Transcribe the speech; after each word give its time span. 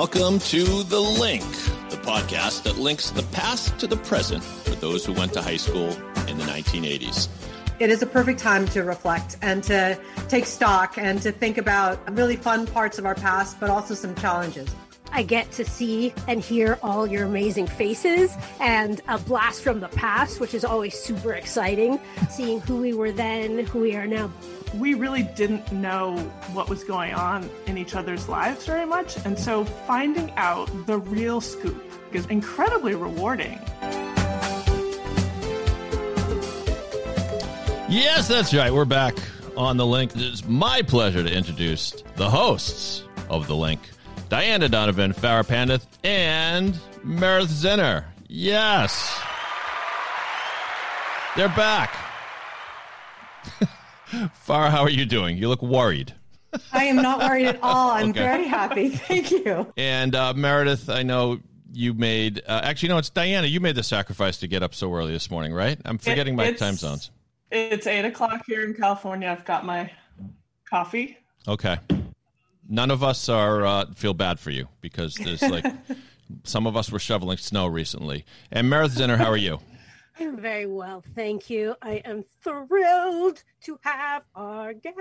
welcome 0.00 0.38
to 0.38 0.82
The 0.84 0.98
Link, 0.98 1.42
the 1.90 1.98
podcast 1.98 2.62
that 2.62 2.78
links 2.78 3.10
the 3.10 3.22
past 3.24 3.78
to 3.80 3.86
the 3.86 3.98
present 3.98 4.42
for 4.42 4.70
those 4.70 5.04
who 5.04 5.12
went 5.12 5.34
to 5.34 5.42
high 5.42 5.58
school 5.58 5.90
in 6.26 6.38
the 6.38 6.44
1980s. 6.44 7.28
It 7.80 7.90
is 7.90 8.00
a 8.00 8.06
perfect 8.06 8.38
time 8.38 8.66
to 8.68 8.82
reflect 8.82 9.36
and 9.42 9.62
to 9.64 10.00
take 10.26 10.46
stock 10.46 10.96
and 10.96 11.20
to 11.20 11.30
think 11.30 11.58
about 11.58 12.16
really 12.16 12.36
fun 12.36 12.66
parts 12.66 12.98
of 12.98 13.04
our 13.04 13.14
past, 13.14 13.60
but 13.60 13.68
also 13.68 13.92
some 13.92 14.14
challenges. 14.14 14.74
I 15.12 15.22
get 15.22 15.52
to 15.52 15.66
see 15.66 16.14
and 16.26 16.40
hear 16.40 16.78
all 16.82 17.06
your 17.06 17.26
amazing 17.26 17.66
faces 17.66 18.34
and 18.58 19.02
a 19.06 19.18
blast 19.18 19.62
from 19.62 19.80
the 19.80 19.88
past, 19.88 20.40
which 20.40 20.54
is 20.54 20.64
always 20.64 20.98
super 20.98 21.34
exciting. 21.34 22.00
Seeing 22.30 22.62
who 22.62 22.80
we 22.80 22.94
were 22.94 23.12
then, 23.12 23.66
who 23.66 23.80
we 23.80 23.94
are 23.96 24.06
now. 24.06 24.32
We 24.74 24.94
really 24.94 25.24
didn't 25.24 25.72
know 25.72 26.16
what 26.52 26.68
was 26.68 26.84
going 26.84 27.12
on 27.12 27.50
in 27.66 27.76
each 27.76 27.94
other's 27.94 28.28
lives 28.28 28.66
very 28.66 28.86
much. 28.86 29.16
And 29.24 29.38
so 29.38 29.64
finding 29.64 30.30
out 30.36 30.68
the 30.86 30.98
real 30.98 31.40
scoop 31.40 31.82
is 32.12 32.26
incredibly 32.26 32.94
rewarding. 32.94 33.58
Yes, 37.88 38.28
that's 38.28 38.54
right. 38.54 38.72
We're 38.72 38.84
back 38.84 39.16
on 39.56 39.76
The 39.76 39.86
Link. 39.86 40.12
It's 40.14 40.46
my 40.46 40.82
pleasure 40.82 41.24
to 41.24 41.32
introduce 41.32 41.90
the 42.14 42.30
hosts 42.30 43.02
of 43.28 43.48
The 43.48 43.56
Link. 43.56 43.80
Diana 44.28 44.68
Donovan, 44.68 45.12
Farah 45.12 45.44
Pandith, 45.44 45.86
and 46.04 46.78
Meredith 47.02 47.50
Zinner. 47.50 48.04
Yes. 48.28 49.20
They're 51.36 51.48
back. 51.48 51.92
Farah, 54.10 54.70
how 54.70 54.82
are 54.82 54.90
you 54.90 55.06
doing? 55.06 55.36
You 55.36 55.48
look 55.48 55.62
worried. 55.62 56.14
I 56.72 56.84
am 56.84 56.96
not 56.96 57.20
worried 57.20 57.46
at 57.46 57.58
all. 57.62 57.90
I'm 57.90 58.10
okay. 58.10 58.20
very 58.20 58.46
happy. 58.46 58.88
Thank 58.90 59.30
you. 59.30 59.72
And 59.76 60.14
uh, 60.14 60.34
Meredith, 60.34 60.88
I 60.88 61.02
know 61.02 61.38
you 61.72 61.94
made, 61.94 62.42
uh, 62.46 62.60
actually, 62.64 62.88
no, 62.88 62.98
it's 62.98 63.10
Diana. 63.10 63.46
You 63.46 63.60
made 63.60 63.76
the 63.76 63.84
sacrifice 63.84 64.38
to 64.38 64.48
get 64.48 64.62
up 64.62 64.74
so 64.74 64.92
early 64.92 65.12
this 65.12 65.30
morning, 65.30 65.52
right? 65.52 65.78
I'm 65.84 65.98
forgetting 65.98 66.34
it, 66.34 66.36
my 66.36 66.52
time 66.52 66.74
zones. 66.74 67.10
It's 67.52 67.86
eight 67.86 68.04
o'clock 68.04 68.42
here 68.46 68.64
in 68.64 68.74
California. 68.74 69.28
I've 69.28 69.44
got 69.44 69.64
my 69.64 69.90
coffee. 70.68 71.18
Okay 71.46 71.78
none 72.70 72.90
of 72.90 73.02
us 73.02 73.28
are 73.28 73.66
uh, 73.66 73.86
feel 73.94 74.14
bad 74.14 74.40
for 74.40 74.50
you 74.50 74.68
because 74.80 75.16
there's 75.16 75.42
like 75.42 75.64
some 76.44 76.66
of 76.66 76.76
us 76.76 76.90
were 76.90 76.98
shoveling 76.98 77.36
snow 77.36 77.66
recently. 77.66 78.24
And 78.50 78.70
Meredith 78.70 78.96
Zinner, 78.96 79.18
how 79.18 79.30
are 79.30 79.36
you? 79.36 79.58
I'm 80.20 80.36
very 80.36 80.66
well, 80.66 81.02
thank 81.14 81.48
you. 81.48 81.74
I 81.80 82.02
am 82.04 82.24
thrilled 82.42 83.42
to 83.62 83.78
have 83.80 84.22
our 84.34 84.74
guest. 84.74 84.98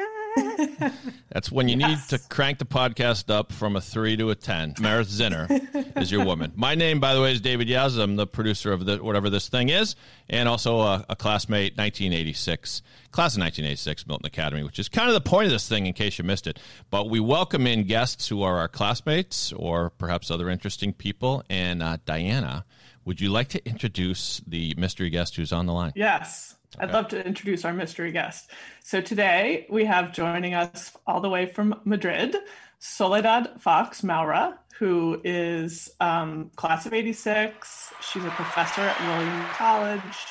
That's 1.29 1.51
when 1.51 1.67
you 1.67 1.77
yes. 1.77 2.09
need 2.09 2.17
to 2.17 2.29
crank 2.29 2.57
the 2.57 2.65
podcast 2.65 3.29
up 3.29 3.51
from 3.51 3.75
a 3.75 3.81
three 3.81 4.15
to 4.15 4.29
a 4.29 4.35
ten. 4.35 4.75
Meredith 4.79 5.11
Zinner 5.11 5.97
is 6.01 6.09
your 6.09 6.23
woman. 6.23 6.53
My 6.55 6.73
name, 6.73 7.01
by 7.01 7.13
the 7.13 7.21
way, 7.21 7.33
is 7.33 7.41
David 7.41 7.67
Yaz. 7.67 7.99
I'm 8.01 8.15
the 8.15 8.27
producer 8.27 8.71
of 8.71 8.85
the 8.85 9.03
whatever 9.03 9.29
this 9.29 9.49
thing 9.49 9.67
is, 9.67 9.97
and 10.29 10.47
also 10.47 10.79
a, 10.79 11.05
a 11.09 11.17
classmate, 11.17 11.77
1986 11.77 12.81
class 13.11 13.35
of 13.35 13.41
1986, 13.41 14.07
Milton 14.07 14.25
Academy, 14.25 14.63
which 14.63 14.79
is 14.79 14.87
kind 14.87 15.09
of 15.09 15.15
the 15.15 15.21
point 15.21 15.47
of 15.47 15.51
this 15.51 15.67
thing 15.67 15.85
in 15.85 15.93
case 15.93 16.17
you 16.17 16.23
missed 16.23 16.47
it. 16.47 16.59
But 16.89 17.09
we 17.09 17.19
welcome 17.19 17.67
in 17.67 17.83
guests 17.83 18.27
who 18.27 18.41
are 18.43 18.57
our 18.57 18.67
classmates 18.67 19.51
or 19.51 19.89
perhaps 19.89 20.31
other 20.31 20.49
interesting 20.49 20.93
people. 20.93 21.43
And 21.49 21.81
uh, 21.83 21.97
Diana 22.05 22.65
would 23.09 23.19
you 23.19 23.31
like 23.31 23.47
to 23.47 23.65
introduce 23.67 24.39
the 24.45 24.75
mystery 24.77 25.09
guest 25.09 25.35
who's 25.35 25.51
on 25.51 25.65
the 25.65 25.73
line? 25.73 25.91
Yes. 25.95 26.53
Okay. 26.75 26.85
I'd 26.85 26.93
love 26.93 27.07
to 27.07 27.25
introduce 27.25 27.65
our 27.65 27.73
mystery 27.73 28.11
guest. 28.11 28.51
So 28.83 29.01
today 29.01 29.65
we 29.67 29.83
have 29.85 30.13
joining 30.13 30.53
us 30.53 30.95
all 31.07 31.19
the 31.19 31.27
way 31.27 31.47
from 31.47 31.81
Madrid, 31.85 32.35
Soledad 32.77 33.59
Fox 33.59 34.03
Maura, 34.03 34.59
who 34.77 35.19
is 35.23 35.89
um, 35.99 36.51
class 36.55 36.85
of 36.85 36.93
86. 36.93 37.93
She's 37.99 38.23
a 38.23 38.29
professor 38.29 38.81
at 38.81 38.99
Williams 39.01 39.49
College. 39.53 40.27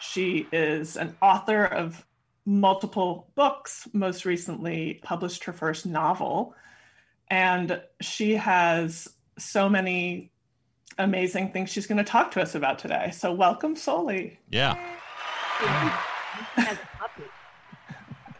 She 0.00 0.48
is 0.50 0.96
an 0.96 1.16
author 1.22 1.66
of 1.66 2.04
multiple 2.44 3.28
books, 3.36 3.86
most 3.92 4.24
recently 4.24 4.98
published 5.04 5.44
her 5.44 5.52
first 5.52 5.86
novel. 5.86 6.56
And 7.28 7.80
she 8.00 8.34
has 8.34 9.06
so 9.38 9.68
many 9.68 10.32
amazing 10.98 11.52
things 11.52 11.70
she's 11.70 11.86
going 11.86 11.98
to 11.98 12.04
talk 12.04 12.30
to 12.32 12.42
us 12.42 12.54
about 12.54 12.78
today. 12.78 13.10
So, 13.12 13.32
welcome, 13.32 13.76
Soli. 13.76 14.38
Yeah. 14.50 14.76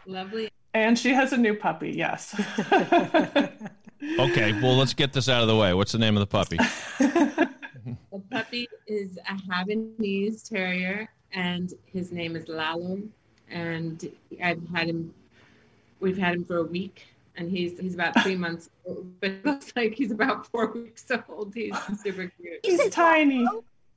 Lovely. 0.05 0.49
And 0.73 0.97
she 0.97 1.13
has 1.13 1.33
a 1.33 1.37
new 1.37 1.55
puppy, 1.55 1.91
yes. 1.91 2.39
okay, 4.19 4.53
well, 4.61 4.75
let's 4.75 4.93
get 4.93 5.13
this 5.13 5.27
out 5.27 5.41
of 5.41 5.47
the 5.47 5.55
way. 5.55 5.73
What's 5.73 5.91
the 5.91 5.97
name 5.97 6.15
of 6.15 6.21
the 6.21 6.27
puppy? 6.27 6.57
the 6.99 7.49
puppy 8.31 8.67
is 8.87 9.17
a 9.17 9.33
Havanese 9.33 10.47
Terrier, 10.47 11.09
and 11.33 11.73
his 11.85 12.11
name 12.11 12.35
is 12.35 12.47
Lalo. 12.47 12.99
And 13.49 14.11
I've 14.43 14.61
had 14.73 14.89
him, 14.89 15.13
we've 15.99 16.17
had 16.17 16.35
him 16.35 16.45
for 16.45 16.57
a 16.57 16.63
week 16.63 17.07
and 17.39 17.49
he's 17.49 17.79
he's 17.79 17.95
about 17.95 18.21
three 18.21 18.35
months 18.45 18.69
old, 18.85 19.19
but 19.19 19.31
it 19.31 19.45
looks 19.45 19.73
like 19.75 19.93
he's 19.93 20.11
about 20.11 20.45
four 20.45 20.71
weeks 20.73 21.05
old. 21.29 21.55
He's 21.55 21.75
super 22.03 22.27
cute. 22.27 22.59
He's, 22.63 22.81
he's 22.81 22.91
tiny. 22.91 23.47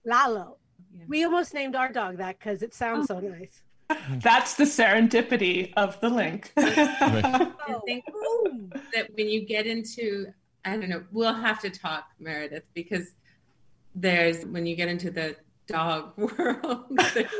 Lalo. 0.04 0.56
Yeah. 0.96 1.04
We 1.08 1.24
almost 1.24 1.52
named 1.52 1.74
our 1.76 1.90
dog 1.90 2.18
that 2.18 2.38
because 2.38 2.62
it 2.62 2.74
sounds 2.74 3.10
oh. 3.10 3.20
so 3.20 3.28
nice. 3.28 3.62
That's 4.22 4.54
the 4.54 4.64
serendipity 4.64 5.72
of 5.76 6.00
the 6.00 6.08
link. 6.08 6.52
I 6.56 7.52
oh. 7.68 7.82
think 7.84 8.04
that 8.94 9.08
when 9.14 9.28
you 9.28 9.44
get 9.44 9.66
into, 9.66 10.32
I 10.64 10.76
don't 10.76 10.88
know, 10.88 11.02
we'll 11.12 11.34
have 11.34 11.60
to 11.60 11.70
talk, 11.70 12.04
Meredith, 12.18 12.64
because 12.74 13.14
there's 13.94 14.46
when 14.46 14.64
you 14.64 14.76
get 14.76 14.88
into 14.88 15.10
the 15.10 15.36
dog 15.66 16.16
world, 16.16 16.84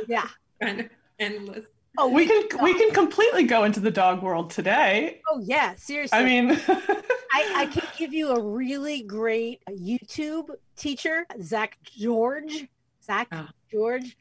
yeah, 0.09 0.29
kind 0.61 0.81
of 0.81 0.87
endless 1.19 1.67
Oh, 1.99 2.09
we 2.09 2.27
can 2.27 2.63
we 2.63 2.75
can 2.75 2.91
completely 2.93 3.45
go 3.45 3.65
into 3.65 3.81
the 3.81 3.91
dog 3.91 4.23
world 4.23 4.51
today. 4.51 5.21
Oh 5.29 5.41
yeah, 5.41 5.75
seriously. 5.77 6.19
I 6.19 6.25
mean, 6.25 6.51
I, 6.69 7.53
I 7.57 7.69
can 7.71 7.83
give 7.99 8.15
you 8.15 8.31
a 8.31 8.41
really 8.41 9.03
great 9.03 9.63
uh, 9.67 9.73
YouTube 9.73 10.49
teacher, 10.77 11.27
Zak 11.43 11.77
George. 11.83 12.67
Zak 13.05 13.29
oh. 13.33 13.49
George. 13.71 14.17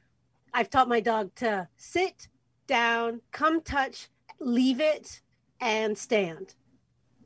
I've 0.54 0.70
taught 0.70 0.90
my 0.90 1.00
dog 1.00 1.34
to 1.36 1.68
sit 1.78 2.28
down, 2.68 3.22
come 3.32 3.62
touch, 3.62 4.10
leave 4.40 4.82
it, 4.82 5.22
and 5.62 5.98
stand. 5.98 6.56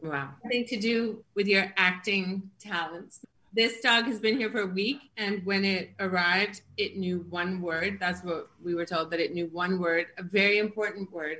Wow. 0.01 0.35
Nothing 0.43 0.65
to 0.65 0.77
do 0.77 1.23
with 1.33 1.47
your 1.47 1.73
acting 1.77 2.51
talents 2.59 3.21
this 3.55 3.79
dog 3.79 4.05
has 4.05 4.19
been 4.19 4.37
here 4.37 4.51
for 4.51 4.61
a 4.61 4.67
week 4.67 5.11
and 5.15 5.43
when 5.45 5.63
it 5.63 5.91
arrived 5.99 6.61
it 6.77 6.97
knew 6.97 7.25
one 7.29 7.61
word. 7.61 7.97
That's 7.99 8.21
what 8.21 8.49
we 8.61 8.75
were 8.75 8.85
told 8.85 9.11
that 9.11 9.19
it 9.19 9.33
knew 9.33 9.47
one 9.47 9.79
word 9.79 10.07
a 10.17 10.23
very 10.23 10.59
important 10.59 11.11
word 11.11 11.37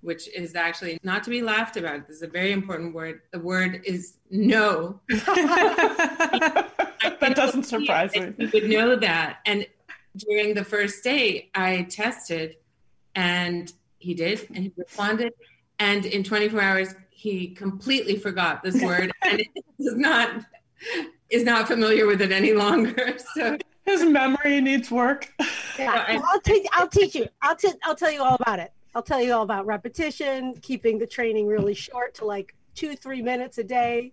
which 0.00 0.28
is 0.28 0.54
actually 0.54 0.98
not 1.02 1.24
to 1.24 1.30
be 1.30 1.42
laughed 1.42 1.76
about. 1.76 2.06
This 2.06 2.16
is 2.16 2.22
a 2.22 2.28
very 2.28 2.52
important 2.52 2.94
word. 2.94 3.22
The 3.32 3.38
word 3.38 3.82
is 3.84 4.18
no. 4.30 5.00
That 7.20 7.34
doesn't 7.36 7.64
surprise 7.64 8.12
me. 8.14 8.34
You 8.38 8.50
would 8.52 8.68
know 8.68 8.96
that. 8.96 9.38
And 9.46 9.66
during 10.16 10.54
the 10.54 10.64
first 10.64 11.04
day 11.04 11.50
i 11.54 11.82
tested 11.90 12.56
and 13.14 13.72
he 13.98 14.14
did 14.14 14.46
and 14.48 14.58
he 14.58 14.72
responded. 14.76 15.32
And 15.78 16.04
in 16.04 16.24
24 16.24 16.60
hours 16.60 16.94
he 17.10 17.48
completely 17.48 18.16
forgot 18.16 18.62
this 18.62 18.82
word 18.82 19.12
and 19.22 19.40
it 19.40 19.48
does 19.78 19.96
not 19.96 20.44
is 21.30 21.44
not 21.44 21.66
familiar 21.66 22.06
with 22.06 22.20
it 22.20 22.32
any 22.32 22.52
longer. 22.52 23.16
So 23.34 23.58
his 23.84 24.04
memory 24.04 24.60
needs 24.60 24.90
work. 24.90 25.32
Yeah, 25.78 26.20
I'll 26.24 26.40
teach. 26.40 26.66
I'll 26.72 26.88
teach 26.88 27.14
you. 27.14 27.26
I'll 27.42 27.54
t- 27.54 27.72
I'll 27.84 27.94
tell 27.94 28.10
you 28.10 28.22
all 28.22 28.36
about 28.40 28.58
it. 28.58 28.72
I'll 28.94 29.02
tell 29.02 29.20
you 29.20 29.32
all 29.32 29.42
about 29.42 29.66
repetition, 29.66 30.54
keeping 30.60 30.98
the 30.98 31.06
training 31.06 31.46
really 31.46 31.74
short 31.74 32.14
to 32.14 32.24
like 32.24 32.54
two, 32.74 32.96
three 32.96 33.22
minutes 33.22 33.58
a 33.58 33.64
day. 33.64 34.12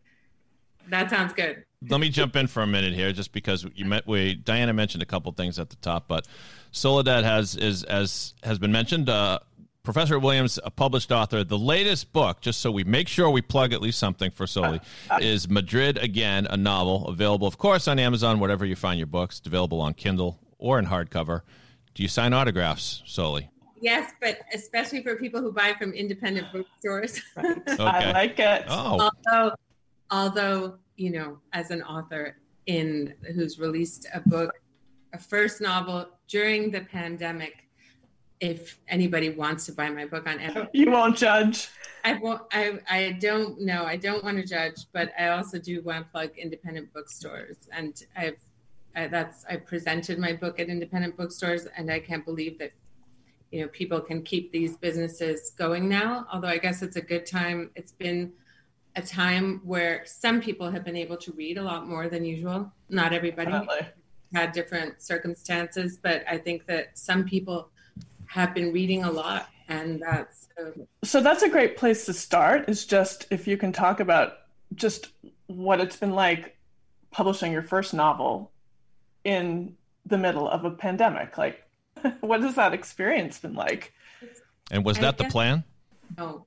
That 0.89 1.09
sounds 1.09 1.33
good. 1.33 1.63
Let 1.89 2.01
me 2.01 2.09
jump 2.09 2.35
in 2.35 2.47
for 2.47 2.61
a 2.61 2.67
minute 2.67 2.93
here, 2.93 3.11
just 3.13 3.31
because 3.31 3.65
you 3.73 3.85
met. 3.85 4.05
We 4.05 4.35
Diana 4.35 4.73
mentioned 4.73 5.01
a 5.01 5.05
couple 5.05 5.31
things 5.31 5.57
at 5.57 5.69
the 5.69 5.75
top, 5.77 6.07
but 6.07 6.27
Soledad 6.71 7.23
has 7.23 7.55
is 7.55 7.83
as 7.83 8.33
has 8.43 8.59
been 8.59 8.71
mentioned. 8.71 9.09
Uh, 9.09 9.39
Professor 9.83 10.17
Williams, 10.17 10.57
a 10.63 10.71
published 10.71 11.11
author. 11.11 11.43
The 11.43 11.57
latest 11.57 12.13
book, 12.13 12.39
just 12.39 12.61
so 12.61 12.71
we 12.71 12.85
make 12.85 13.09
sure 13.09 13.29
we 13.29 13.41
plug 13.41 13.73
at 13.73 13.81
least 13.81 13.99
something 13.99 14.31
for 14.31 14.47
Soli, 14.47 14.79
is 15.19 15.49
Madrid 15.49 15.97
Again, 15.97 16.47
a 16.49 16.55
novel 16.55 17.05
available, 17.09 17.49
of 17.49 17.57
course, 17.57 17.85
on 17.89 17.99
Amazon, 17.99 18.39
wherever 18.39 18.63
you 18.63 18.77
find 18.77 18.97
your 18.97 19.07
books. 19.07 19.39
It's 19.39 19.47
available 19.47 19.81
on 19.81 19.93
Kindle 19.93 20.39
or 20.57 20.79
in 20.79 20.85
hardcover. 20.85 21.41
Do 21.95 22.01
you 22.01 22.07
sign 22.07 22.31
autographs, 22.31 23.03
Soli? 23.05 23.49
Yes, 23.81 24.13
but 24.21 24.39
especially 24.53 25.03
for 25.03 25.17
people 25.17 25.41
who 25.41 25.51
buy 25.51 25.73
from 25.77 25.91
independent 25.91 26.47
bookstores. 26.53 27.21
Right. 27.35 27.57
okay. 27.67 27.83
I 27.83 28.11
like 28.13 28.39
it. 28.39 28.63
Oh. 28.69 29.09
Although, 29.27 29.55
although, 30.11 30.77
you 30.95 31.11
know, 31.11 31.39
as 31.51 31.71
an 31.71 31.81
author 31.83 32.37
in 32.67 33.15
who's 33.35 33.59
released 33.59 34.07
a 34.13 34.21
book, 34.21 34.53
a 35.11 35.17
first 35.17 35.59
novel 35.59 36.07
during 36.29 36.71
the 36.71 36.81
pandemic, 36.81 37.62
if 38.43 38.77
anybody 38.89 39.29
wants 39.29 39.65
to 39.65 39.71
buy 39.71 39.89
my 39.89 40.05
book 40.05 40.27
on 40.27 40.37
Amazon. 40.37 40.67
You 40.73 40.91
won't 40.91 41.15
judge. 41.15 41.69
I 42.03 42.15
won't. 42.15 42.41
I 42.51 42.79
I 42.89 43.17
don't 43.21 43.61
know. 43.61 43.85
I 43.85 43.95
don't 43.95 44.21
want 44.21 44.35
to 44.37 44.45
judge, 44.45 44.85
but 44.91 45.13
I 45.17 45.29
also 45.29 45.57
do 45.57 45.81
want 45.81 46.05
to 46.05 46.11
plug 46.11 46.31
independent 46.37 46.91
bookstores, 46.93 47.55
and 47.71 48.03
I've 48.17 48.41
I, 48.95 49.07
that's 49.07 49.45
I 49.49 49.55
presented 49.55 50.19
my 50.19 50.33
book 50.33 50.59
at 50.59 50.67
independent 50.67 51.15
bookstores, 51.15 51.67
and 51.77 51.89
I 51.89 51.99
can't 51.99 52.25
believe 52.25 52.59
that 52.59 52.73
you 53.51 53.61
know 53.61 53.69
people 53.69 54.01
can 54.01 54.21
keep 54.21 54.51
these 54.51 54.75
businesses 54.75 55.51
going 55.51 55.87
now. 55.87 56.27
Although 56.29 56.49
I 56.49 56.57
guess 56.57 56.81
it's 56.81 56.97
a 56.97 57.01
good 57.01 57.25
time. 57.25 57.71
It's 57.75 57.93
been 57.93 58.33
a 58.97 59.01
time 59.01 59.61
where 59.63 60.03
some 60.05 60.41
people 60.41 60.69
have 60.69 60.83
been 60.83 60.97
able 60.97 61.17
to 61.17 61.31
read 61.31 61.57
a 61.57 61.63
lot 61.63 61.87
more 61.87 62.09
than 62.09 62.25
usual. 62.25 62.73
Not 62.89 63.13
everybody 63.13 63.51
Definitely. 63.51 63.87
had 64.33 64.51
different 64.51 65.01
circumstances, 65.01 65.97
but 65.97 66.25
I 66.29 66.37
think 66.37 66.65
that 66.67 66.97
some 66.99 67.23
people 67.23 67.69
have 68.33 68.55
been 68.55 68.73
reading 68.73 69.03
a 69.03 69.11
lot, 69.11 69.47
and 69.67 70.01
that's 70.01 70.47
uh, 70.59 70.71
So 71.03 71.21
that's 71.21 71.43
a 71.43 71.49
great 71.49 71.77
place 71.77 72.05
to 72.07 72.13
start. 72.13 72.67
Is 72.67 72.85
just 72.85 73.27
if 73.29 73.47
you 73.47 73.57
can 73.57 73.71
talk 73.71 73.99
about 73.99 74.39
just 74.73 75.09
what 75.45 75.79
it's 75.79 75.95
been 75.95 76.15
like 76.15 76.57
publishing 77.11 77.51
your 77.51 77.61
first 77.61 77.93
novel 77.93 78.51
in 79.23 79.75
the 80.05 80.17
middle 80.17 80.49
of 80.49 80.65
a 80.65 80.71
pandemic. 80.71 81.37
Like, 81.37 81.63
what 82.21 82.41
has 82.41 82.55
that 82.55 82.73
experience 82.73 83.37
been 83.37 83.53
like? 83.53 83.93
And 84.71 84.83
was 84.83 84.97
I 84.97 85.01
that 85.01 85.17
the 85.19 85.25
plan? 85.25 85.63
no 86.17 86.45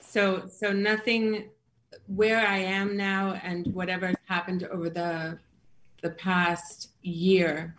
so 0.00 0.46
so 0.46 0.72
nothing 0.72 1.48
where 2.06 2.46
I 2.46 2.58
am 2.58 2.96
now 2.96 3.40
and 3.42 3.66
whatever 3.74 4.12
happened 4.26 4.64
over 4.64 4.90
the 4.90 5.38
the 6.02 6.10
past 6.10 6.90
year, 7.02 7.76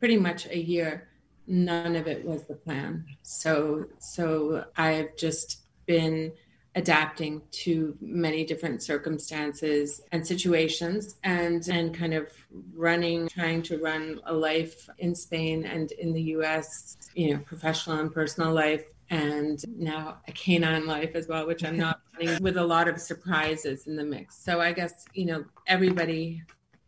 pretty 0.00 0.16
much 0.16 0.46
a 0.46 0.58
year, 0.58 1.08
none 1.50 1.96
of 1.96 2.06
it 2.06 2.24
was 2.24 2.44
the 2.44 2.54
plan. 2.54 3.04
So 3.22 3.86
so 3.98 4.64
I've 4.76 5.16
just 5.16 5.62
been 5.84 6.32
adapting 6.76 7.42
to 7.50 7.96
many 8.00 8.44
different 8.44 8.80
circumstances 8.80 10.00
and 10.12 10.24
situations 10.24 11.16
and 11.24 11.66
and 11.68 11.92
kind 11.92 12.14
of 12.14 12.28
running 12.72 13.28
trying 13.28 13.60
to 13.60 13.78
run 13.78 14.20
a 14.24 14.32
life 14.32 14.88
in 14.98 15.12
Spain 15.12 15.64
and 15.64 15.90
in 15.92 16.12
the 16.12 16.22
US 16.36 16.96
you 17.14 17.34
know 17.34 17.40
professional 17.40 17.98
and 17.98 18.14
personal 18.14 18.52
life. 18.52 18.84
And 19.12 19.60
now 19.76 20.18
a 20.28 20.32
canine 20.32 20.86
life 20.86 21.16
as 21.16 21.26
well 21.26 21.48
which 21.48 21.64
I'm 21.64 21.76
not 21.76 22.00
running 22.14 22.40
with 22.40 22.56
a 22.56 22.64
lot 22.64 22.86
of 22.86 23.00
surprises 23.00 23.88
in 23.88 23.96
the 23.96 24.04
mix. 24.04 24.38
So 24.38 24.60
I 24.60 24.72
guess 24.72 25.04
you 25.14 25.26
know 25.26 25.44
everybody 25.66 26.44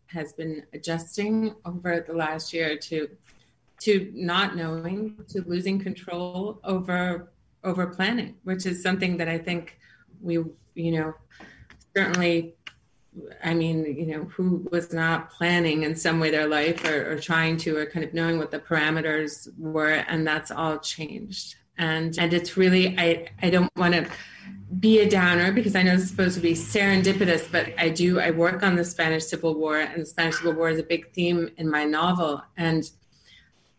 has 0.07 0.33
been 0.35 0.63
adjusting 0.73 1.55
over 1.65 2.05
the 2.07 2.13
last 2.13 2.53
year 2.53 2.77
to 2.77 3.09
to 3.83 4.13
not 4.15 4.57
knowing 4.57 5.17
to 5.29 5.43
losing 5.43 5.79
control 5.79 6.61
over 6.65 7.33
over 7.65 7.87
planning, 7.87 8.35
which 8.45 8.67
is 8.67 8.83
something 8.83 9.17
that 9.19 9.29
I 9.29 9.39
think 9.39 9.79
we, 10.21 10.35
you 10.75 10.93
know, 10.93 11.15
certainly, 11.97 12.55
I 13.43 13.55
mean, 13.55 13.85
you 13.85 14.07
know, 14.07 14.25
who 14.25 14.69
was 14.73 14.93
not 14.93 15.31
planning 15.31 15.85
in 15.85 15.95
some 15.95 16.19
way 16.19 16.31
their 16.31 16.49
life 16.49 16.85
or, 16.85 17.13
or 17.13 17.19
trying 17.21 17.57
to, 17.59 17.77
or 17.77 17.87
kind 17.87 18.05
of 18.05 18.15
knowing 18.15 18.39
what 18.39 18.51
the 18.51 18.59
parameters 18.59 19.49
were, 19.59 20.05
and 20.09 20.27
that's 20.27 20.51
all 20.51 20.79
changed. 20.79 21.57
And 21.79 22.17
and 22.19 22.33
it's 22.33 22.57
really, 22.57 22.97
I 22.99 23.29
I 23.43 23.51
don't 23.51 23.71
want 23.77 23.95
to 23.95 24.07
be 24.79 25.01
a 25.01 25.09
downer 25.09 25.53
because 25.53 25.77
I 25.77 25.83
know 25.83 25.95
it's 25.95 26.09
supposed 26.09 26.35
to 26.35 26.41
be 26.41 26.55
serendipitous, 26.55 27.51
but 27.51 27.69
I 27.79 27.89
do, 27.89 28.21
I 28.21 28.31
work 28.31 28.63
on 28.63 28.75
the 28.77 28.85
Spanish 28.85 29.25
Civil 29.27 29.55
War, 29.55 29.79
and 29.79 30.03
the 30.03 30.07
Spanish 30.07 30.37
Civil 30.37 30.55
War 30.55 30.71
is 30.71 30.79
a 30.79 30.83
big 30.83 31.13
theme 31.13 31.51
in 31.57 31.71
my 31.71 31.85
novel, 31.85 32.43
and 32.57 32.91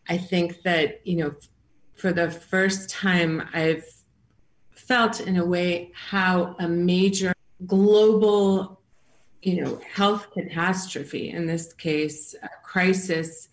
I 0.08 0.18
think 0.18 0.62
that 0.62 1.00
you 1.06 1.16
know 1.16 1.34
for 1.94 2.12
the 2.12 2.30
first 2.30 2.90
time, 2.90 3.48
I've 3.52 3.86
felt 4.70 5.20
in 5.20 5.36
a 5.36 5.44
way 5.44 5.90
how 5.94 6.56
a 6.58 6.68
major 6.68 7.32
global, 7.66 8.80
you 9.42 9.62
know, 9.62 9.80
health 9.92 10.30
catastrophe, 10.32 11.30
in 11.30 11.46
this 11.46 11.72
case, 11.72 12.34
crisis, 12.62 13.48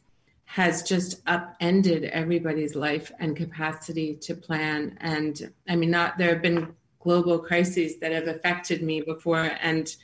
has 0.46 0.84
just 0.84 1.22
upended 1.28 2.04
everybody's 2.06 2.76
life 2.76 3.12
and 3.20 3.38
capacity 3.38 4.16
to 4.16 4.36
plan. 4.36 4.98
And 5.00 5.54
I 5.70 5.76
mean, 5.78 5.92
not 5.92 6.18
there 6.18 6.34
have 6.34 6.42
been 6.42 6.76
global 7.00 7.40
crises 7.40 8.00
that 8.00 8.12
have 8.12 8.28
affected 8.28 8.84
me 8.84 9.02
before 9.02 9.52
and 9.62 9.96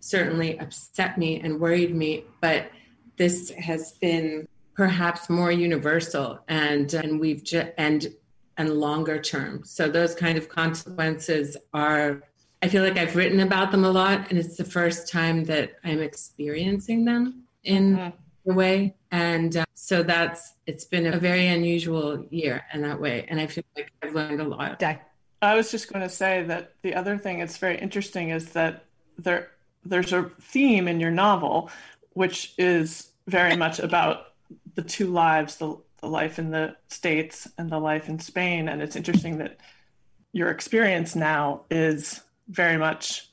certainly 0.00 0.58
upset 0.58 1.18
me 1.18 1.40
and 1.40 1.60
worried 1.60 1.94
me, 1.94 2.24
but 2.40 2.70
this 3.16 3.50
has 3.50 3.92
been 3.92 4.48
perhaps 4.84 5.28
more 5.28 5.52
universal 5.52 6.38
and 6.48 6.94
and 6.94 7.20
we've 7.20 7.44
just 7.44 7.68
and 7.76 8.00
and 8.56 8.68
longer 8.86 9.20
term. 9.20 9.62
So 9.62 9.90
those 9.90 10.14
kind 10.14 10.38
of 10.38 10.48
consequences 10.48 11.48
are 11.74 12.22
i 12.62 12.66
feel 12.72 12.82
like 12.86 12.96
i've 13.02 13.14
written 13.14 13.40
about 13.40 13.68
them 13.72 13.84
a 13.84 13.90
lot 13.90 14.18
and 14.30 14.38
it's 14.38 14.56
the 14.56 14.64
first 14.78 15.00
time 15.18 15.44
that 15.44 15.66
i'm 15.84 16.00
experiencing 16.10 17.00
them 17.04 17.22
in 17.64 17.84
Mhm. 17.96 18.12
a 18.50 18.54
way. 18.62 18.94
And 19.10 19.52
uh, 19.58 19.64
so 19.74 20.02
that's 20.02 20.54
it's 20.70 20.86
been 20.94 21.06
a 21.12 21.18
very 21.18 21.46
unusual 21.58 22.08
year 22.30 22.56
in 22.72 22.80
that 22.86 22.98
way. 23.04 23.16
And 23.28 23.36
i 23.38 23.46
feel 23.46 23.64
like 23.76 23.92
i've 24.02 24.14
learned 24.14 24.40
a 24.40 24.48
lot. 24.56 24.82
I 25.50 25.54
was 25.60 25.70
just 25.70 25.86
going 25.92 26.04
to 26.10 26.14
say 26.22 26.42
that 26.52 26.72
the 26.84 26.94
other 27.00 27.16
thing 27.18 27.38
that's 27.40 27.58
very 27.66 27.78
interesting 27.86 28.30
is 28.30 28.44
that 28.58 28.84
there 29.18 29.42
there's 29.84 30.12
a 30.14 30.22
theme 30.52 30.88
in 30.88 31.00
your 31.04 31.14
novel, 31.26 31.70
which 32.22 32.38
is 32.56 33.10
very 33.26 33.56
much 33.64 33.78
about 33.78 34.16
the 34.74 34.82
two 34.82 35.06
lives, 35.06 35.56
the, 35.56 35.76
the 36.00 36.08
life 36.08 36.38
in 36.38 36.50
the 36.50 36.76
States 36.88 37.48
and 37.58 37.70
the 37.70 37.78
life 37.78 38.08
in 38.08 38.18
Spain. 38.18 38.68
And 38.68 38.82
it's 38.82 38.96
interesting 38.96 39.38
that 39.38 39.58
your 40.32 40.50
experience 40.50 41.16
now 41.16 41.62
is 41.70 42.20
very 42.48 42.76
much, 42.76 43.28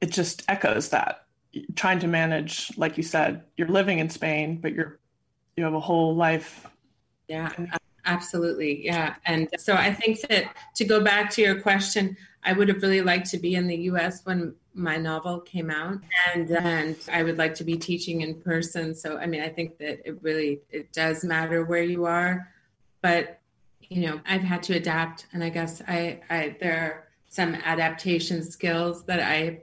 it 0.00 0.10
just 0.10 0.42
echoes 0.48 0.90
that. 0.90 1.26
Trying 1.74 1.98
to 2.00 2.06
manage, 2.06 2.70
like 2.76 2.96
you 2.96 3.02
said, 3.02 3.42
you're 3.56 3.68
living 3.68 3.98
in 3.98 4.08
Spain, 4.08 4.58
but 4.60 4.72
you're 4.72 5.00
you 5.56 5.64
have 5.64 5.74
a 5.74 5.80
whole 5.80 6.16
life. 6.16 6.66
Yeah, 7.28 7.52
absolutely. 8.06 8.84
Yeah. 8.84 9.16
And 9.26 9.48
so 9.58 9.74
I 9.74 9.92
think 9.92 10.20
that 10.22 10.44
to 10.76 10.84
go 10.84 11.00
back 11.00 11.30
to 11.32 11.42
your 11.42 11.60
question, 11.60 12.16
I 12.42 12.52
would 12.52 12.68
have 12.68 12.82
really 12.82 13.02
liked 13.02 13.30
to 13.30 13.38
be 13.38 13.54
in 13.54 13.66
the 13.66 13.76
US 13.76 14.24
when 14.24 14.54
my 14.74 14.96
novel 14.96 15.40
came 15.40 15.70
out. 15.70 15.98
And 16.34 16.50
and 16.50 16.96
I 17.12 17.22
would 17.22 17.38
like 17.38 17.54
to 17.56 17.64
be 17.64 17.76
teaching 17.76 18.22
in 18.22 18.40
person. 18.40 18.94
So 18.94 19.18
I 19.18 19.26
mean, 19.26 19.42
I 19.42 19.48
think 19.48 19.78
that 19.78 20.00
it 20.04 20.22
really 20.22 20.60
it 20.70 20.92
does 20.92 21.24
matter 21.24 21.64
where 21.64 21.82
you 21.82 22.06
are, 22.06 22.48
but 23.02 23.40
you 23.82 24.06
know, 24.06 24.20
I've 24.26 24.42
had 24.42 24.62
to 24.64 24.76
adapt. 24.76 25.26
And 25.32 25.42
I 25.42 25.48
guess 25.48 25.82
I 25.86 26.20
I 26.30 26.56
there 26.60 26.80
are 26.80 27.08
some 27.28 27.54
adaptation 27.54 28.42
skills 28.42 29.04
that 29.04 29.20
I 29.20 29.62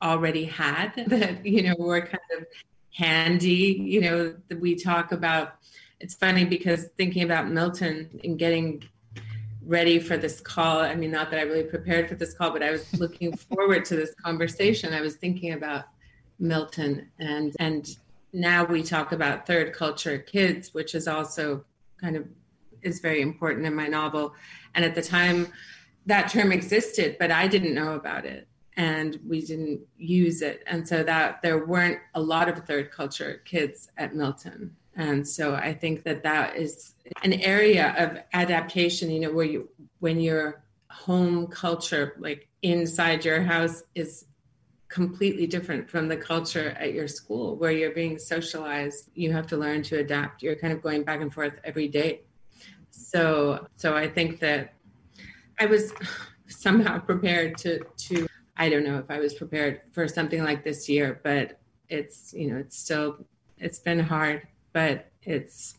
already 0.00 0.44
had 0.44 0.92
that 1.08 1.44
you 1.44 1.62
know 1.62 1.74
were 1.78 2.00
kind 2.00 2.18
of 2.38 2.46
handy, 2.92 3.80
you 3.80 4.00
know, 4.00 4.34
we 4.58 4.74
talk 4.74 5.12
about 5.12 5.54
it's 6.00 6.14
funny 6.14 6.44
because 6.44 6.86
thinking 6.96 7.22
about 7.22 7.50
Milton 7.50 8.20
and 8.22 8.38
getting 8.38 8.82
ready 9.68 9.98
for 9.98 10.16
this 10.16 10.40
call, 10.40 10.80
I 10.80 10.94
mean, 10.94 11.10
not 11.10 11.30
that 11.30 11.38
I 11.38 11.42
really 11.42 11.62
prepared 11.62 12.08
for 12.08 12.14
this 12.14 12.32
call, 12.32 12.50
but 12.50 12.62
I 12.62 12.72
was 12.72 12.92
looking 12.98 13.36
forward 13.36 13.84
to 13.84 13.96
this 13.96 14.14
conversation. 14.14 14.94
I 14.94 15.02
was 15.02 15.16
thinking 15.16 15.52
about 15.52 15.84
Milton 16.40 17.10
and 17.18 17.54
and 17.60 17.96
now 18.32 18.64
we 18.64 18.82
talk 18.82 19.12
about 19.12 19.46
third 19.46 19.72
culture 19.72 20.18
kids, 20.18 20.74
which 20.74 20.94
is 20.94 21.06
also 21.08 21.64
kind 22.00 22.16
of 22.16 22.26
is 22.82 23.00
very 23.00 23.20
important 23.20 23.66
in 23.66 23.74
my 23.74 23.86
novel. 23.86 24.34
And 24.74 24.84
at 24.84 24.94
the 24.94 25.02
time 25.02 25.48
that 26.06 26.30
term 26.30 26.52
existed, 26.52 27.16
but 27.18 27.30
I 27.30 27.46
didn't 27.46 27.74
know 27.74 27.94
about 27.94 28.24
it 28.24 28.48
and 28.76 29.18
we 29.26 29.40
didn't 29.40 29.80
use 29.96 30.40
it. 30.40 30.62
And 30.66 30.86
so 30.86 31.02
that 31.02 31.42
there 31.42 31.66
weren't 31.66 31.98
a 32.14 32.20
lot 32.20 32.48
of 32.48 32.58
third 32.64 32.90
culture 32.90 33.42
kids 33.44 33.90
at 33.98 34.14
Milton. 34.14 34.76
And 34.98 35.26
so 35.26 35.54
I 35.54 35.72
think 35.74 36.02
that 36.02 36.24
that 36.24 36.56
is 36.56 36.94
an 37.22 37.32
area 37.34 37.94
of 37.96 38.18
adaptation, 38.32 39.10
you 39.10 39.20
know, 39.20 39.32
where 39.32 39.46
you, 39.46 39.68
when 40.00 40.20
your 40.20 40.64
home 40.90 41.46
culture, 41.46 42.16
like 42.18 42.48
inside 42.62 43.24
your 43.24 43.40
house, 43.40 43.84
is 43.94 44.24
completely 44.88 45.46
different 45.46 45.88
from 45.88 46.08
the 46.08 46.16
culture 46.16 46.70
at 46.80 46.94
your 46.94 47.06
school 47.06 47.54
where 47.56 47.70
you're 47.70 47.92
being 47.92 48.18
socialized, 48.18 49.08
you 49.14 49.32
have 49.32 49.46
to 49.46 49.56
learn 49.56 49.82
to 49.84 49.98
adapt. 50.00 50.42
You're 50.42 50.56
kind 50.56 50.72
of 50.72 50.82
going 50.82 51.04
back 51.04 51.20
and 51.20 51.32
forth 51.32 51.54
every 51.62 51.86
day. 51.86 52.22
So, 52.90 53.68
so 53.76 53.96
I 53.96 54.08
think 54.08 54.40
that 54.40 54.74
I 55.60 55.66
was 55.66 55.92
somehow 56.48 56.98
prepared 56.98 57.56
to, 57.58 57.84
to, 58.08 58.26
I 58.56 58.68
don't 58.68 58.82
know 58.82 58.98
if 58.98 59.08
I 59.10 59.20
was 59.20 59.34
prepared 59.34 59.82
for 59.92 60.08
something 60.08 60.42
like 60.42 60.64
this 60.64 60.88
year, 60.88 61.20
but 61.22 61.60
it's, 61.88 62.34
you 62.34 62.50
know, 62.50 62.58
it's 62.58 62.76
still, 62.76 63.18
it's 63.58 63.78
been 63.78 64.00
hard 64.00 64.48
but 64.72 65.10
it's 65.22 65.74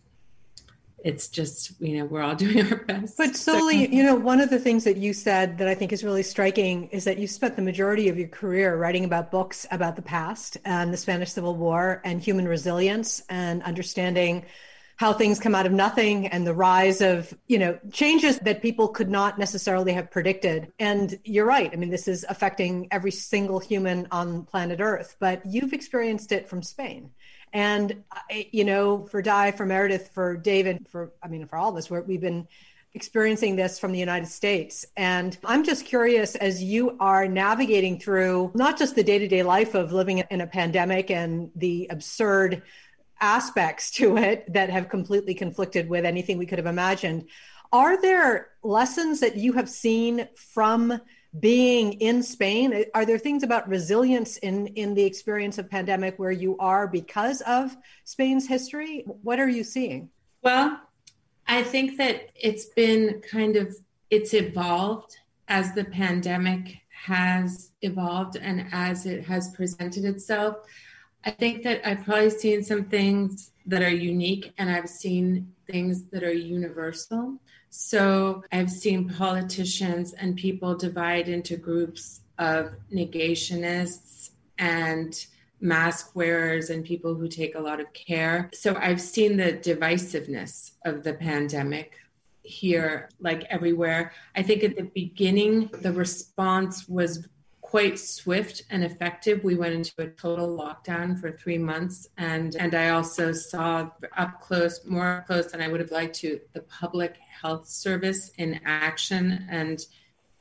it's 1.04 1.30
just 1.30 1.80
you 1.80 1.98
know 1.98 2.06
we're 2.06 2.22
all 2.22 2.36
doing 2.46 2.72
our 2.72 2.84
best 2.84 3.18
But 3.18 3.36
Soli, 3.36 3.94
you 3.94 4.04
know, 4.04 4.16
one 4.16 4.42
of 4.42 4.50
the 4.50 4.60
things 4.60 4.84
that 4.84 4.98
you 4.98 5.14
said 5.14 5.58
that 5.58 5.68
I 5.68 5.76
think 5.76 5.94
is 5.94 6.04
really 6.04 6.24
striking 6.24 6.88
is 6.90 7.04
that 7.06 7.18
you 7.18 7.28
spent 7.28 7.56
the 7.56 7.62
majority 7.62 8.10
of 8.10 8.18
your 8.18 8.28
career 8.28 8.76
writing 8.78 9.06
about 9.06 9.32
books 9.32 9.66
about 9.72 9.96
the 9.96 10.02
past 10.02 10.58
and 10.66 10.94
the 10.94 10.98
Spanish 10.98 11.32
Civil 11.32 11.56
War 11.56 12.02
and 12.04 12.22
human 12.22 12.48
resilience 12.48 13.22
and 13.30 13.64
understanding 13.64 14.46
how 15.00 15.14
things 15.14 15.40
come 15.40 15.56
out 15.56 15.66
of 15.66 15.72
nothing 15.72 16.28
and 16.28 16.46
the 16.46 16.54
rise 16.54 17.00
of, 17.00 17.34
you 17.48 17.58
know, 17.58 17.80
changes 17.90 18.38
that 18.40 18.62
people 18.62 18.90
could 18.90 19.10
not 19.10 19.40
necessarily 19.40 19.94
have 19.94 20.12
predicted. 20.12 20.74
And 20.78 21.18
you're 21.24 21.46
right. 21.46 21.70
I 21.72 21.78
mean, 21.78 21.90
this 21.90 22.10
is 22.10 22.26
affecting 22.28 22.90
every 22.92 23.12
single 23.12 23.60
human 23.60 24.10
on 24.12 24.44
planet 24.44 24.82
Earth, 24.82 25.16
but 25.18 25.42
you've 25.46 25.72
experienced 25.72 26.34
it 26.34 26.50
from 26.50 26.62
Spain. 26.62 27.12
And, 27.54 28.04
you 28.52 28.64
know, 28.64 29.06
for 29.06 29.22
Di, 29.22 29.52
for 29.52 29.66
Meredith, 29.66 30.12
for 30.14 30.38
David, 30.38 30.88
for, 30.88 31.12
I 31.24 31.28
mean, 31.28 31.46
for 31.48 31.58
all 31.58 31.70
of 31.70 31.76
us, 31.76 31.90
we've 31.90 32.22
been 32.22 32.48
experiencing 32.94 33.56
this 33.56 33.80
from 33.80 33.92
the 33.92 34.00
United 34.00 34.28
States. 34.28 34.86
And 34.98 35.38
I'm 35.46 35.64
just 35.64 35.86
curious 35.86 36.36
as 36.36 36.64
you 36.64 36.98
are 37.00 37.28
navigating 37.28 38.00
through 38.00 38.52
not 38.56 38.78
just 38.78 38.96
the 38.96 39.04
day 39.04 39.20
to 39.20 39.28
day 39.28 39.44
life 39.44 39.76
of 39.76 39.92
living 39.92 40.24
in 40.30 40.42
a 40.42 40.48
pandemic 40.48 41.12
and 41.12 41.52
the 41.56 41.88
absurd 41.90 42.64
aspects 43.22 43.92
to 43.92 44.18
it 44.18 44.52
that 44.54 44.70
have 44.70 44.90
completely 44.90 45.34
conflicted 45.34 45.90
with 45.90 46.06
anything 46.06 46.38
we 46.38 46.46
could 46.46 46.58
have 46.58 46.66
imagined. 46.66 47.28
Are 47.72 48.02
there 48.02 48.50
lessons 48.64 49.20
that 49.20 49.36
you 49.36 49.54
have 49.54 49.70
seen 49.70 50.28
from 50.36 51.00
being 51.40 51.94
in 51.94 52.24
Spain? 52.24 52.86
Are 52.94 53.06
there 53.06 53.20
things 53.20 53.44
about 53.44 53.68
resilience 53.70 54.38
in, 54.38 54.68
in 54.68 54.94
the 54.96 55.04
experience 55.04 55.58
of 55.58 55.70
pandemic 55.70 56.18
where 56.18 56.32
you 56.32 56.58
are 56.58 56.88
because 56.88 57.42
of 57.42 57.76
Spain's 58.04 58.48
history? 58.48 59.04
What 59.22 59.40
are 59.40 59.50
you 59.50 59.64
seeing? 59.64 60.10
Well, 60.42 60.80
I 61.48 61.64
think 61.64 61.98
that 61.98 62.30
it's 62.36 62.66
been 62.66 63.22
kind 63.30 63.56
of 63.56 63.76
it's 64.10 64.34
evolved 64.34 65.18
as 65.48 65.74
the 65.74 65.84
pandemic 65.84 66.78
has 67.06 67.72
evolved 67.82 68.36
and 68.36 68.68
as 68.72 69.06
it 69.06 69.24
has 69.26 69.50
presented 69.50 70.06
itself. 70.06 70.58
I 71.26 71.32
think 71.32 71.64
that 71.64 71.88
I've 71.88 72.06
probably 72.06 72.30
seen 72.30 72.64
some 72.64 72.86
things 72.86 73.52
that 73.66 73.82
are 73.82 73.90
unique 73.90 74.54
and 74.58 74.70
I've 74.70 74.90
seen 74.90 75.54
things 75.70 76.06
that 76.06 76.24
are 76.24 76.34
universal. 76.34 77.40
So 77.70 78.44
I've 78.52 78.72
seen 78.72 79.10
politicians 79.10 80.14
and 80.14 80.36
people 80.36 80.76
divide 80.76 81.30
into 81.30 81.56
groups 81.58 82.22
of 82.38 82.72
negationists 82.94 84.32
and 84.58 85.26
mask 85.62 86.16
wearers 86.16 86.70
and 86.70 86.84
people 86.84 87.16
who 87.16 87.28
take 87.28 87.56
a 87.56 87.60
lot 87.60 87.80
of 87.80 87.92
care. 87.94 88.50
So 88.54 88.76
I've 88.76 89.02
seen 89.02 89.38
the 89.38 89.54
divisiveness 89.54 90.72
of 90.86 91.04
the 91.04 91.14
pandemic 91.14 91.98
here, 92.44 93.10
like 93.20 93.44
everywhere. 93.50 94.14
I 94.36 94.42
think 94.42 94.64
at 94.64 94.76
the 94.76 94.84
beginning, 94.84 95.70
the 95.82 95.92
response 95.92 96.88
was 96.88 97.28
quite 97.70 98.00
swift 98.00 98.64
and 98.72 98.84
effective. 98.84 99.44
We 99.44 99.54
went 99.54 99.76
into 99.76 99.94
a 100.00 100.08
total 100.08 100.58
lockdown 100.58 101.20
for 101.20 101.32
three 101.32 101.60
months, 101.60 102.08
and 102.18 102.56
and 102.56 102.74
I 102.74 102.90
also 102.90 103.32
saw 103.32 103.92
up 104.18 104.42
close, 104.42 104.84
more 104.86 105.24
close 105.28 105.52
than 105.52 105.62
I 105.62 105.68
would 105.68 105.80
have 105.80 105.92
liked 105.92 106.16
to, 106.18 106.40
the 106.54 106.62
public 106.62 107.18
health 107.42 107.68
service 107.68 108.32
in 108.40 108.60
action. 108.66 109.46
And 109.52 109.86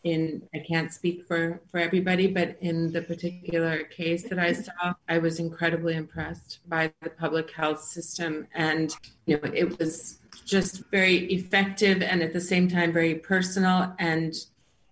in 0.04 0.42
I 0.54 0.60
can't 0.60 0.90
speak 0.90 1.26
for 1.26 1.60
for 1.70 1.78
everybody, 1.78 2.28
but 2.28 2.56
in 2.62 2.92
the 2.92 3.02
particular 3.02 3.84
case 3.84 4.22
that 4.30 4.38
I 4.38 4.54
saw, 4.54 4.94
I 5.06 5.18
was 5.18 5.38
incredibly 5.38 5.96
impressed 5.96 6.60
by 6.66 6.90
the 7.02 7.10
public 7.10 7.50
health 7.50 7.82
system, 7.82 8.46
and 8.54 8.96
you 9.26 9.36
know 9.36 9.50
it 9.52 9.78
was 9.78 10.18
just 10.46 10.84
very 10.90 11.26
effective 11.26 12.00
and 12.00 12.22
at 12.22 12.32
the 12.32 12.40
same 12.40 12.68
time 12.68 12.90
very 12.90 13.16
personal 13.16 13.94
and 13.98 14.34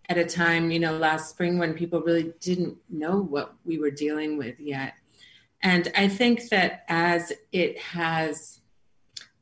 at 0.08 0.18
a 0.18 0.24
time, 0.24 0.70
you 0.70 0.78
know, 0.78 0.96
last 0.96 1.30
spring 1.30 1.58
when 1.58 1.74
people 1.74 2.00
really 2.00 2.32
didn't 2.40 2.76
know 2.88 3.20
what 3.20 3.54
we 3.64 3.78
were 3.78 3.90
dealing 3.90 4.38
with 4.38 4.58
yet. 4.60 4.94
And 5.62 5.90
I 5.96 6.08
think 6.08 6.48
that 6.50 6.84
as 6.88 7.32
it 7.50 7.78
has, 7.78 8.60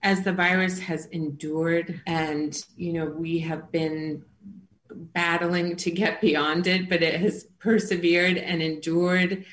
as 0.03 0.23
the 0.23 0.33
virus 0.33 0.79
has 0.81 1.07
endured 1.07 2.01
and, 2.07 2.63
you 2.77 2.93
know, 2.93 3.07
we 3.07 3.41
have 3.41 3.71
been 3.71 4.25
battling 4.91 5.77
to 5.77 5.91
get 5.91 6.21
beyond 6.21 6.67
it, 6.67 6.89
but 6.89 7.03
it 7.03 7.21
has 7.21 7.45
persevered 7.59 8.39
and 8.39 8.63
endured, 8.63 9.45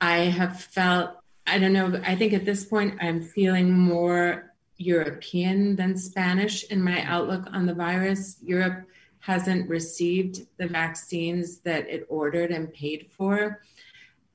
I 0.00 0.18
have 0.18 0.60
felt, 0.60 1.10
I 1.46 1.58
don't 1.58 1.72
know, 1.72 2.00
I 2.04 2.16
think 2.16 2.32
at 2.32 2.44
this 2.44 2.64
point 2.64 2.98
I'm 3.00 3.22
feeling 3.22 3.72
more 3.72 4.54
European 4.78 5.76
than 5.76 5.96
Spanish 5.96 6.64
in 6.64 6.82
my 6.82 7.02
outlook 7.02 7.46
on 7.52 7.66
the 7.66 7.74
virus. 7.74 8.38
Europe 8.42 8.88
hasn't 9.24 9.66
received 9.70 10.46
the 10.58 10.66
vaccines 10.66 11.60
that 11.60 11.88
it 11.88 12.06
ordered 12.10 12.50
and 12.50 12.70
paid 12.74 13.06
for. 13.10 13.62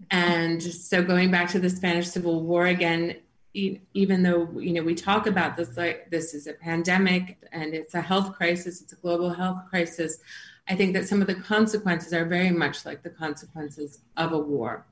And 0.10 0.62
so 0.63 1.03
going 1.03 1.29
back 1.29 1.48
to 1.51 1.60
the 1.60 1.69
Spanish 1.69 2.08
Civil 2.08 2.41
War 2.41 2.65
again, 2.65 3.17
even 3.53 4.24
though 4.24 4.50
you 4.60 4.74
know 4.74 4.81
we 4.81 4.96
talk 4.96 5.27
about 5.27 5.58
this 5.58 5.75
like 5.77 6.10
this 6.10 6.34
is 6.34 6.48
a 6.48 6.53
pandemic 6.53 7.38
and 7.51 7.75
it's 7.75 7.93
a 7.93 8.01
health 8.01 8.34
crisis, 8.34 8.81
it's 8.81 8.93
a 8.93 8.96
global 8.96 9.29
health 9.29 9.62
crisis, 9.69 10.22
I 10.67 10.75
think 10.75 10.93
that 10.93 11.08
some 11.08 11.22
of 11.22 11.27
the 11.27 11.36
consequences 11.36 12.12
are 12.12 12.25
very 12.25 12.51
much 12.51 12.84
like 12.86 13.03
the 13.03 13.10
consequences 13.12 14.00
of 14.17 14.34
a 14.34 14.39
war 14.39 14.86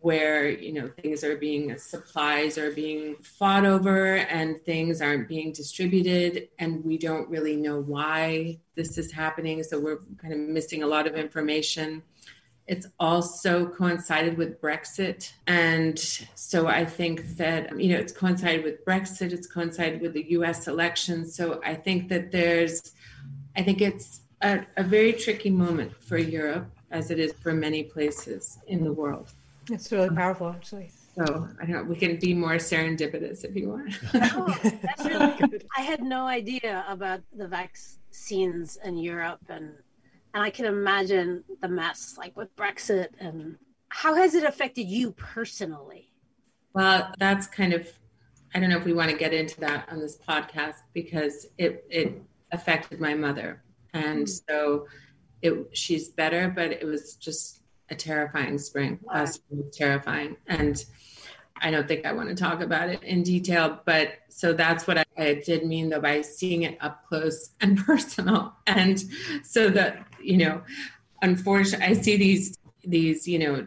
where 0.00 0.48
you 0.48 0.72
know 0.72 0.88
things 1.02 1.24
are 1.24 1.36
being 1.36 1.76
supplies 1.78 2.58
are 2.58 2.70
being 2.70 3.16
fought 3.22 3.64
over 3.64 4.16
and 4.16 4.62
things 4.64 5.00
aren't 5.00 5.26
being 5.28 5.52
distributed 5.52 6.48
and 6.58 6.84
we 6.84 6.98
don't 6.98 7.28
really 7.28 7.56
know 7.56 7.80
why 7.80 8.58
this 8.74 8.98
is 8.98 9.10
happening 9.10 9.62
so 9.62 9.80
we're 9.80 10.00
kind 10.18 10.32
of 10.32 10.38
missing 10.38 10.82
a 10.82 10.86
lot 10.86 11.06
of 11.06 11.14
information. 11.14 12.02
It's 12.68 12.88
also 12.98 13.66
coincided 13.66 14.36
with 14.36 14.60
brexit 14.60 15.32
and 15.46 15.96
so 16.34 16.66
i 16.66 16.84
think 16.84 17.36
that 17.36 17.78
you 17.80 17.92
know 17.92 17.98
it's 17.98 18.12
coincided 18.12 18.64
with 18.64 18.84
brexit 18.84 19.32
it's 19.32 19.46
coincided 19.46 20.00
with 20.00 20.14
the 20.14 20.24
us 20.24 20.66
election 20.66 21.28
so 21.28 21.60
i 21.64 21.76
think 21.76 22.08
that 22.08 22.32
there's 22.32 22.92
i 23.56 23.62
think 23.62 23.80
it's 23.80 24.22
a, 24.42 24.66
a 24.76 24.82
very 24.82 25.12
tricky 25.12 25.50
moment 25.50 25.94
for 25.94 26.18
europe 26.18 26.68
as 26.90 27.12
it 27.12 27.20
is 27.20 27.32
for 27.34 27.52
many 27.52 27.84
places 27.84 28.58
in 28.66 28.82
the 28.82 28.92
world 28.92 29.32
it's 29.70 29.92
really 29.92 30.14
powerful, 30.14 30.48
actually. 30.48 30.90
So 31.16 31.48
I 31.60 31.64
don't. 31.64 31.70
Know. 31.70 31.84
We 31.84 31.96
can 31.96 32.18
be 32.18 32.34
more 32.34 32.56
serendipitous 32.56 33.44
if 33.44 33.56
you 33.56 33.70
want. 33.70 33.98
oh, 34.14 34.58
really. 35.04 35.60
I 35.76 35.80
had 35.80 36.02
no 36.02 36.26
idea 36.26 36.84
about 36.88 37.20
the 37.34 37.48
vaccines 37.48 38.78
in 38.84 38.98
Europe, 38.98 39.40
and 39.48 39.72
and 40.34 40.42
I 40.42 40.50
can 40.50 40.66
imagine 40.66 41.44
the 41.62 41.68
mess 41.68 42.16
like 42.18 42.36
with 42.36 42.54
Brexit. 42.56 43.08
And 43.18 43.56
how 43.88 44.14
has 44.14 44.34
it 44.34 44.44
affected 44.44 44.84
you 44.84 45.12
personally? 45.12 46.12
Well, 46.74 47.12
that's 47.18 47.46
kind 47.46 47.72
of. 47.72 47.88
I 48.54 48.60
don't 48.60 48.70
know 48.70 48.78
if 48.78 48.84
we 48.84 48.92
want 48.92 49.10
to 49.10 49.16
get 49.16 49.34
into 49.34 49.58
that 49.60 49.88
on 49.90 49.98
this 50.00 50.16
podcast 50.16 50.76
because 50.92 51.46
it 51.56 51.84
it 51.88 52.22
affected 52.52 53.00
my 53.00 53.14
mother, 53.14 53.62
and 53.94 54.26
mm. 54.26 54.40
so 54.48 54.86
it 55.40 55.70
she's 55.72 56.10
better, 56.10 56.52
but 56.54 56.72
it 56.72 56.84
was 56.84 57.14
just 57.16 57.62
a 57.90 57.94
terrifying 57.94 58.58
spring. 58.58 58.98
Last 59.04 59.34
spring 59.34 59.62
was 59.62 59.76
terrifying. 59.76 60.36
And 60.46 60.84
I 61.60 61.70
don't 61.70 61.88
think 61.88 62.04
I 62.04 62.12
want 62.12 62.28
to 62.28 62.34
talk 62.34 62.60
about 62.60 62.90
it 62.90 63.02
in 63.02 63.22
detail, 63.22 63.80
but 63.84 64.14
so 64.28 64.52
that's 64.52 64.86
what 64.86 64.98
I, 64.98 65.04
I, 65.16 65.42
did 65.44 65.64
mean 65.64 65.88
though 65.88 66.00
by 66.00 66.20
seeing 66.20 66.64
it 66.64 66.76
up 66.80 67.06
close 67.08 67.50
and 67.60 67.78
personal. 67.78 68.54
And 68.66 69.02
so 69.42 69.70
that, 69.70 70.06
you 70.22 70.36
know, 70.36 70.62
unfortunately 71.22 71.86
I 71.86 71.92
see 71.94 72.16
these 72.16 72.58
these, 72.84 73.26
you 73.26 73.38
know, 73.38 73.66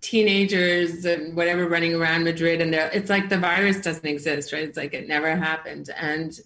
teenagers 0.00 1.04
and 1.04 1.36
whatever 1.36 1.68
running 1.68 1.94
around 1.94 2.24
Madrid 2.24 2.60
and 2.60 2.74
it's 2.74 3.10
like 3.10 3.28
the 3.28 3.38
virus 3.38 3.80
doesn't 3.80 4.06
exist, 4.06 4.52
right? 4.52 4.64
It's 4.64 4.76
like 4.76 4.94
it 4.94 5.06
never 5.08 5.36
happened. 5.36 5.90
And 5.96 6.38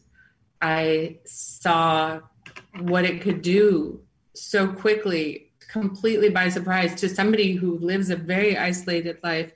I 0.61 1.19
saw 1.25 2.21
what 2.81 3.05
it 3.05 3.21
could 3.21 3.43
do 3.43 4.01
so 4.35 4.67
quickly 4.69 5.44
completely 5.75 6.31
by 6.31 6.49
surprise 6.49 6.95
to 6.95 7.09
somebody 7.09 7.53
who 7.55 7.79
lives 7.79 8.09
a 8.09 8.15
very 8.15 8.57
isolated 8.57 9.19
life. 9.25 9.53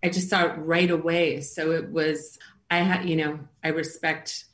I 0.00 0.08
just 0.08 0.30
saw 0.30 0.44
it 0.44 0.54
right 0.58 0.88
away. 0.88 1.40
So 1.40 1.72
it 1.72 1.90
was, 1.90 2.38
I 2.70 2.78
had, 2.78 3.08
you 3.08 3.16
know, 3.16 3.40
I 3.64 3.70
respect 3.70 4.44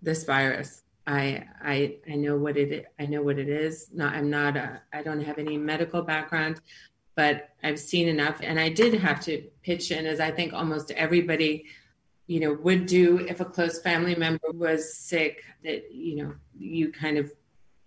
this 0.00 0.22
virus. 0.22 0.84
I, 1.04 1.48
I, 1.60 1.96
I 2.08 2.14
know 2.14 2.36
what 2.36 2.56
it, 2.56 2.86
I 2.96 3.06
know 3.06 3.22
what 3.22 3.40
it 3.40 3.48
is. 3.48 3.88
Not, 3.92 4.14
I'm 4.14 4.30
not 4.30 4.56
a, 4.56 4.80
I 4.92 5.02
don't 5.02 5.20
have 5.20 5.38
any 5.38 5.58
medical 5.58 6.02
background, 6.02 6.60
but 7.16 7.48
I've 7.64 7.80
seen 7.80 8.06
enough. 8.06 8.38
And 8.40 8.60
I 8.60 8.68
did 8.68 8.94
have 8.94 9.18
to 9.24 9.42
pitch 9.64 9.90
in 9.90 10.06
as 10.06 10.20
I 10.20 10.30
think 10.30 10.52
almost 10.52 10.92
everybody, 10.92 11.64
you 12.28 12.38
know, 12.38 12.52
would 12.52 12.86
do 12.86 13.18
if 13.18 13.40
a 13.40 13.44
close 13.44 13.80
family 13.80 14.14
member 14.14 14.52
was 14.52 14.96
sick 14.96 15.42
that, 15.64 15.92
you 15.92 16.22
know, 16.22 16.34
you 16.56 16.92
kind 16.92 17.18
of 17.18 17.32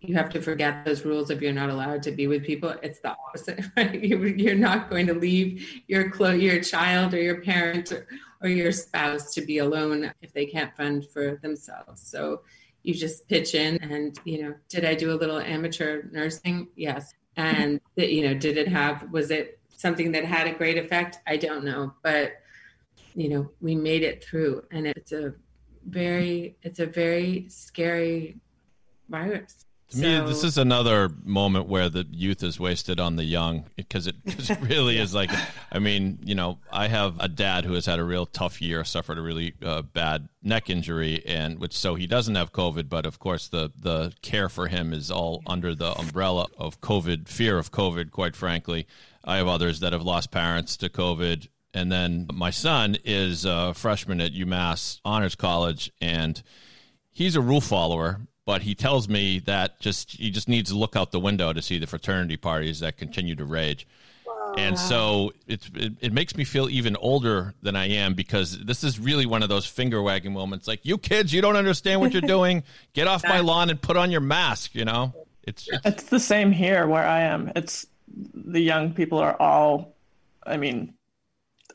you 0.02 0.16
have 0.16 0.30
to 0.30 0.42
forget 0.42 0.86
those 0.86 1.04
rules 1.04 1.30
if 1.30 1.42
you're 1.42 1.52
not 1.52 1.70
allowed 1.70 2.02
to 2.04 2.12
be 2.12 2.28
with 2.28 2.44
people. 2.44 2.74
It's 2.82 3.00
the 3.00 3.10
opposite, 3.10 3.66
right? 3.78 4.02
You, 4.02 4.52
are 4.52 4.56
not 4.56 4.90
going 4.90 5.08
to 5.08 5.14
leave 5.14 5.82
your 5.88 6.10
clo- 6.10 6.32
your 6.32 6.64
child 6.64 7.14
or 7.14 7.22
your 7.22 7.42
parent 7.42 7.92
or, 7.92 8.08
or 8.42 8.50
your 8.50 8.72
spouse 8.72 9.34
to 9.34 9.42
be 9.42 9.58
alone 9.58 10.12
if 10.22 10.32
they 10.34 10.46
can't 10.46 10.76
fund 10.76 11.06
for 11.10 11.38
themselves. 11.42 12.02
So 12.02 12.42
you 12.84 12.94
just 12.94 13.28
pitch 13.28 13.56
in 13.56 13.78
and, 13.84 14.18
you 14.24 14.44
know, 14.44 14.56
did 14.70 14.86
I 14.86 14.96
do 14.96 15.12
a 15.12 15.18
little 15.18 15.40
amateur 15.40 16.04
nursing? 16.12 16.70
Yes. 16.76 17.14
And, 17.36 17.82
you 17.96 18.24
know, 18.24 18.34
did 18.34 18.58
it 18.58 18.68
have, 18.70 19.12
was 19.12 19.32
it 19.32 19.60
something 19.76 20.12
that 20.14 20.24
had 20.24 20.48
a 20.48 20.54
great 20.54 20.78
effect? 20.78 21.20
I 21.28 21.36
don't 21.36 21.66
know. 21.66 21.94
But, 22.04 22.34
you 23.16 23.28
know, 23.28 23.50
we 23.60 23.76
made 23.76 24.04
it 24.04 24.24
through 24.24 24.64
and 24.72 24.88
it's 24.88 25.12
a 25.12 25.34
very 25.86 26.56
it's 26.62 26.80
a 26.80 26.86
very 26.86 27.48
scary 27.50 28.38
virus. 29.10 29.66
To 29.92 29.98
me, 29.98 30.20
this 30.20 30.44
is 30.44 30.60
another 30.60 31.10
moment 31.24 31.68
where 31.68 31.90
the 31.90 32.06
youth 32.12 32.44
is 32.44 32.60
wasted 32.60 33.00
on 33.00 33.16
the 33.16 33.24
young 33.24 33.66
because 33.76 34.06
it, 34.06 34.16
it 34.26 34.62
really 34.62 34.98
yeah. 34.98 35.02
is 35.02 35.16
like, 35.16 35.32
I 35.72 35.80
mean, 35.80 36.20
you 36.24 36.36
know, 36.36 36.60
I 36.72 36.88
have 36.90 37.20
a 37.20 37.28
dad 37.28 37.66
who 37.66 37.74
has 37.74 37.88
had 37.88 37.98
a 37.98 38.04
real 38.04 38.28
tough 38.28 38.62
year, 38.62 38.84
suffered 38.84 39.18
a 39.18 39.22
really 39.22 39.56
uh, 39.64 39.82
bad 39.82 40.30
neck 40.44 40.70
injury, 40.70 41.24
and 41.26 41.58
which 41.58 41.76
so 41.76 41.96
he 41.96 42.06
doesn't 42.06 42.36
have 42.36 42.54
COVID, 42.54 42.88
but 42.88 43.08
of 43.08 43.18
course 43.18 43.48
the 43.48 43.72
the 43.76 44.14
care 44.22 44.48
for 44.48 44.68
him 44.68 44.94
is 44.94 45.10
all 45.10 45.42
under 45.48 45.74
the 45.74 45.92
umbrella 45.94 46.46
of 46.58 46.80
COVID, 46.82 47.28
fear 47.28 47.58
of 47.58 47.72
COVID. 47.72 48.12
Quite 48.12 48.36
frankly, 48.36 48.86
I 49.24 49.38
have 49.38 49.48
others 49.48 49.80
that 49.80 49.94
have 49.94 50.04
lost 50.04 50.30
parents 50.30 50.78
to 50.78 50.90
COVID, 50.90 51.48
and 51.74 51.92
then 51.92 52.28
my 52.32 52.52
son 52.52 52.96
is 53.04 53.44
a 53.44 53.74
freshman 53.74 54.22
at 54.22 54.34
UMass 54.34 55.00
Honors 55.04 55.36
College, 55.36 55.92
and 56.00 56.44
he's 57.12 57.36
a 57.36 57.42
rule 57.42 57.62
follower 57.62 58.22
but 58.50 58.64
he 58.64 58.74
tells 58.74 59.08
me 59.08 59.38
that 59.38 59.80
just 59.80 60.14
he 60.14 60.32
just 60.32 60.50
needs 60.50 60.72
to 60.72 60.76
look 60.76 60.96
out 60.96 61.12
the 61.12 61.20
window 61.20 61.54
to 61.54 61.62
see 61.62 61.78
the 61.78 61.86
fraternity 61.86 62.36
parties 62.36 62.80
that 62.80 62.98
continue 62.98 63.36
to 63.36 63.46
rage. 63.46 63.86
And 64.58 64.76
so 64.80 65.34
it's 65.46 65.70
it, 65.76 65.94
it, 66.02 66.14
makes 66.14 66.36
me 66.36 66.46
feel 66.46 66.68
even 66.68 66.96
older 66.96 67.54
than 67.62 67.76
I 67.76 67.90
am 67.90 68.16
because 68.16 68.58
this 68.58 68.84
is 68.84 69.00
really 69.00 69.28
one 69.28 69.44
of 69.44 69.50
those 69.50 69.68
finger 69.68 70.02
wagging 70.02 70.34
moments. 70.34 70.68
Like 70.68 70.84
you 70.84 70.98
kids, 70.98 71.32
you 71.32 71.42
don't 71.42 71.58
understand 71.58 72.02
what 72.02 72.12
you're 72.12 72.22
doing. 72.38 72.64
Get 72.94 73.06
off 73.06 73.24
my 73.24 73.40
lawn 73.42 73.70
and 73.70 73.80
put 73.80 73.98
on 73.98 74.10
your 74.10 74.20
mask. 74.20 74.74
You 74.74 74.86
know, 74.86 75.14
it's, 75.44 75.70
it's 75.72 75.86
it's 75.86 76.04
the 76.06 76.20
same 76.20 76.52
here 76.52 76.88
where 76.88 77.06
I 77.06 77.22
am. 77.26 77.52
It's 77.56 77.86
the 78.34 78.62
young 78.62 78.96
people 78.96 79.20
are 79.20 79.40
all, 79.40 79.94
I 80.44 80.58
mean, 80.58 80.96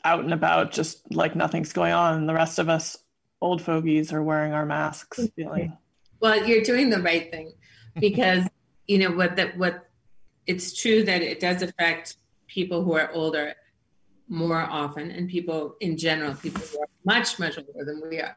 out 0.03 0.25
and 0.25 0.33
about, 0.33 0.73
just 0.73 1.09
like 1.09 1.37
nothing's 1.37 1.71
going 1.71 1.93
on. 1.93 2.15
And 2.15 2.27
the 2.27 2.33
rest 2.33 2.59
of 2.59 2.67
us 2.67 2.97
old 3.39 3.61
fogies 3.61 4.11
are 4.11 4.21
wearing 4.21 4.51
our 4.51 4.65
masks, 4.65 5.19
mm-hmm. 5.19 5.41
feeling 5.41 5.77
well, 6.19 6.45
you're 6.45 6.63
doing 6.63 6.89
the 6.89 7.01
right 7.01 7.29
thing 7.31 7.53
because 7.99 8.45
you 8.87 8.97
know 8.97 9.11
what 9.11 9.35
that 9.35 9.57
what 9.57 9.89
it's 10.45 10.79
true 10.79 11.03
that 11.03 11.21
it 11.21 11.39
does 11.39 11.61
affect 11.61 12.17
people 12.47 12.83
who 12.83 12.93
are 12.93 13.11
older 13.11 13.55
more 14.27 14.61
often 14.61 15.11
and 15.11 15.29
people 15.29 15.75
in 15.79 15.97
general, 15.97 16.33
people 16.35 16.61
who 16.61 16.79
are 16.79 16.87
much, 17.03 17.37
much 17.39 17.57
older 17.57 17.85
than 17.85 18.01
we 18.09 18.19
are. 18.19 18.35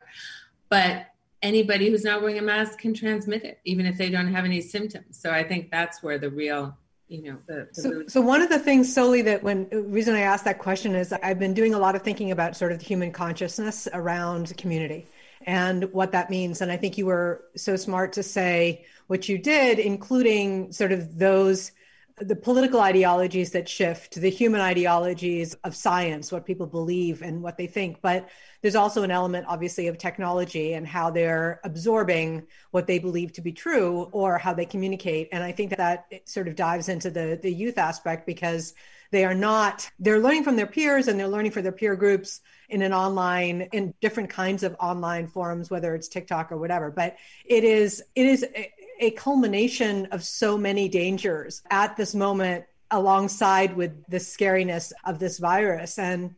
But 0.69 1.07
anybody 1.43 1.91
who's 1.91 2.05
not 2.05 2.21
wearing 2.21 2.39
a 2.39 2.43
mask 2.43 2.79
can 2.79 2.95
transmit 2.95 3.45
it, 3.45 3.61
even 3.65 3.87
if 3.87 3.97
they 3.97 4.11
don't 4.11 4.33
have 4.33 4.45
any 4.45 4.61
symptoms. 4.61 5.19
So 5.19 5.31
I 5.31 5.45
think 5.45 5.71
that's 5.71 6.03
where 6.03 6.19
the 6.19 6.31
real 6.31 6.77
you 7.09 7.23
know 7.23 7.39
the, 7.47 7.69
the 7.75 7.83
so, 7.83 8.07
so 8.07 8.21
one 8.21 8.43
of 8.43 8.51
the 8.51 8.59
things 8.59 8.93
Soli 8.93 9.23
that 9.23 9.43
when 9.43 9.67
reason 9.71 10.15
i 10.15 10.21
asked 10.21 10.45
that 10.45 10.59
question 10.59 10.95
is 10.95 11.11
i've 11.11 11.39
been 11.39 11.55
doing 11.55 11.73
a 11.73 11.79
lot 11.79 11.97
of 11.97 12.03
thinking 12.03 12.31
about 12.31 12.55
sort 12.55 12.71
of 12.71 12.79
the 12.79 12.85
human 12.85 13.11
consciousness 13.11 13.89
around 13.95 14.55
community 14.59 15.07
and 15.43 15.93
what 15.93 16.13
that 16.13 16.31
means. 16.31 16.61
And 16.61 16.71
I 16.71 16.77
think 16.77 16.99
you 16.99 17.07
were 17.07 17.45
so 17.57 17.77
smart 17.77 18.15
to 18.15 18.23
say 18.23 18.87
what 19.07 19.29
you 19.29 19.39
did, 19.39 19.79
including 19.79 20.73
sort 20.73 20.93
of 20.93 21.19
those 21.19 21.73
the 22.21 22.37
political 22.37 22.81
ideologies 22.81 23.53
that 23.53 23.69
shift, 23.69 24.15
the 24.15 24.31
human 24.31 24.61
ideologies 24.61 25.55
of 25.65 25.75
science, 25.75 26.33
what 26.33 26.47
people 26.47 26.67
believe 26.67 27.23
and 27.23 27.43
what 27.43 27.57
they 27.57 27.67
think. 27.67 28.01
But 28.03 28.29
there's 28.61 28.75
also 28.75 29.03
an 29.03 29.11
element, 29.11 29.47
obviously, 29.49 29.87
of 29.89 29.99
technology 29.99 30.73
and 30.73 30.87
how 30.87 31.11
they're 31.11 31.61
absorbing 31.65 32.47
what 32.71 32.87
they 32.87 32.99
believe 32.99 33.33
to 33.35 33.41
be 33.41 33.53
true 33.53 34.09
or 34.13 34.39
how 34.39 34.55
they 34.55 34.67
communicate. 34.67 35.29
And 35.33 35.43
I 35.43 35.53
think 35.53 35.77
that, 35.77 36.07
that 36.11 36.29
sort 36.29 36.49
of 36.49 36.57
dives 36.57 36.89
into 36.89 37.11
the, 37.11 37.39
the 37.41 37.53
youth 37.53 37.79
aspect 37.79 38.27
because 38.27 38.75
they 39.11 39.25
are 39.25 39.35
not, 39.35 39.89
they're 39.99 40.21
learning 40.21 40.45
from 40.45 40.57
their 40.57 40.67
peers 40.67 41.09
and 41.09 41.19
they're 41.19 41.29
learning 41.29 41.53
for 41.53 41.63
their 41.63 41.73
peer 41.73 41.97
groups 41.97 42.41
in 42.69 42.83
an 42.83 42.93
online 42.93 43.63
in 43.73 43.95
different 44.01 44.31
kinds 44.31 44.63
of 44.63 44.77
online 44.79 45.27
forums 45.27 45.71
whether 45.71 45.95
it's 45.95 46.09
tiktok 46.09 46.53
or 46.53 46.59
whatever. 46.59 46.91
But 46.91 47.17
it 47.45 47.65
is 47.65 48.03
it 48.15 48.27
is 48.27 48.45
a, 48.55 48.73
a 49.01 49.11
culmination 49.13 50.07
of 50.07 50.23
so 50.23 50.59
many 50.59 50.89
dangers 50.89 51.63
at 51.71 51.97
this 51.97 52.15
moment 52.15 52.65
alongside 52.91 53.77
with 53.77 54.05
the 54.07 54.17
scariness 54.19 54.93
of 55.05 55.19
this 55.19 55.39
virus. 55.39 55.99
And 55.99 56.35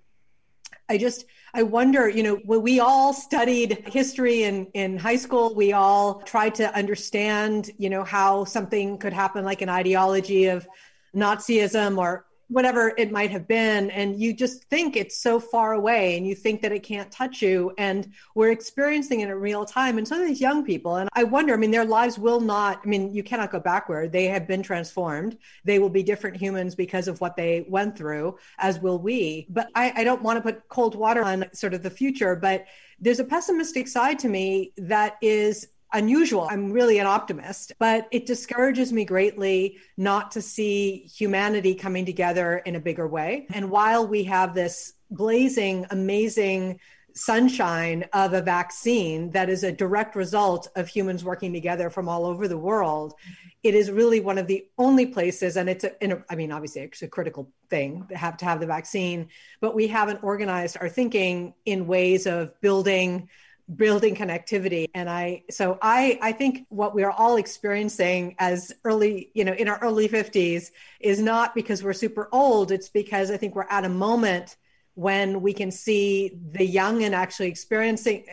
i 0.91 0.99
just 0.99 1.25
i 1.55 1.63
wonder 1.63 2.09
you 2.09 2.23
know 2.23 2.35
when 2.45 2.63
we 2.63 2.81
all 2.81 3.15
studied 3.15 3.89
history 3.89 4.43
in 4.43 4.67
in 4.75 4.99
high 4.99 5.17
school 5.17 5.55
we 5.55 5.73
all 5.73 6.21
tried 6.23 6.55
to 6.55 6.75
understand 6.75 7.71
you 7.79 7.89
know 7.89 8.03
how 8.03 8.45
something 8.45 8.99
could 8.99 9.13
happen 9.13 9.45
like 9.45 9.63
an 9.63 9.69
ideology 9.69 10.47
of 10.47 10.67
nazism 11.15 11.97
or 11.97 12.27
whatever 12.51 12.93
it 12.99 13.13
might 13.13 13.31
have 13.31 13.47
been 13.47 13.91
and 13.91 14.21
you 14.21 14.33
just 14.33 14.65
think 14.65 14.97
it's 14.97 15.17
so 15.17 15.39
far 15.39 15.75
away 15.75 16.17
and 16.17 16.27
you 16.27 16.35
think 16.35 16.61
that 16.61 16.73
it 16.73 16.83
can't 16.83 17.11
touch 17.13 17.41
you 17.41 17.73
and 17.79 18.13
we're 18.35 18.51
experiencing 18.51 19.21
it 19.21 19.29
in 19.29 19.35
real 19.37 19.65
time 19.65 19.99
and 19.99 20.07
some 20.07 20.21
of 20.21 20.27
these 20.27 20.41
young 20.41 20.65
people 20.65 20.97
and 20.97 21.09
i 21.15 21.23
wonder 21.23 21.55
i 21.55 21.57
mean 21.57 21.71
their 21.71 21.85
lives 21.85 22.19
will 22.19 22.41
not 22.41 22.81
i 22.85 22.89
mean 22.89 23.15
you 23.15 23.23
cannot 23.23 23.51
go 23.51 23.61
backward. 23.61 24.11
They 24.13 24.27
have 24.27 24.47
been 24.47 24.63
transformed. 24.63 25.39
They 25.65 25.79
will 25.79 25.89
be 25.89 26.03
different 26.03 26.37
humans 26.37 26.75
because 26.75 27.07
of 27.09 27.21
what 27.21 27.37
they 27.37 27.65
went 27.69 27.97
through 27.97 28.37
as 28.59 28.81
will 28.81 28.99
we. 28.99 29.47
But 29.49 29.69
i, 29.75 29.93
I 29.97 30.05
don't 30.05 30.23
want 30.23 30.37
to 30.39 30.43
put 30.43 30.69
cold 30.69 30.95
water 30.95 31.23
on 31.23 31.45
sort 31.53 31.75
of 31.75 31.83
the 31.83 31.91
future 31.91 32.35
but 32.35 32.67
there's 33.01 33.21
a 33.21 33.25
pessimistic 33.25 33.89
side 33.89 34.19
to 34.19 34.29
me 34.29 34.73
that 34.77 35.17
is 35.23 35.69
unusual. 35.93 36.49
I'm 36.51 36.73
really 36.73 36.99
an 36.99 37.07
optimist, 37.07 37.73
but 37.79 38.09
it 38.11 38.27
discourages 38.27 38.93
me 38.93 39.05
greatly 39.05 39.79
not 39.97 40.31
to 40.33 40.43
see 40.43 41.09
humanity 41.15 41.75
coming 41.75 42.07
together 42.07 42.59
in 42.59 42.77
a 42.77 42.81
bigger 42.81 43.09
way. 43.09 43.47
And 43.51 43.71
while 43.71 44.07
we 44.07 44.25
have 44.25 44.55
this 44.55 44.93
blazing, 45.11 45.87
amazing 45.91 46.81
sunshine 47.13 48.05
of 48.13 48.35
a 48.35 48.41
vaccine 48.41 49.31
that 49.31 49.51
is 49.51 49.65
a 49.65 49.73
direct 49.73 50.15
result 50.15 50.69
of 50.77 50.87
humans 50.87 51.25
working 51.25 51.53
together 51.53 51.91
from 51.91 52.09
all 52.09 52.25
over 52.25 52.47
the 52.47 52.57
world, 52.57 53.15
it 53.63 53.75
is 53.75 53.91
really 53.91 54.21
one 54.21 54.39
of 54.39 54.47
the 54.47 54.67
only 54.79 55.07
places, 55.07 55.57
and 55.57 55.69
it's 55.69 55.85
a, 55.85 56.23
I 56.31 56.37
mean, 56.37 56.53
obviously 56.53 56.83
it's 56.83 57.03
a 57.03 57.09
critical 57.09 57.53
thing 57.69 58.07
to 58.09 58.17
have 58.17 58.37
to 58.39 58.45
have 58.45 58.61
the 58.61 58.67
vaccine, 58.67 59.29
but 59.61 59.75
we 59.75 59.89
haven't 59.89 60.23
organized 60.23 60.79
our 60.81 60.89
thinking 60.89 61.53
in 61.67 61.87
ways 61.87 62.27
of 62.27 62.59
building 62.61 63.29
building 63.77 64.15
connectivity. 64.15 64.87
And 64.95 65.09
i 65.09 65.45
so 65.51 65.79
i 65.83 66.19
i 66.23 66.33
think 66.33 66.67
what 66.69 66.95
we 66.95 67.03
are 67.03 67.13
all 67.13 67.37
experiencing 67.37 68.35
as 68.39 68.73
early 68.85 69.31
you 69.35 69.45
know 69.45 69.53
in 69.53 69.69
our 69.69 69.79
early 69.81 70.09
50s 70.09 70.71
is 71.01 71.21
not 71.21 71.55
because 71.55 71.83
we're 71.83 71.93
super 71.93 72.29
old. 72.33 72.73
It's 72.73 72.89
because 72.89 73.31
i 73.31 73.37
think 73.37 73.55
we're 73.55 73.67
at 73.71 73.85
a 73.85 73.89
moment 73.89 74.57
when 74.95 75.41
we 75.41 75.53
can 75.53 75.71
see 75.71 76.37
the 76.53 76.67
young 76.67 77.05
and 77.05 77.15
actually 77.15 77.49
experiencing 77.49 78.25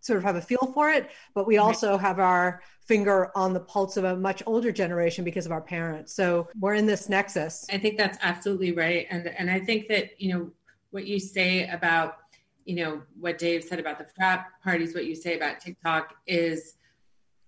sort 0.00 0.18
of 0.18 0.24
have 0.24 0.36
a 0.36 0.42
feel 0.42 0.70
for 0.74 0.90
it. 0.90 1.10
But 1.32 1.46
we 1.46 1.54
mm-hmm. 1.54 1.64
also 1.64 1.96
have 1.96 2.18
our 2.18 2.60
finger 2.86 3.30
on 3.36 3.54
the 3.54 3.60
pulse 3.60 3.96
of 3.96 4.04
a 4.04 4.16
much 4.16 4.42
older 4.44 4.72
generation 4.72 5.24
because 5.24 5.46
of 5.46 5.52
our 5.52 5.60
parents. 5.60 6.14
So 6.14 6.48
we're 6.58 6.74
in 6.74 6.84
this 6.84 7.08
nexus. 7.08 7.64
I 7.72 7.78
think 7.78 7.96
that's 7.96 8.18
absolutely 8.20 8.72
right. 8.72 9.06
And 9.10 9.26
and 9.28 9.50
i 9.50 9.60
think 9.60 9.88
that 9.88 10.20
you 10.20 10.34
know 10.34 10.50
what 10.90 11.06
you 11.06 11.18
say 11.18 11.66
about 11.68 12.16
you 12.64 12.76
know 12.76 13.02
what 13.18 13.38
Dave 13.38 13.64
said 13.64 13.80
about 13.80 13.98
the 13.98 14.04
frat 14.04 14.46
parties, 14.62 14.94
what 14.94 15.06
you 15.06 15.14
say 15.14 15.36
about 15.36 15.60
TikTok 15.60 16.14
is, 16.26 16.74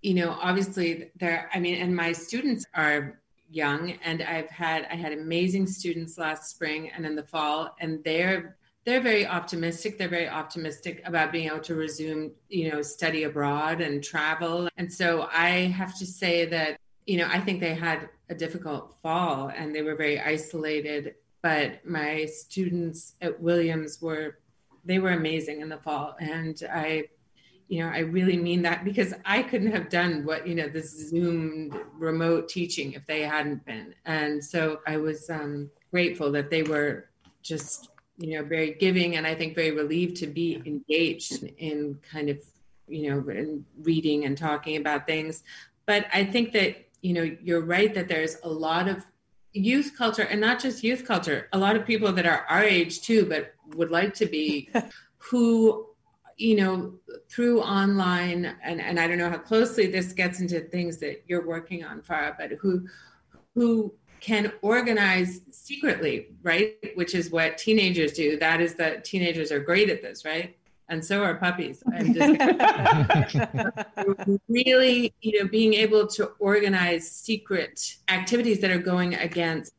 you 0.02 0.14
know, 0.14 0.36
obviously 0.40 1.10
there. 1.16 1.50
I 1.54 1.60
mean, 1.60 1.76
and 1.76 1.94
my 1.94 2.12
students 2.12 2.66
are 2.74 3.20
young, 3.50 3.92
and 4.04 4.22
I've 4.22 4.50
had 4.50 4.86
I 4.90 4.96
had 4.96 5.12
amazing 5.12 5.66
students 5.66 6.18
last 6.18 6.50
spring 6.50 6.90
and 6.90 7.06
in 7.06 7.14
the 7.16 7.24
fall, 7.24 7.74
and 7.80 8.02
they're 8.04 8.56
they're 8.84 9.00
very 9.00 9.26
optimistic. 9.26 9.96
They're 9.96 10.08
very 10.08 10.28
optimistic 10.28 11.02
about 11.06 11.32
being 11.32 11.46
able 11.46 11.60
to 11.60 11.74
resume, 11.74 12.32
you 12.48 12.70
know, 12.70 12.82
study 12.82 13.24
abroad 13.24 13.80
and 13.80 14.04
travel. 14.04 14.68
And 14.76 14.92
so 14.92 15.28
I 15.32 15.48
have 15.48 15.96
to 15.98 16.06
say 16.06 16.44
that, 16.46 16.78
you 17.06 17.16
know, 17.18 17.28
I 17.30 17.40
think 17.40 17.60
they 17.60 17.74
had 17.74 18.10
a 18.28 18.34
difficult 18.34 18.94
fall 19.02 19.50
and 19.56 19.74
they 19.74 19.82
were 19.82 19.94
very 19.94 20.20
isolated. 20.20 21.14
But 21.42 21.84
my 21.86 22.26
students 22.26 23.14
at 23.22 23.40
Williams 23.40 24.02
were 24.02 24.38
they 24.84 24.98
were 24.98 25.10
amazing 25.10 25.60
in 25.60 25.68
the 25.68 25.78
fall. 25.78 26.16
And 26.20 26.60
i 26.72 27.04
you 27.66 27.82
know 27.82 27.88
i 27.88 28.00
really 28.00 28.36
mean 28.36 28.60
that 28.60 28.84
because 28.84 29.14
i 29.24 29.42
couldn't 29.42 29.72
have 29.72 29.88
done 29.88 30.24
what 30.26 30.46
you 30.46 30.54
know 30.54 30.68
this 30.68 31.08
zoom 31.08 31.72
remote 31.96 32.46
teaching 32.46 32.92
if 32.92 33.06
they 33.06 33.22
hadn't 33.22 33.64
been. 33.64 33.94
And 34.04 34.44
so 34.44 34.80
i 34.86 34.96
was 34.96 35.30
um, 35.30 35.70
grateful 35.90 36.30
that 36.32 36.50
they 36.50 36.62
were 36.62 37.08
just 37.42 37.88
you 38.18 38.36
know 38.38 38.44
very 38.44 38.74
giving 38.74 39.16
and 39.16 39.26
i 39.26 39.34
think 39.34 39.54
very 39.54 39.72
relieved 39.72 40.16
to 40.16 40.26
be 40.26 40.62
engaged 40.66 41.42
in 41.58 41.98
kind 42.08 42.28
of 42.28 42.38
you 42.86 43.10
know 43.10 43.28
in 43.30 43.64
reading 43.82 44.24
and 44.26 44.36
talking 44.36 44.76
about 44.76 45.06
things. 45.06 45.42
But 45.86 46.06
i 46.12 46.24
think 46.24 46.52
that 46.52 46.84
you 47.00 47.14
know 47.14 47.36
you're 47.42 47.64
right 47.64 47.94
that 47.94 48.08
there's 48.08 48.36
a 48.44 48.48
lot 48.48 48.88
of 48.88 49.06
youth 49.54 49.92
culture 49.96 50.22
and 50.22 50.40
not 50.40 50.60
just 50.60 50.82
youth 50.82 51.06
culture 51.06 51.48
a 51.52 51.58
lot 51.58 51.76
of 51.76 51.86
people 51.86 52.12
that 52.12 52.26
are 52.26 52.44
our 52.48 52.62
age 52.62 53.00
too 53.00 53.24
but 53.24 53.54
would 53.76 53.90
like 53.90 54.12
to 54.12 54.26
be 54.26 54.68
who 55.18 55.86
you 56.36 56.56
know 56.56 56.92
through 57.28 57.60
online 57.62 58.56
and, 58.62 58.80
and 58.80 58.98
i 58.98 59.06
don't 59.06 59.18
know 59.18 59.30
how 59.30 59.38
closely 59.38 59.86
this 59.86 60.12
gets 60.12 60.40
into 60.40 60.60
things 60.60 60.98
that 60.98 61.22
you're 61.28 61.46
working 61.46 61.84
on 61.84 62.00
Farah, 62.00 62.36
but 62.36 62.50
who 62.60 62.86
who 63.54 63.94
can 64.20 64.52
organize 64.62 65.42
secretly 65.50 66.28
right? 66.42 66.76
Which 66.94 67.14
is 67.14 67.30
what 67.30 67.58
teenagers 67.58 68.12
do. 68.12 68.38
That 68.38 68.60
is 68.60 68.74
that 68.76 69.04
teenagers 69.04 69.52
are 69.52 69.60
great 69.60 69.90
at 69.90 70.02
this 70.02 70.24
right 70.24 70.56
and 70.88 71.04
so 71.04 71.22
are 71.22 71.36
puppies. 71.36 71.82
I'm 71.92 72.14
just 72.14 72.38
really, 74.48 75.12
you 75.20 75.40
know, 75.40 75.48
being 75.48 75.74
able 75.74 76.06
to 76.08 76.32
organize 76.38 77.10
secret 77.10 77.96
activities 78.08 78.60
that 78.60 78.70
are 78.70 78.78
going 78.78 79.14
against 79.14 79.74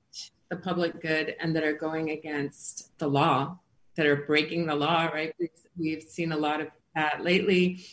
the 0.49 0.55
public 0.55 1.01
good 1.01 1.35
and 1.39 1.55
that 1.55 1.63
are 1.63 1.73
going 1.73 2.11
against 2.11 2.97
the 2.97 3.07
law, 3.07 3.57
that 3.95 4.05
are 4.05 4.23
breaking 4.27 4.67
the 4.67 4.75
law, 4.75 5.05
right? 5.05 5.33
We've, 5.39 5.49
we've 5.77 6.03
seen 6.03 6.31
a 6.31 6.37
lot 6.37 6.61
of 6.61 6.67
that 6.95 7.23
lately, 7.23 7.85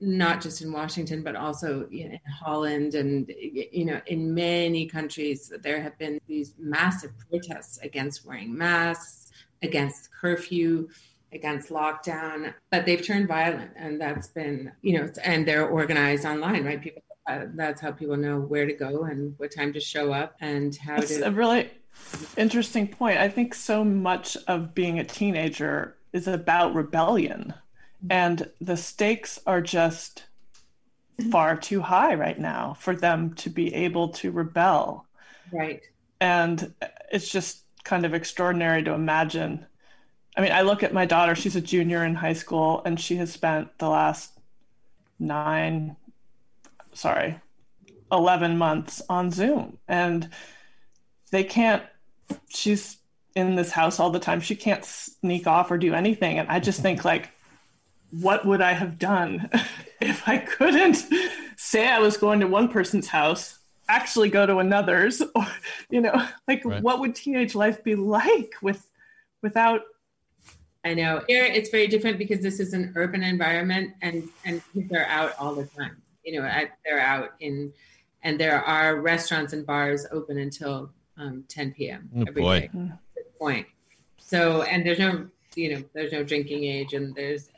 not 0.00 0.40
just 0.40 0.62
in 0.62 0.72
Washington, 0.72 1.22
but 1.22 1.36
also 1.36 1.86
in 1.90 2.18
Holland 2.40 2.94
and, 2.94 3.32
you 3.38 3.84
know, 3.84 4.00
in 4.06 4.34
many 4.34 4.86
countries, 4.86 5.52
there 5.62 5.80
have 5.80 5.96
been 5.98 6.20
these 6.26 6.54
massive 6.58 7.12
protests 7.30 7.78
against 7.78 8.26
wearing 8.26 8.56
masks, 8.56 9.30
against 9.62 10.10
curfew 10.12 10.88
against 11.32 11.70
lockdown, 11.70 12.54
but 12.70 12.86
they've 12.86 13.04
turned 13.04 13.28
violent, 13.28 13.70
and 13.76 14.00
that's 14.00 14.28
been, 14.28 14.72
you 14.82 14.98
know, 14.98 15.10
and 15.24 15.46
they're 15.46 15.68
organized 15.68 16.24
online, 16.24 16.64
right? 16.64 16.80
People, 16.80 17.02
uh, 17.26 17.46
that's 17.54 17.80
how 17.80 17.90
people 17.90 18.16
know 18.16 18.38
where 18.38 18.66
to 18.66 18.72
go 18.72 19.04
and 19.04 19.34
what 19.38 19.54
time 19.54 19.72
to 19.72 19.80
show 19.80 20.12
up 20.12 20.36
and 20.40 20.76
how 20.76 20.96
that's 20.96 21.16
to. 21.16 21.26
a 21.26 21.30
really 21.30 21.70
interesting 22.36 22.86
point. 22.86 23.18
I 23.18 23.28
think 23.28 23.54
so 23.54 23.84
much 23.84 24.36
of 24.46 24.74
being 24.74 24.98
a 24.98 25.04
teenager 25.04 25.96
is 26.12 26.28
about 26.28 26.74
rebellion, 26.74 27.54
and 28.08 28.50
the 28.60 28.76
stakes 28.76 29.40
are 29.46 29.60
just 29.60 30.24
far 31.30 31.56
too 31.56 31.80
high 31.80 32.14
right 32.14 32.38
now 32.38 32.76
for 32.78 32.94
them 32.94 33.34
to 33.34 33.50
be 33.50 33.74
able 33.74 34.10
to 34.10 34.30
rebel. 34.30 35.06
Right. 35.52 35.80
And 36.20 36.74
it's 37.10 37.28
just 37.28 37.62
kind 37.84 38.04
of 38.04 38.14
extraordinary 38.14 38.82
to 38.84 38.92
imagine 38.92 39.66
I 40.36 40.42
mean, 40.42 40.52
I 40.52 40.62
look 40.62 40.82
at 40.82 40.92
my 40.92 41.06
daughter, 41.06 41.34
she's 41.34 41.56
a 41.56 41.60
junior 41.60 42.04
in 42.04 42.14
high 42.14 42.34
school, 42.34 42.82
and 42.84 43.00
she 43.00 43.16
has 43.16 43.32
spent 43.32 43.78
the 43.78 43.88
last 43.88 44.32
nine, 45.18 45.96
sorry, 46.92 47.40
11 48.12 48.58
months 48.58 49.02
on 49.08 49.30
Zoom. 49.30 49.78
And 49.88 50.28
they 51.30 51.44
can't, 51.44 51.82
she's 52.48 52.98
in 53.34 53.54
this 53.54 53.70
house 53.70 53.98
all 53.98 54.10
the 54.10 54.18
time. 54.18 54.40
She 54.40 54.56
can't 54.56 54.84
sneak 54.84 55.46
off 55.46 55.70
or 55.70 55.78
do 55.78 55.94
anything. 55.94 56.38
And 56.38 56.48
I 56.48 56.60
just 56.60 56.80
think, 56.80 57.04
like, 57.04 57.30
what 58.10 58.46
would 58.46 58.60
I 58.60 58.72
have 58.72 58.98
done 58.98 59.48
if 60.00 60.28
I 60.28 60.38
couldn't 60.38 61.04
say 61.56 61.88
I 61.88 61.98
was 61.98 62.16
going 62.16 62.40
to 62.40 62.46
one 62.46 62.68
person's 62.68 63.08
house, 63.08 63.58
actually 63.88 64.28
go 64.28 64.46
to 64.46 64.58
another's? 64.58 65.22
Or, 65.34 65.46
you 65.90 66.00
know, 66.00 66.26
like, 66.46 66.64
right. 66.64 66.82
what 66.82 67.00
would 67.00 67.14
teenage 67.14 67.54
life 67.54 67.82
be 67.82 67.94
like 67.94 68.54
with, 68.60 68.86
without 69.42 69.82
I 70.86 70.94
know 70.94 71.20
here 71.26 71.44
it's 71.44 71.68
very 71.68 71.88
different 71.88 72.16
because 72.16 72.38
this 72.38 72.60
is 72.60 72.72
an 72.72 72.92
urban 72.94 73.24
environment 73.24 73.94
and 74.02 74.28
and 74.44 74.62
kids 74.72 74.92
are 74.92 75.06
out 75.06 75.32
all 75.36 75.52
the 75.52 75.64
time. 75.64 76.00
You 76.22 76.40
know, 76.40 76.48
they're 76.84 77.00
out 77.00 77.30
in, 77.40 77.72
and 78.22 78.38
there 78.38 78.62
are 78.62 79.00
restaurants 79.00 79.52
and 79.52 79.66
bars 79.66 80.06
open 80.12 80.38
until 80.38 80.92
um, 81.16 81.42
10 81.48 81.72
p.m. 81.72 82.08
Oh, 82.16 82.24
every 82.28 82.40
boy. 82.40 82.60
day. 82.60 82.92
Point. 83.36 83.66
So 84.18 84.62
and 84.62 84.86
there's 84.86 85.00
no 85.00 85.26
you 85.56 85.74
know 85.74 85.82
there's 85.92 86.12
no 86.12 86.22
drinking 86.22 86.62
age 86.62 86.92
and 86.92 87.12
there's 87.16 87.50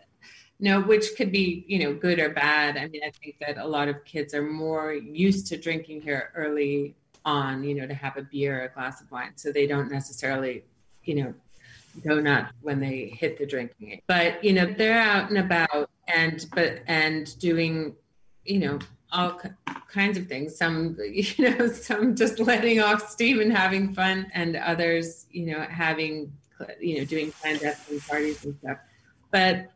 no 0.58 0.80
which 0.80 1.14
could 1.18 1.30
be 1.30 1.66
you 1.68 1.80
know 1.80 1.92
good 1.92 2.18
or 2.20 2.30
bad. 2.30 2.78
I 2.78 2.88
mean 2.88 3.02
I 3.06 3.10
think 3.10 3.36
that 3.40 3.58
a 3.58 3.66
lot 3.66 3.88
of 3.88 4.06
kids 4.06 4.32
are 4.32 4.42
more 4.42 4.94
used 4.94 5.48
to 5.48 5.58
drinking 5.58 6.00
here 6.00 6.32
early 6.34 6.96
on. 7.26 7.62
You 7.62 7.74
know 7.74 7.86
to 7.86 7.94
have 7.94 8.16
a 8.16 8.22
beer 8.22 8.62
or 8.62 8.64
a 8.64 8.68
glass 8.70 9.02
of 9.02 9.10
wine, 9.10 9.32
so 9.36 9.52
they 9.52 9.66
don't 9.66 9.92
necessarily 9.92 10.64
you 11.04 11.16
know 11.16 11.34
go 12.00 12.20
nuts 12.20 12.52
when 12.62 12.80
they 12.80 13.06
hit 13.18 13.38
the 13.38 13.46
drinking 13.46 13.92
age. 13.92 14.00
But 14.06 14.42
you 14.42 14.52
know, 14.52 14.66
they're 14.66 15.00
out 15.00 15.28
and 15.28 15.38
about 15.38 15.90
and 16.08 16.46
but 16.54 16.80
and 16.86 17.38
doing, 17.38 17.94
you 18.44 18.58
know, 18.58 18.78
all 19.12 19.40
kinds 19.88 20.18
of 20.18 20.26
things. 20.26 20.56
Some, 20.56 20.96
you 21.12 21.50
know, 21.50 21.68
some 21.68 22.14
just 22.14 22.38
letting 22.38 22.80
off 22.80 23.10
steam 23.10 23.40
and 23.40 23.52
having 23.52 23.94
fun, 23.94 24.30
and 24.34 24.56
others, 24.56 25.26
you 25.30 25.46
know, 25.46 25.60
having, 25.62 26.32
you 26.80 26.98
know, 26.98 27.04
doing 27.04 27.32
clandestine 27.32 28.00
parties 28.00 28.44
and 28.44 28.56
stuff. 28.62 28.78
But 29.30 29.70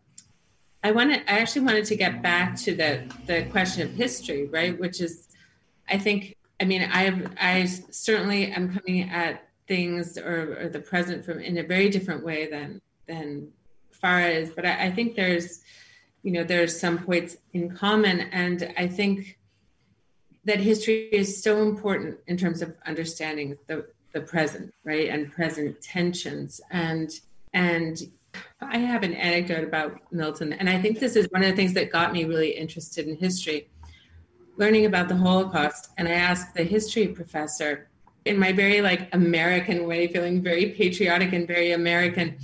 I 0.85 0.91
wanted, 0.93 1.21
I 1.29 1.39
actually 1.39 1.63
wanted 1.63 1.85
to 1.87 1.97
get 1.97 2.23
back 2.23 2.57
to 2.61 2.75
the 2.75 3.03
the 3.27 3.45
question 3.45 3.83
of 3.83 3.95
history, 3.95 4.47
right? 4.47 4.79
Which 4.79 5.01
is, 5.01 5.29
I 5.89 5.99
think, 5.99 6.37
I 6.61 6.65
mean, 6.65 6.83
I've 6.83 7.33
I 7.41 7.65
certainly 7.65 8.51
am 8.51 8.75
coming 8.75 9.09
at 9.11 9.49
things 9.73 10.19
or, 10.19 10.39
or 10.61 10.69
the 10.69 10.85
present 10.93 11.25
from 11.25 11.39
in 11.41 11.57
a 11.57 11.67
very 11.75 11.89
different 11.89 12.23
way 12.23 12.41
than 12.55 12.69
than 13.11 13.49
Farah 14.01 14.35
is. 14.41 14.51
But 14.57 14.65
I, 14.67 14.75
I 14.87 14.91
think 14.91 15.09
there's, 15.15 15.49
you 16.23 16.33
know, 16.35 16.45
there's 16.45 16.75
some 16.79 16.99
points 16.99 17.33
in 17.55 17.65
common, 17.85 18.17
and 18.45 18.59
I 18.77 18.87
think 18.99 19.39
that 20.45 20.59
history 20.61 21.09
is 21.23 21.43
so 21.47 21.53
important 21.63 22.19
in 22.27 22.37
terms 22.37 22.61
of 22.61 22.69
understanding 22.93 23.57
the 23.69 23.77
the 24.15 24.21
present, 24.21 24.67
right, 24.85 25.09
and 25.09 25.33
present 25.33 25.81
tensions, 25.81 26.61
and 26.71 27.09
and 27.55 27.97
I 28.61 28.79
have 28.91 29.03
an 29.09 29.15
anecdote 29.15 29.65
about 29.65 29.91
Milton, 30.21 30.53
and 30.53 30.69
I 30.69 30.79
think 30.83 30.99
this 30.99 31.17
is 31.17 31.27
one 31.31 31.43
of 31.43 31.49
the 31.51 31.57
things 31.57 31.73
that 31.79 31.91
got 31.99 32.13
me 32.13 32.25
really 32.33 32.53
interested 32.65 33.09
in 33.09 33.17
history, 33.17 33.71
learning 34.63 34.85
about 34.85 35.09
the 35.09 35.17
Holocaust. 35.17 35.83
And 35.97 36.07
I 36.09 36.17
asked 36.31 36.55
the 36.55 36.65
history 36.77 37.07
professor, 37.09 37.89
in 38.25 38.39
my 38.39 38.53
very 38.53 38.81
like 38.81 39.09
American 39.15 39.87
way, 39.87 40.07
feeling 40.09 40.43
very 40.43 40.71
patriotic 40.71 41.33
and 41.33 41.47
very 41.47 41.73
American 41.73 42.39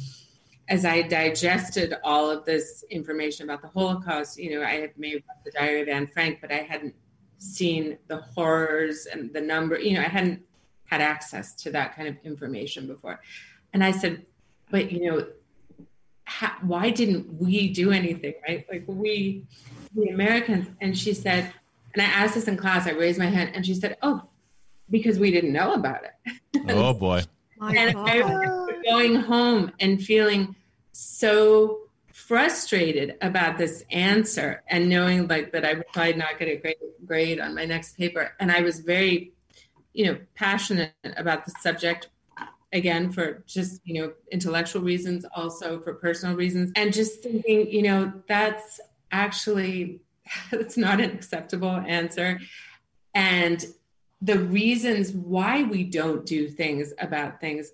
as 0.68 0.84
I 0.84 1.02
digested 1.02 1.94
all 2.04 2.30
of 2.30 2.44
this 2.44 2.84
information 2.90 3.48
about 3.48 3.62
the 3.62 3.68
Holocaust. 3.68 4.38
You 4.38 4.58
know, 4.58 4.66
I 4.66 4.74
had 4.74 4.98
made 4.98 5.22
the 5.44 5.50
Diary 5.50 5.80
of 5.82 5.88
Anne 5.88 6.06
Frank, 6.06 6.40
but 6.40 6.52
I 6.52 6.56
hadn't 6.56 6.94
seen 7.38 7.96
the 8.08 8.18
horrors 8.18 9.06
and 9.06 9.32
the 9.32 9.40
number, 9.40 9.78
you 9.78 9.94
know, 9.94 10.00
I 10.00 10.08
hadn't 10.08 10.42
had 10.84 11.00
access 11.00 11.54
to 11.54 11.70
that 11.70 11.94
kind 11.94 12.08
of 12.08 12.16
information 12.24 12.86
before. 12.86 13.20
And 13.72 13.82
I 13.82 13.92
said, 13.92 14.26
but 14.70 14.90
you 14.92 15.10
know, 15.10 15.26
how, 16.24 16.52
why 16.62 16.90
didn't 16.90 17.32
we 17.40 17.72
do 17.72 17.90
anything, 17.90 18.34
right? 18.46 18.66
Like 18.70 18.84
we, 18.86 19.46
the 19.94 20.08
Americans. 20.08 20.68
And 20.80 20.96
she 20.96 21.14
said, 21.14 21.52
and 21.94 22.02
I 22.02 22.06
asked 22.06 22.34
this 22.34 22.48
in 22.48 22.56
class, 22.56 22.86
I 22.86 22.90
raised 22.90 23.18
my 23.18 23.26
hand 23.26 23.52
and 23.54 23.64
she 23.64 23.74
said, 23.74 23.96
oh, 24.02 24.28
because 24.90 25.18
we 25.18 25.30
didn't 25.30 25.52
know 25.52 25.74
about 25.74 26.02
it. 26.04 26.32
oh 26.68 26.94
boy. 26.94 27.22
and 27.60 27.96
I 27.96 28.16
remember 28.16 28.82
going 28.84 29.16
home 29.16 29.72
and 29.80 30.02
feeling 30.02 30.54
so 30.92 31.80
frustrated 32.12 33.16
about 33.22 33.56
this 33.56 33.84
answer 33.90 34.62
and 34.68 34.88
knowing 34.88 35.26
like 35.28 35.52
that 35.52 35.64
I 35.64 35.74
would 35.74 35.86
probably 35.92 36.14
not 36.14 36.38
get 36.38 36.48
a 36.48 36.56
great 36.56 36.76
grade 37.06 37.40
on 37.40 37.54
my 37.54 37.64
next 37.64 37.96
paper. 37.96 38.32
And 38.38 38.52
I 38.52 38.60
was 38.60 38.80
very, 38.80 39.32
you 39.94 40.06
know, 40.06 40.18
passionate 40.34 40.92
about 41.16 41.44
the 41.44 41.52
subject 41.62 42.08
again 42.72 43.10
for 43.10 43.42
just, 43.46 43.80
you 43.84 44.02
know, 44.02 44.12
intellectual 44.30 44.82
reasons, 44.82 45.24
also 45.34 45.80
for 45.80 45.94
personal 45.94 46.36
reasons. 46.36 46.70
And 46.76 46.92
just 46.92 47.22
thinking, 47.22 47.70
you 47.70 47.82
know, 47.82 48.12
that's 48.26 48.80
actually 49.10 50.00
that's 50.50 50.76
not 50.76 51.00
an 51.00 51.10
acceptable 51.10 51.70
answer. 51.70 52.40
And 53.14 53.64
the 54.22 54.38
reasons 54.38 55.12
why 55.12 55.62
we 55.62 55.84
don't 55.84 56.26
do 56.26 56.48
things 56.48 56.92
about 56.98 57.40
things 57.40 57.72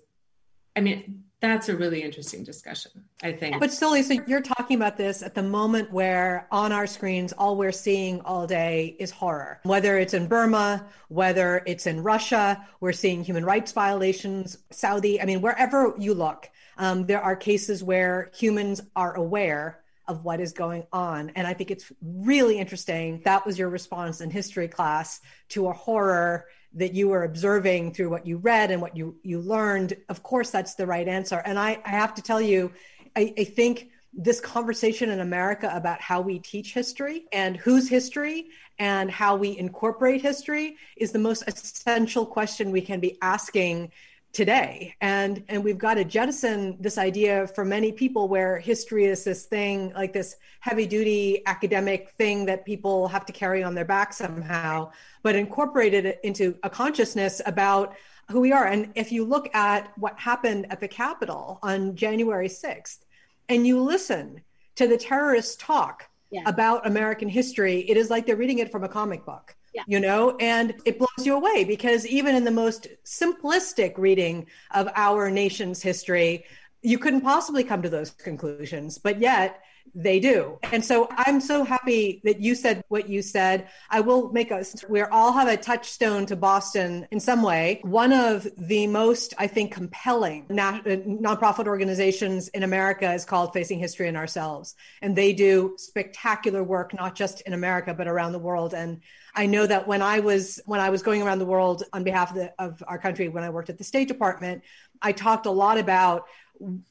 i 0.75 0.81
mean 0.81 1.23
that's 1.41 1.69
a 1.69 1.75
really 1.75 2.01
interesting 2.01 2.43
discussion 2.43 2.91
i 3.23 3.31
think. 3.31 3.59
But 3.59 3.71
still 3.71 3.91
lisa 3.91 4.17
you're 4.27 4.41
talking 4.41 4.75
about 4.75 4.97
this 4.97 5.21
at 5.21 5.35
the 5.35 5.43
moment 5.43 5.91
where 5.91 6.47
on 6.51 6.71
our 6.71 6.87
screens 6.87 7.33
all 7.33 7.55
we're 7.57 7.71
seeing 7.71 8.21
all 8.21 8.47
day 8.47 8.95
is 8.99 9.11
horror. 9.11 9.59
Whether 9.63 9.97
it's 9.97 10.13
in 10.13 10.27
burma 10.27 10.87
whether 11.09 11.63
it's 11.65 11.87
in 11.87 12.03
russia 12.03 12.65
we're 12.79 12.93
seeing 12.93 13.23
human 13.23 13.45
rights 13.45 13.71
violations 13.71 14.59
saudi 14.71 15.21
i 15.21 15.25
mean 15.25 15.41
wherever 15.41 15.93
you 15.97 16.13
look 16.13 16.49
um, 16.77 17.05
there 17.05 17.21
are 17.21 17.35
cases 17.35 17.83
where 17.83 18.29
humans 18.33 18.81
are 18.95 19.15
aware 19.15 19.79
of 20.07 20.23
what 20.23 20.39
is 20.39 20.53
going 20.53 20.85
on. 20.91 21.31
And 21.35 21.47
I 21.47 21.53
think 21.53 21.71
it's 21.71 21.91
really 22.01 22.59
interesting. 22.59 23.21
That 23.25 23.45
was 23.45 23.57
your 23.57 23.69
response 23.69 24.21
in 24.21 24.29
history 24.29 24.67
class 24.67 25.21
to 25.49 25.67
a 25.67 25.73
horror 25.73 26.45
that 26.73 26.93
you 26.93 27.07
were 27.07 27.23
observing 27.23 27.93
through 27.93 28.09
what 28.09 28.27
you 28.27 28.37
read 28.37 28.69
and 28.69 28.81
what 28.81 28.95
you, 28.95 29.15
you 29.23 29.39
learned. 29.39 29.95
Of 30.09 30.23
course, 30.23 30.51
that's 30.51 30.75
the 30.75 30.85
right 30.85 31.07
answer. 31.07 31.41
And 31.45 31.57
I, 31.57 31.79
I 31.85 31.89
have 31.89 32.13
to 32.15 32.21
tell 32.21 32.41
you, 32.41 32.71
I, 33.15 33.33
I 33.37 33.43
think 33.45 33.89
this 34.13 34.39
conversation 34.39 35.09
in 35.09 35.19
America 35.19 35.69
about 35.73 36.01
how 36.01 36.21
we 36.21 36.39
teach 36.39 36.73
history 36.73 37.25
and 37.33 37.57
whose 37.57 37.89
history 37.89 38.47
and 38.79 39.11
how 39.11 39.35
we 39.35 39.57
incorporate 39.57 40.21
history 40.21 40.77
is 40.95 41.11
the 41.11 41.19
most 41.19 41.43
essential 41.47 42.25
question 42.25 42.71
we 42.71 42.81
can 42.81 42.99
be 42.99 43.17
asking 43.21 43.91
today 44.35 44.93
and 44.99 45.41
and 45.47 45.63
we've 45.63 45.77
got 45.77 45.93
to 45.93 46.03
jettison 46.03 46.75
this 46.81 46.97
idea 46.97 47.47
for 47.47 47.63
many 47.63 47.89
people 47.93 48.27
where 48.27 48.59
history 48.59 49.05
is 49.05 49.23
this 49.23 49.45
thing 49.45 49.93
like 49.93 50.11
this 50.11 50.35
heavy 50.59 50.85
duty 50.85 51.41
academic 51.45 52.09
thing 52.17 52.45
that 52.45 52.65
people 52.65 53.07
have 53.07 53.25
to 53.25 53.31
carry 53.31 53.63
on 53.63 53.73
their 53.73 53.85
back 53.85 54.11
somehow 54.11 54.91
but 55.23 55.35
incorporate 55.35 55.93
it 55.93 56.19
into 56.23 56.53
a 56.63 56.69
consciousness 56.69 57.41
about 57.45 57.95
who 58.29 58.41
we 58.41 58.51
are 58.51 58.65
and 58.67 58.91
if 58.95 59.09
you 59.09 59.23
look 59.23 59.47
at 59.55 59.97
what 59.97 60.19
happened 60.19 60.67
at 60.69 60.81
the 60.81 60.87
capitol 60.87 61.57
on 61.63 61.95
january 61.95 62.49
6th 62.49 62.99
and 63.47 63.65
you 63.65 63.79
listen 63.81 64.41
to 64.75 64.85
the 64.85 64.97
terrorists 64.97 65.55
talk 65.55 66.09
Yeah. 66.31 66.41
about 66.45 66.85
American 66.85 67.29
history, 67.29 67.77
it 67.91 67.95
is 67.95 68.09
like 68.09 68.25
they're 68.25 68.35
reading 68.35 68.59
it 68.59 68.69
from 68.73 68.83
a 68.83 68.89
comic 68.89 69.23
book. 69.31 69.55
Yeah. 69.75 69.83
You 69.87 69.99
know, 69.99 70.37
and 70.39 70.73
it 70.85 70.97
blows 70.97 71.25
you 71.25 71.35
away 71.35 71.65
because 71.65 72.07
even 72.07 72.33
in 72.33 72.45
the 72.45 72.51
most 72.51 72.87
simplistic 73.03 73.97
reading 73.97 74.47
of 74.71 74.87
our 74.95 75.29
nation's 75.29 75.81
history, 75.81 76.45
you 76.81 76.97
couldn't 76.97 77.21
possibly 77.21 77.63
come 77.63 77.81
to 77.81 77.89
those 77.89 78.11
conclusions, 78.11 78.97
but 78.97 79.19
yet 79.19 79.61
they 79.93 80.19
do. 80.19 80.59
And 80.63 80.83
so 80.83 81.07
I'm 81.11 81.39
so 81.39 81.63
happy 81.63 82.21
that 82.23 82.41
you 82.41 82.55
said 82.55 82.83
what 82.89 83.07
you 83.07 83.21
said. 83.21 83.69
I 83.89 84.01
will 84.01 84.31
make 84.31 84.51
us, 84.51 84.83
we 84.89 85.01
all 85.01 85.31
have 85.31 85.47
a 85.47 85.55
touchstone 85.55 86.25
to 86.27 86.35
Boston 86.35 87.07
in 87.11 87.19
some 87.19 87.41
way. 87.41 87.79
One 87.83 88.11
of 88.11 88.47
the 88.57 88.87
most, 88.87 89.33
I 89.37 89.47
think, 89.47 89.71
compelling 89.71 90.47
na- 90.49 90.79
uh, 90.85 90.97
nonprofit 91.05 91.67
organizations 91.67 92.49
in 92.49 92.63
America 92.63 93.13
is 93.13 93.23
called 93.23 93.53
Facing 93.53 93.79
History 93.79 94.07
and 94.07 94.17
Ourselves. 94.17 94.75
And 95.01 95.15
they 95.15 95.33
do 95.33 95.75
spectacular 95.77 96.63
work, 96.63 96.93
not 96.93 97.15
just 97.15 97.41
in 97.41 97.53
America, 97.53 97.93
but 97.93 98.07
around 98.07 98.33
the 98.33 98.39
world. 98.39 98.73
And 98.73 99.01
I 99.35 99.45
know 99.45 99.65
that 99.67 99.87
when 99.87 100.01
I 100.01 100.19
was 100.19 100.61
when 100.65 100.79
I 100.79 100.89
was 100.89 101.03
going 101.03 101.21
around 101.21 101.39
the 101.39 101.45
world 101.45 101.83
on 101.91 102.03
behalf 102.03 102.31
of, 102.31 102.35
the, 102.37 102.53
of 102.57 102.83
our 102.87 102.97
country, 102.97 103.27
when 103.27 103.43
I 103.43 103.49
worked 103.49 103.69
at 103.69 103.77
the 103.77 103.83
State 103.83 104.07
Department, 104.07 104.63
I 105.01 105.11
talked 105.11 105.45
a 105.45 105.51
lot 105.51 105.77
about 105.77 106.25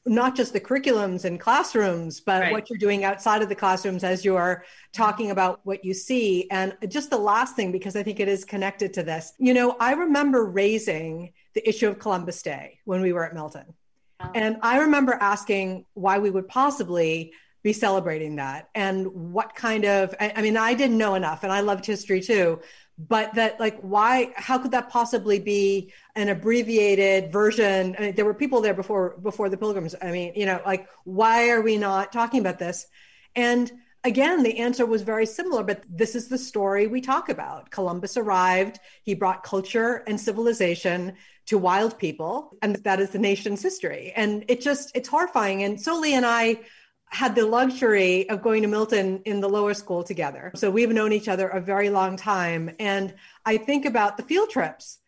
not 0.05 0.35
just 0.35 0.53
the 0.53 0.59
curriculums 0.59 1.25
and 1.25 1.39
classrooms, 1.39 2.19
but 2.19 2.41
Right. 2.41 2.51
what 2.51 2.69
you're 2.69 2.79
doing 2.79 3.03
outside 3.03 3.41
of 3.41 3.49
the 3.49 3.55
classrooms 3.55 4.03
as 4.03 4.23
you're 4.23 4.63
talking 4.93 5.31
about 5.31 5.59
what 5.63 5.83
you 5.83 5.93
see. 5.93 6.47
And 6.51 6.77
just 6.87 7.09
the 7.09 7.17
last 7.17 7.55
thing, 7.55 7.71
because 7.71 7.95
I 7.95 8.03
think 8.03 8.19
it 8.19 8.27
is 8.27 8.45
connected 8.45 8.93
to 8.93 9.03
this, 9.03 9.33
you 9.37 9.53
know, 9.53 9.75
I 9.79 9.93
remember 9.93 10.45
raising 10.45 11.33
the 11.53 11.67
issue 11.67 11.87
of 11.87 11.99
Columbus 11.99 12.41
Day 12.41 12.79
when 12.85 13.01
we 13.01 13.13
were 13.13 13.25
at 13.25 13.33
Milton. 13.33 13.73
Oh. 14.19 14.31
And 14.35 14.57
I 14.61 14.79
remember 14.79 15.13
asking 15.13 15.85
why 15.93 16.19
we 16.19 16.29
would 16.29 16.47
possibly 16.47 17.33
be 17.63 17.73
celebrating 17.73 18.35
that 18.35 18.69
and 18.75 19.07
what 19.07 19.55
kind 19.55 19.85
of, 19.85 20.13
I, 20.19 20.33
I 20.35 20.41
mean, 20.43 20.55
I 20.55 20.75
didn't 20.75 20.99
know 20.99 21.15
enough 21.15 21.43
and 21.43 21.51
I 21.51 21.61
loved 21.61 21.83
history 21.83 22.21
too, 22.21 22.61
but 22.97 23.33
that 23.35 23.59
like, 23.59 23.77
why, 23.81 24.31
how 24.35 24.57
could 24.57 24.71
that 24.71 24.89
possibly 24.89 25.39
be 25.39 25.91
an 26.15 26.29
abbreviated 26.29 27.31
version? 27.31 27.95
I 27.97 28.01
mean, 28.01 28.15
there 28.15 28.25
were 28.25 28.33
people 28.33 28.61
there 28.61 28.73
before, 28.73 29.17
before 29.21 29.49
the 29.49 29.57
pilgrims. 29.57 29.95
I 30.01 30.11
mean, 30.11 30.33
you 30.35 30.45
know, 30.45 30.61
like, 30.65 30.87
why 31.03 31.49
are 31.49 31.61
we 31.61 31.77
not 31.77 32.13
talking 32.13 32.39
about 32.39 32.57
this? 32.57 32.87
And 33.35 33.71
again, 34.05 34.43
the 34.43 34.59
answer 34.59 34.85
was 34.85 35.01
very 35.01 35.25
similar, 35.25 35.63
but 35.63 35.83
this 35.89 36.15
is 36.15 36.29
the 36.29 36.37
story 36.37 36.87
we 36.87 37.01
talk 37.01 37.27
about. 37.27 37.69
Columbus 37.69 38.15
arrived, 38.15 38.79
he 39.03 39.13
brought 39.13 39.43
culture 39.43 40.03
and 40.07 40.19
civilization 40.19 41.13
to 41.47 41.57
wild 41.57 41.99
people, 41.99 42.57
and 42.61 42.77
that 42.77 42.99
is 42.99 43.09
the 43.09 43.19
nation's 43.19 43.61
history. 43.61 44.13
And 44.15 44.45
it 44.47 44.61
just, 44.61 44.95
it's 44.95 45.09
horrifying. 45.09 45.63
And 45.63 45.79
Soli 45.79 46.13
and 46.13 46.25
I 46.25 46.61
had 47.09 47.35
the 47.35 47.45
luxury 47.45 48.27
of 48.29 48.41
going 48.41 48.61
to 48.61 48.67
Milton 48.67 49.21
in 49.25 49.39
the 49.39 49.47
lower 49.47 49.73
school 49.73 50.03
together. 50.03 50.51
So 50.55 50.69
we've 50.69 50.89
known 50.89 51.13
each 51.13 51.27
other 51.27 51.47
a 51.47 51.61
very 51.61 51.89
long 51.89 52.17
time. 52.17 52.71
And 52.79 53.13
I 53.45 53.57
think 53.57 53.85
about 53.85 54.17
the 54.17 54.23
field 54.23 54.49
trips 54.49 54.99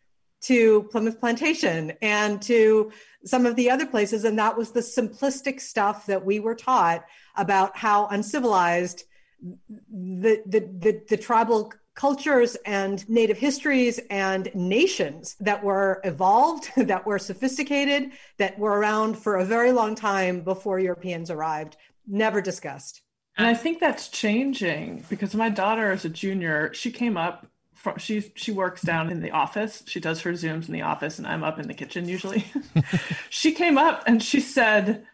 to 0.42 0.84
Plymouth 0.84 1.20
Plantation 1.20 1.92
and 2.00 2.40
to 2.42 2.92
some 3.24 3.44
of 3.44 3.56
the 3.56 3.70
other 3.70 3.86
places. 3.86 4.24
And 4.24 4.38
that 4.38 4.56
was 4.56 4.70
the 4.70 4.80
simplistic 4.80 5.60
stuff 5.60 6.06
that 6.06 6.24
we 6.24 6.40
were 6.40 6.54
taught 6.54 7.04
about 7.36 7.76
how 7.76 8.06
uncivilized 8.06 9.04
the, 9.40 10.42
the, 10.46 10.60
the, 10.60 11.02
the 11.08 11.16
tribal 11.16 11.72
cultures 11.98 12.56
and 12.64 13.06
native 13.08 13.36
histories 13.36 13.98
and 14.08 14.48
nations 14.54 15.34
that 15.40 15.64
were 15.64 16.00
evolved, 16.04 16.70
that 16.76 17.04
were 17.04 17.18
sophisticated, 17.18 18.12
that 18.36 18.56
were 18.56 18.78
around 18.78 19.18
for 19.18 19.36
a 19.36 19.44
very 19.44 19.72
long 19.72 19.96
time 19.96 20.40
before 20.40 20.78
Europeans 20.78 21.28
arrived, 21.28 21.76
never 22.06 22.40
discussed. 22.40 23.02
And 23.36 23.48
I 23.48 23.54
think 23.54 23.80
that's 23.80 24.08
changing 24.08 25.04
because 25.08 25.34
my 25.34 25.48
daughter 25.48 25.90
is 25.90 26.04
a 26.04 26.08
junior. 26.08 26.72
She 26.72 26.92
came 26.92 27.16
up 27.16 27.48
from 27.74 27.98
she 27.98 28.32
she 28.36 28.52
works 28.52 28.82
down 28.82 29.10
in 29.10 29.20
the 29.20 29.32
office. 29.32 29.82
She 29.86 29.98
does 29.98 30.20
her 30.22 30.32
zooms 30.32 30.68
in 30.68 30.74
the 30.74 30.82
office 30.82 31.18
and 31.18 31.26
I'm 31.26 31.42
up 31.42 31.58
in 31.58 31.66
the 31.66 31.74
kitchen 31.74 32.08
usually. 32.08 32.44
she 33.30 33.52
came 33.52 33.76
up 33.76 34.04
and 34.06 34.22
she 34.22 34.40
said, 34.40 35.04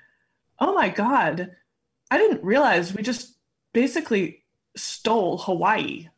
"Oh 0.59 0.75
my 0.75 0.91
god, 0.91 1.51
I 2.11 2.19
didn't 2.19 2.45
realize 2.45 2.95
we 2.95 3.03
just 3.03 3.37
basically 3.73 4.45
stole 4.77 5.39
Hawaii." 5.39 6.09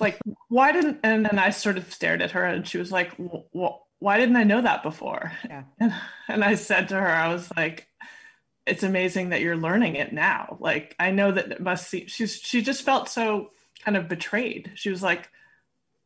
Like 0.00 0.18
why 0.48 0.72
didn't 0.72 1.00
and 1.02 1.24
then 1.24 1.38
I 1.38 1.50
sort 1.50 1.78
of 1.78 1.92
stared 1.92 2.22
at 2.22 2.32
her 2.32 2.44
and 2.44 2.66
she 2.66 2.78
was 2.78 2.92
like, 2.92 3.12
"Wh- 3.16 3.46
wh- 3.56 3.78
"Why 3.98 4.18
didn't 4.18 4.36
I 4.36 4.44
know 4.44 4.62
that 4.62 4.82
before?" 4.82 5.32
Yeah. 5.48 5.64
And 5.80 5.92
and 6.28 6.44
I 6.44 6.54
said 6.54 6.88
to 6.88 6.96
her, 7.00 7.08
I 7.08 7.32
was 7.32 7.50
like, 7.56 7.88
it's 8.66 8.82
amazing 8.82 9.30
that 9.30 9.40
you're 9.40 9.56
learning 9.56 9.96
it 9.96 10.12
now. 10.12 10.56
Like 10.60 10.94
I 10.98 11.10
know 11.10 11.32
that 11.32 11.52
it 11.52 11.60
must 11.60 11.88
see 11.88 12.06
she's 12.06 12.36
she 12.36 12.62
just 12.62 12.82
felt 12.82 13.08
so 13.08 13.50
kind 13.84 13.96
of 13.96 14.08
betrayed. 14.08 14.72
She 14.74 14.90
was 14.90 15.02
like, 15.02 15.30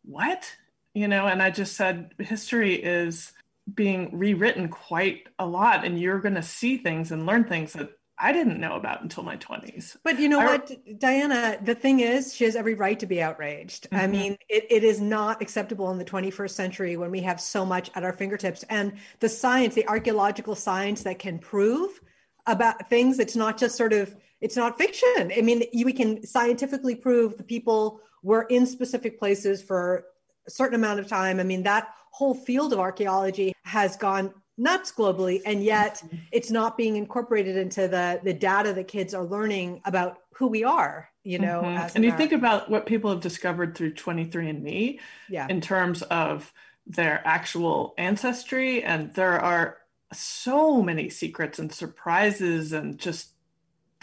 "What?" 0.04 0.56
You 0.94 1.08
know, 1.08 1.26
and 1.26 1.42
I 1.42 1.50
just 1.50 1.76
said 1.76 2.14
history 2.18 2.74
is 2.74 3.32
being 3.74 4.18
rewritten 4.18 4.68
quite 4.68 5.28
a 5.38 5.46
lot 5.46 5.84
and 5.84 6.00
you're 6.00 6.18
going 6.18 6.34
to 6.34 6.42
see 6.42 6.76
things 6.76 7.12
and 7.12 7.26
learn 7.26 7.44
things 7.44 7.72
that 7.74 7.90
I 8.22 8.32
didn't 8.32 8.60
know 8.60 8.74
about 8.74 9.02
until 9.02 9.22
my 9.22 9.36
20s. 9.36 9.96
But 10.04 10.18
you 10.18 10.28
know 10.28 10.40
I- 10.40 10.46
what, 10.46 10.70
Diana, 10.98 11.58
the 11.62 11.74
thing 11.74 12.00
is, 12.00 12.34
she 12.34 12.44
has 12.44 12.54
every 12.54 12.74
right 12.74 12.98
to 13.00 13.06
be 13.06 13.22
outraged. 13.22 13.88
I 13.92 14.06
Mhm. 14.06 14.10
mean, 14.10 14.36
it, 14.48 14.66
it 14.70 14.84
is 14.84 15.00
not 15.00 15.40
acceptable 15.40 15.90
in 15.90 15.98
the 15.98 16.04
21st 16.04 16.54
century 16.54 16.96
when 16.96 17.10
we 17.10 17.20
have 17.22 17.40
so 17.40 17.64
much 17.64 17.90
at 17.94 18.04
our 18.04 18.12
fingertips. 18.12 18.62
And 18.68 18.92
the 19.20 19.28
science, 19.28 19.74
the 19.74 19.88
archaeological 19.88 20.54
science 20.54 21.02
that 21.04 21.18
can 21.18 21.38
prove 21.38 22.00
about 22.46 22.88
things, 22.90 23.18
it's 23.18 23.36
not 23.36 23.56
just 23.58 23.76
sort 23.76 23.92
of, 23.92 24.14
it's 24.40 24.56
not 24.56 24.76
fiction. 24.78 25.32
I 25.36 25.40
mean, 25.40 25.64
you, 25.72 25.84
we 25.86 25.92
can 25.92 26.26
scientifically 26.26 26.94
prove 26.96 27.36
the 27.36 27.44
people 27.44 28.00
were 28.22 28.42
in 28.50 28.66
specific 28.66 29.18
places 29.18 29.62
for 29.62 30.04
a 30.46 30.50
certain 30.50 30.74
amount 30.74 31.00
of 31.00 31.06
time. 31.06 31.40
I 31.40 31.42
mean, 31.44 31.62
that 31.62 31.88
whole 32.12 32.34
field 32.34 32.72
of 32.72 32.78
archaeology 32.78 33.54
has 33.64 33.96
gone 33.96 34.32
nuts 34.58 34.92
globally, 34.92 35.40
and 35.46 35.62
yet 35.64 36.02
it's 36.32 36.50
not 36.50 36.76
being 36.76 36.96
incorporated 36.96 37.56
into 37.56 37.88
the 37.88 38.20
the 38.22 38.34
data 38.34 38.72
that 38.72 38.88
kids 38.88 39.14
are 39.14 39.24
learning 39.24 39.80
about 39.84 40.18
who 40.34 40.46
we 40.48 40.64
are. 40.64 41.08
You 41.24 41.38
know, 41.38 41.62
Mhm. 41.62 41.78
as 41.78 41.94
and 41.96 42.04
you 42.04 42.12
think 42.12 42.32
about 42.32 42.70
what 42.70 42.86
people 42.86 43.10
have 43.10 43.20
discovered 43.20 43.76
through 43.76 43.94
23andMe 43.94 45.00
yeah, 45.28 45.46
in 45.48 45.60
terms 45.60 46.02
of 46.02 46.52
their 46.86 47.20
actual 47.26 47.94
ancestry 47.98 48.82
and 48.82 49.12
there 49.14 49.38
are 49.38 49.78
so 50.12 50.82
many 50.82 51.08
secrets 51.08 51.58
and 51.58 51.72
surprises 51.72 52.72
and 52.72 52.98
just 52.98 53.32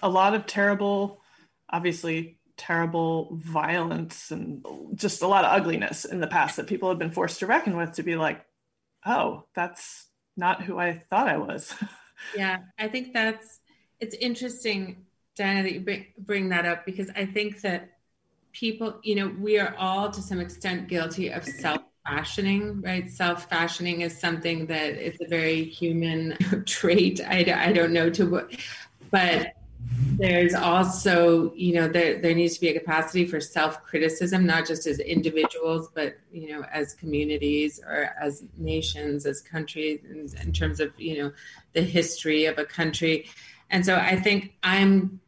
a 0.02 0.08
lot 0.10 0.34
of 0.36 0.46
terrible 0.46 1.22
obviously 1.70 2.38
terrible 2.56 3.30
violence 3.34 4.32
and 4.32 4.66
just 4.96 5.22
a 5.22 5.28
lot 5.28 5.44
of 5.44 5.52
ugliness 5.52 6.06
in 6.06 6.20
the 6.20 6.28
past 6.28 6.56
that 6.56 6.68
people 6.68 6.88
have 6.90 7.00
been 7.00 7.12
forced 7.12 7.40
to 7.40 7.48
reckon 7.48 7.76
with 7.76 7.92
to 7.94 8.04
be 8.04 8.16
like 8.16 8.46
oh 9.06 9.44
that's 9.54 10.07
not 10.38 10.64
who 10.64 10.78
i 10.80 11.02
thought 11.10 11.28
i 11.28 11.38
was 11.38 11.74
Yeah, 12.36 12.60
I 12.78 12.88
think 12.88 13.14
that's 13.14 13.60
it's 14.00 14.16
interesting, 14.16 15.06
Diana, 15.36 15.64
that 15.64 15.74
you 15.74 15.80
bring, 15.82 16.06
bring 16.20 16.50
that 16.50 16.66
up 16.66 16.86
because 16.86 17.10
I 17.16 17.26
think 17.26 17.62
that 17.62 17.90
people, 18.54 19.00
you 19.04 19.16
know, 19.16 19.34
we 19.40 19.60
are 19.60 19.76
all 19.78 20.10
to 20.12 20.22
some 20.22 20.40
extent 20.40 20.88
guilty 20.88 21.30
of 21.30 21.44
mm-hmm. 21.44 21.60
self 21.60 21.82
fashioning, 22.06 22.82
right? 22.82 23.10
Self 23.10 23.50
fashioning 23.50 24.02
is 24.02 24.20
something 24.20 24.66
that 24.68 24.94
it's 24.94 25.22
a 25.22 25.28
very 25.28 25.64
human 25.64 26.38
trait. 26.66 27.22
I, 27.26 27.46
I 27.56 27.72
don't 27.72 27.94
know 27.94 28.10
to 28.12 28.26
what, 28.26 28.52
but 29.12 29.54
there's 30.18 30.54
also, 30.54 31.54
you 31.54 31.74
know, 31.76 31.88
there, 31.88 32.20
there 32.20 32.34
needs 32.34 32.56
to 32.56 32.62
be 32.62 32.70
a 32.70 32.80
capacity 32.80 33.26
for 33.26 33.40
self 33.40 33.84
criticism, 33.84 34.46
not 34.46 34.66
just 34.66 34.88
as 34.88 35.00
individuals, 35.00 35.90
but, 35.94 36.18
you 36.32 36.50
know, 36.50 36.64
as 36.72 36.94
communities 36.94 37.80
or 37.86 38.10
as 38.20 38.44
nations, 38.58 39.26
as 39.26 39.42
countries, 39.42 40.00
in, 40.10 40.28
in 40.42 40.52
terms 40.52 40.80
of, 40.80 40.92
you 40.98 41.22
know, 41.22 41.32
the 41.74 41.82
history 41.82 42.46
of 42.46 42.58
a 42.58 42.66
country. 42.66 43.30
And 43.70 43.86
so 43.86 43.96
I 43.96 44.16
think 44.20 44.54
I'm 44.64 45.20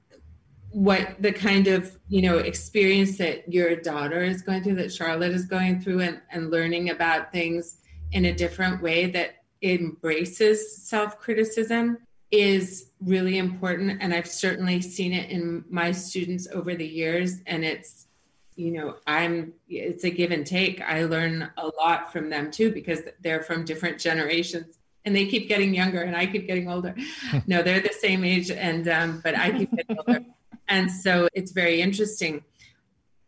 what 0.72 1.20
the 1.20 1.32
kind 1.32 1.68
of 1.68 1.98
you 2.10 2.22
know 2.22 2.38
experience 2.38 3.18
that 3.18 3.52
your 3.52 3.76
daughter 3.76 4.22
is 4.22 4.44
going 4.44 4.62
through 4.62 4.76
that 4.76 4.94
charlotte 4.94 5.32
is 5.32 5.46
going 5.46 5.82
through 5.82 6.00
and, 6.00 6.22
and 6.32 6.52
learning 6.52 6.92
about 6.92 7.32
things 7.32 7.78
in 8.12 8.26
a 8.26 8.34
different 8.34 8.80
way 8.80 9.10
that 9.10 9.44
embraces 9.64 10.78
self-criticism 10.84 11.98
is 12.32 12.92
really 13.02 13.38
important 13.38 13.98
and 14.02 14.14
i've 14.14 14.28
certainly 14.28 14.82
seen 14.82 15.14
it 15.14 15.30
in 15.32 15.64
my 15.70 15.92
students 15.92 16.48
over 16.54 16.76
the 16.76 16.88
years 16.88 17.38
and 17.48 17.66
it's 17.66 18.08
you 18.56 18.72
know 18.72 18.98
i'm 19.08 19.54
it's 19.70 20.04
a 20.04 20.10
give 20.10 20.32
and 20.32 20.46
take. 20.46 20.82
I 20.82 21.06
learn 21.06 21.50
a 21.58 21.68
lot 21.68 22.12
from 22.12 22.30
them 22.30 22.52
too 22.52 22.72
because 22.72 23.00
they're 23.22 23.42
from 23.42 23.64
different 23.64 24.00
generations 24.00 24.78
and 25.06 25.16
they 25.16 25.26
keep 25.28 25.48
getting 25.48 25.74
younger 25.74 26.02
and 26.02 26.16
i 26.16 26.26
keep 26.26 26.46
getting 26.46 26.70
older. 26.70 26.94
No 27.48 27.64
they're 27.64 27.80
the 27.80 27.94
same 27.94 28.24
age 28.24 28.52
and 28.52 28.88
um, 28.88 29.22
but 29.24 29.38
i 29.38 29.52
keep 29.52 29.72
getting 29.76 29.98
older. 29.98 30.26
And 30.72 30.92
so 30.92 31.28
it's 31.34 31.52
very 31.52 31.82
interesting. 31.82 32.44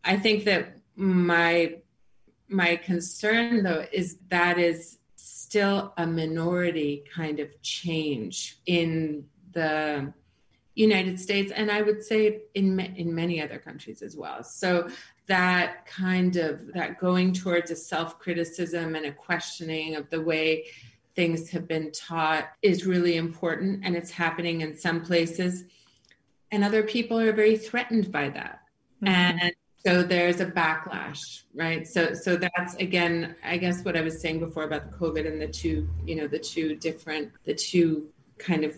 I 0.04 0.16
think 0.18 0.44
that 0.44 0.78
my 0.96 1.78
my 2.48 2.76
concern 2.76 3.64
though 3.64 3.86
is 3.92 4.18
that 4.30 4.60
is 4.60 5.00
still 5.52 5.94
a 5.98 6.08
minority 6.08 7.04
kind 7.14 7.42
of 7.42 7.62
change 7.62 8.58
in 8.68 9.26
the 9.52 10.14
United 10.76 11.20
States, 11.20 11.52
and 11.52 11.70
I 11.70 11.82
would 11.82 12.02
say 12.02 12.44
in 12.54 12.80
in 12.80 13.14
many 13.14 13.42
other 13.42 13.60
countries 13.60 14.02
as 14.02 14.16
well. 14.16 14.46
So 14.46 14.88
that 15.28 15.86
kind 15.86 16.38
of 16.38 16.72
that 16.74 17.02
going 17.02 17.34
towards 17.34 17.70
a 17.70 17.76
self 17.76 18.18
criticism 18.18 18.96
and 18.96 19.06
a 19.06 19.12
questioning 19.12 19.96
of 19.96 20.10
the 20.10 20.22
way 20.22 20.68
things 21.18 21.50
have 21.50 21.68
been 21.68 21.92
taught 21.92 22.46
is 22.62 22.86
really 22.86 23.18
important, 23.18 23.82
and 23.84 23.94
it's 23.98 24.12
happening 24.12 24.62
in 24.62 24.78
some 24.78 25.02
places, 25.02 25.66
and 26.52 26.64
other 26.64 26.84
people 26.84 27.20
are 27.20 27.34
very 27.34 27.58
threatened 27.58 28.10
by 28.10 28.30
that, 28.30 28.62
mm-hmm. 29.04 29.10
and 29.10 29.54
so 29.84 30.04
there's 30.04 30.40
a 30.40 30.46
backlash 30.46 31.44
right? 31.56 31.88
So 31.88 32.14
so 32.14 32.38
that's 32.38 32.76
again 32.76 33.36
i 33.44 33.58
guess 33.58 33.84
what 33.84 33.98
i 33.98 34.02
was 34.02 34.22
saying 34.22 34.40
before 34.40 34.64
about 34.64 34.90
the 34.90 34.98
covid 34.98 35.28
and 35.28 35.42
the 35.42 35.48
two 35.48 35.88
you 36.06 36.16
know 36.16 36.28
the 36.28 36.40
two 36.40 36.76
different 36.76 37.32
the 37.46 37.54
two 37.54 38.10
kind 38.38 38.64
of 38.64 38.78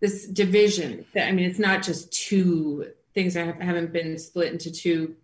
this 0.00 0.26
division 0.26 1.04
i 1.16 1.30
mean 1.32 1.48
it's 1.48 1.58
not 1.58 1.82
just 1.82 2.12
two 2.12 2.86
things. 3.14 3.34
That 3.34 3.60
haven't 3.62 3.92
been 3.92 4.18
split 4.18 4.52
into 4.52 4.70
two. 4.70 5.14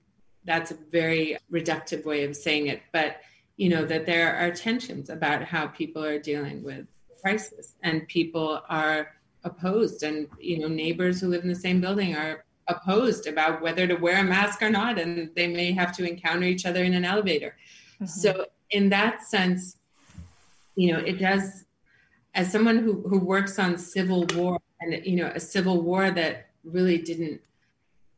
That's 0.45 0.71
a 0.71 0.77
very 0.91 1.37
reductive 1.53 2.05
way 2.05 2.25
of 2.25 2.35
saying 2.35 2.69
it. 2.69 2.81
But 2.93 3.21
you 3.57 3.69
know 3.69 3.85
that 3.85 4.07
there 4.07 4.35
are 4.37 4.51
tensions 4.53 5.11
about 5.11 5.43
how 5.43 5.67
people 5.67 6.03
are 6.03 6.19
dealing 6.19 6.63
with 6.63 6.87
crisis 7.21 7.75
and 7.83 8.09
people 8.09 8.63
are 8.71 9.13
opposed 9.45 10.03
and 10.03 10.29
you 10.39 10.59
know 10.59 10.69
neighbors 10.69 11.21
who 11.21 11.29
live 11.29 11.43
in 11.43 11.49
the 11.49 11.55
same 11.55 11.81
building 11.81 12.15
are 12.15 12.45
opposed 12.71 13.27
about 13.27 13.61
whether 13.63 13.87
to 13.87 13.95
wear 13.95 14.19
a 14.21 14.23
mask 14.23 14.63
or 14.63 14.71
not 14.71 14.99
and 14.99 15.31
they 15.35 15.47
may 15.47 15.73
have 15.73 15.95
to 15.97 16.09
encounter 16.09 16.47
each 16.47 16.67
other 16.67 16.83
in 16.83 16.95
an 16.95 17.05
elevator. 17.05 17.57
Mm-hmm. 17.95 18.07
so 18.07 18.47
in 18.71 18.89
that 18.89 19.23
sense 19.23 19.77
you 20.75 20.93
know 20.93 21.01
it 21.01 21.19
does 21.19 21.65
as 22.35 22.51
someone 22.51 22.79
who, 22.79 23.03
who 23.09 23.19
works 23.19 23.59
on 23.59 23.77
civil 23.77 24.25
war 24.35 24.59
and 24.81 25.05
you 25.05 25.17
know 25.17 25.31
a 25.35 25.41
civil 25.41 25.83
war 25.83 26.11
that 26.11 26.49
really 26.65 26.99
didn't 26.99 27.41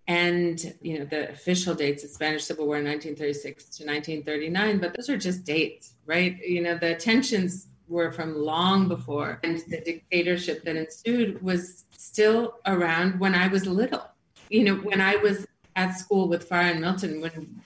end 0.06 0.74
you 0.80 0.98
know 0.98 1.04
the 1.04 1.30
official 1.30 1.74
dates 1.74 2.04
of 2.04 2.10
spanish 2.10 2.44
civil 2.44 2.66
war 2.66 2.76
1936 2.76 3.64
to 3.76 3.84
1939 3.84 4.78
but 4.78 4.94
those 4.94 5.08
are 5.08 5.16
just 5.16 5.44
dates 5.44 5.94
right? 6.06 6.38
You 6.46 6.62
know 6.62 6.76
the 6.76 6.94
tensions 6.94 7.68
were 7.88 8.10
from 8.12 8.36
long 8.36 8.88
before 8.88 9.40
and 9.42 9.58
the 9.68 9.80
dictatorship 9.80 10.64
that 10.64 10.76
ensued 10.76 11.42
was 11.42 11.84
still 11.96 12.54
around 12.66 13.20
when 13.20 13.34
i 13.34 13.48
was 13.48 13.66
little 13.66 14.11
you 14.52 14.64
know 14.64 14.76
when 14.76 15.00
i 15.00 15.16
was 15.16 15.46
at 15.76 15.92
school 15.92 16.28
with 16.28 16.48
farah 16.48 16.72
and 16.72 16.80
milton 16.80 17.20
when 17.20 17.60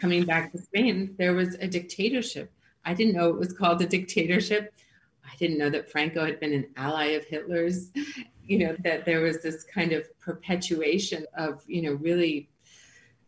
coming 0.00 0.24
back 0.24 0.52
to 0.52 0.58
spain 0.58 1.14
there 1.18 1.34
was 1.34 1.54
a 1.56 1.68
dictatorship 1.68 2.50
i 2.84 2.92
didn't 2.92 3.14
know 3.14 3.28
it 3.28 3.38
was 3.38 3.52
called 3.52 3.80
a 3.82 3.86
dictatorship 3.86 4.72
I 5.30 5.36
didn't 5.36 5.58
know 5.58 5.70
that 5.70 5.90
Franco 5.90 6.24
had 6.24 6.40
been 6.40 6.52
an 6.52 6.66
ally 6.76 7.06
of 7.08 7.24
Hitler's, 7.24 7.90
you 8.46 8.58
know, 8.58 8.76
that 8.84 9.04
there 9.04 9.20
was 9.20 9.42
this 9.42 9.64
kind 9.64 9.92
of 9.92 10.06
perpetuation 10.20 11.26
of, 11.36 11.62
you 11.66 11.82
know, 11.82 11.92
really 11.94 12.48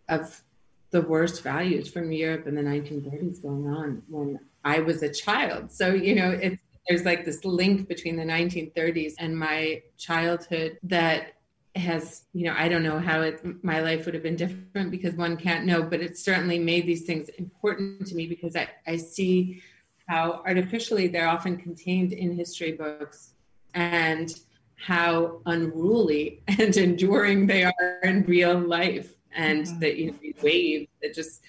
of 0.08 0.42
the 0.90 1.02
worst 1.02 1.42
values 1.42 1.88
from 1.88 2.10
Europe 2.10 2.46
in 2.46 2.54
the 2.54 2.62
1930s 2.62 3.42
going 3.42 3.66
on 3.68 4.02
when 4.08 4.40
I 4.64 4.80
was 4.80 5.02
a 5.02 5.12
child. 5.12 5.70
So, 5.70 5.92
you 5.92 6.14
know, 6.14 6.30
it's 6.30 6.60
there's 6.88 7.04
like 7.04 7.24
this 7.24 7.44
link 7.44 7.86
between 7.86 8.16
the 8.16 8.24
1930s 8.24 9.12
and 9.18 9.38
my 9.38 9.82
childhood 9.96 10.78
that 10.82 11.34
has 11.76 12.24
you 12.32 12.44
know 12.44 12.54
i 12.58 12.68
don't 12.68 12.82
know 12.82 12.98
how 12.98 13.20
it 13.20 13.40
my 13.62 13.80
life 13.80 14.04
would 14.04 14.14
have 14.14 14.24
been 14.24 14.36
different 14.36 14.90
because 14.90 15.14
one 15.14 15.36
can't 15.36 15.64
know 15.64 15.82
but 15.82 16.00
it 16.00 16.18
certainly 16.18 16.58
made 16.58 16.84
these 16.84 17.04
things 17.04 17.28
important 17.30 18.04
to 18.04 18.16
me 18.16 18.26
because 18.26 18.56
i 18.56 18.68
i 18.88 18.96
see 18.96 19.62
how 20.08 20.42
artificially 20.44 21.06
they're 21.06 21.28
often 21.28 21.56
contained 21.56 22.12
in 22.12 22.34
history 22.34 22.72
books 22.72 23.34
and 23.74 24.40
how 24.74 25.40
unruly 25.46 26.42
and 26.58 26.76
enduring 26.76 27.46
they 27.46 27.62
are 27.62 28.00
in 28.02 28.24
real 28.24 28.58
life 28.58 29.14
and 29.36 29.66
mm-hmm. 29.66 29.78
that 29.78 29.96
you 29.96 30.10
know 30.10 30.18
these 30.20 30.42
waves 30.42 30.88
that 31.00 31.14
just 31.14 31.42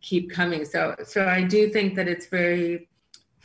keep 0.00 0.28
coming 0.28 0.64
so 0.64 0.96
so 1.04 1.26
i 1.26 1.40
do 1.40 1.70
think 1.70 1.94
that 1.94 2.08
it's 2.08 2.26
very 2.26 2.88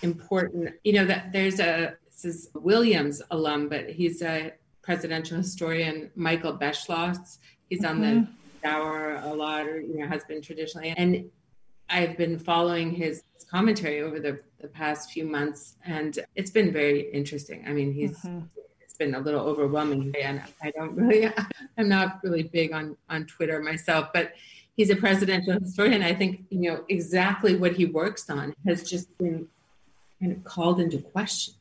important 0.02 0.74
you 0.84 0.94
know 0.94 1.06
that 1.06 1.32
there's 1.32 1.60
a 1.60 1.96
this 2.06 2.26
is 2.26 2.50
williams 2.56 3.22
alum 3.30 3.70
but 3.70 3.88
he's 3.88 4.24
a 4.24 4.52
presidential 4.88 5.38
historian 5.46 5.96
michael 6.16 6.56
beschloss 6.64 7.38
he's 7.70 7.82
mm-hmm. 7.82 7.90
on 7.92 8.02
the 8.02 8.14
mm-hmm. 8.16 8.32
Dower 8.64 9.22
a 9.24 9.34
lot 9.44 9.68
or 9.68 9.80
you 9.80 9.96
know 10.00 10.08
has 10.08 10.24
been 10.30 10.42
traditionally 10.42 10.90
and 10.98 11.30
I've 11.90 12.18
been 12.18 12.38
following 12.38 12.92
his 12.92 13.24
commentary 13.50 14.02
over 14.02 14.20
the, 14.20 14.40
the 14.60 14.68
past 14.68 15.12
few 15.12 15.26
months, 15.26 15.76
and 15.86 16.20
it's 16.36 16.52
been 16.52 16.72
very 16.72 17.10
interesting. 17.12 17.64
I 17.68 17.72
mean, 17.72 17.94
he's 17.94 18.18
mm-hmm. 18.20 18.46
it's 18.82 18.96
been 18.96 19.16
a 19.16 19.20
little 19.20 19.42
overwhelming, 19.42 20.14
and 20.22 20.42
I 20.62 20.72
don't 20.72 20.96
really, 20.96 21.32
I'm 21.78 21.88
not 21.88 22.20
really 22.24 22.44
big 22.44 22.74
on 22.74 22.98
on 23.10 23.26
Twitter 23.26 23.62
myself, 23.62 24.10
but 24.14 24.34
he's 24.76 24.90
a 24.90 24.96
presidential 24.96 25.60
historian. 25.60 26.04
I 26.04 26.14
think 26.14 26.44
you 26.50 26.72
know 26.72 26.84
exactly 26.90 27.56
what 27.56 27.74
he 27.74 27.86
works 27.86 28.30
on 28.30 28.54
has 28.66 28.90
just 28.90 29.18
been 29.18 29.48
kind 30.20 30.34
of 30.34 30.44
called 30.44 30.80
into 30.80 30.98
question, 30.98 31.54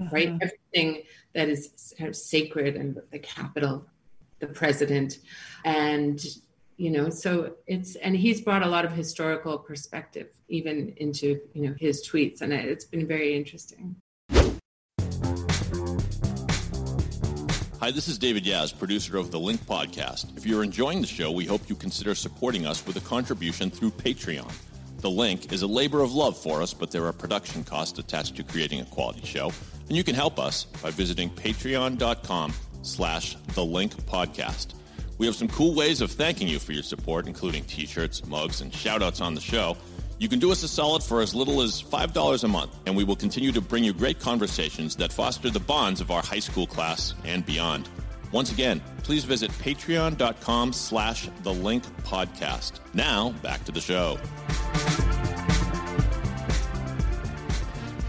mm-hmm. 0.00 0.14
right? 0.14 0.28
Everything 0.40 1.02
that 1.34 1.48
is 1.48 1.94
kind 1.98 2.08
of 2.08 2.16
sacred 2.16 2.76
and 2.76 3.00
the 3.10 3.18
capital, 3.18 3.86
the 4.38 4.46
president, 4.46 5.18
and 5.64 6.24
you 6.76 6.90
know 6.90 7.08
so 7.08 7.54
it's 7.66 7.94
and 7.96 8.16
he's 8.16 8.40
brought 8.40 8.62
a 8.62 8.66
lot 8.66 8.84
of 8.84 8.90
historical 8.90 9.56
perspective 9.58 10.28
even 10.48 10.92
into 10.96 11.40
you 11.52 11.68
know 11.68 11.74
his 11.78 12.06
tweets 12.06 12.40
and 12.40 12.52
it's 12.52 12.84
been 12.84 13.06
very 13.06 13.36
interesting 13.36 13.94
Hi, 17.80 17.90
this 17.90 18.08
is 18.08 18.16
David 18.16 18.44
Yaz, 18.44 18.76
producer 18.78 19.18
of 19.18 19.30
the 19.30 19.38
Link 19.38 19.60
Podcast. 19.66 20.34
If 20.38 20.46
you're 20.46 20.64
enjoying 20.64 21.02
the 21.02 21.06
show, 21.06 21.30
we 21.30 21.44
hope 21.44 21.68
you 21.68 21.74
consider 21.74 22.14
supporting 22.14 22.64
us 22.64 22.86
with 22.86 22.96
a 22.96 23.00
contribution 23.02 23.68
through 23.68 23.90
Patreon. 23.90 24.50
The 25.04 25.10
Link 25.10 25.52
is 25.52 25.60
a 25.60 25.66
labor 25.66 26.00
of 26.00 26.14
love 26.14 26.34
for 26.34 26.62
us, 26.62 26.72
but 26.72 26.90
there 26.90 27.04
are 27.04 27.12
production 27.12 27.62
costs 27.62 27.98
attached 27.98 28.36
to 28.36 28.42
creating 28.42 28.80
a 28.80 28.86
quality 28.86 29.20
show, 29.26 29.52
and 29.86 29.94
you 29.98 30.02
can 30.02 30.14
help 30.14 30.38
us 30.38 30.64
by 30.82 30.90
visiting 30.92 31.28
patreon.com 31.28 32.54
slash 32.80 33.36
the 33.48 33.62
Link 33.62 33.92
Podcast. 34.06 34.68
We 35.18 35.26
have 35.26 35.36
some 35.36 35.48
cool 35.48 35.74
ways 35.74 36.00
of 36.00 36.10
thanking 36.10 36.48
you 36.48 36.58
for 36.58 36.72
your 36.72 36.82
support, 36.82 37.26
including 37.26 37.64
t 37.64 37.84
shirts, 37.84 38.26
mugs, 38.26 38.62
and 38.62 38.72
shout 38.72 39.02
outs 39.02 39.20
on 39.20 39.34
the 39.34 39.42
show. 39.42 39.76
You 40.18 40.30
can 40.30 40.38
do 40.38 40.50
us 40.50 40.62
a 40.62 40.68
solid 40.68 41.02
for 41.02 41.20
as 41.20 41.34
little 41.34 41.60
as 41.60 41.82
$5 41.82 42.42
a 42.42 42.48
month, 42.48 42.74
and 42.86 42.96
we 42.96 43.04
will 43.04 43.14
continue 43.14 43.52
to 43.52 43.60
bring 43.60 43.84
you 43.84 43.92
great 43.92 44.20
conversations 44.20 44.96
that 44.96 45.12
foster 45.12 45.50
the 45.50 45.60
bonds 45.60 46.00
of 46.00 46.10
our 46.10 46.22
high 46.22 46.38
school 46.38 46.66
class 46.66 47.12
and 47.26 47.44
beyond. 47.44 47.90
Once 48.32 48.50
again, 48.50 48.80
please 49.02 49.24
visit 49.24 49.50
patreon.com 49.52 50.72
slash 50.72 51.28
the 51.42 51.52
link 51.52 51.84
podcast. 52.04 52.80
Now, 52.94 53.32
back 53.42 53.64
to 53.66 53.70
the 53.70 53.82
show. 53.82 54.18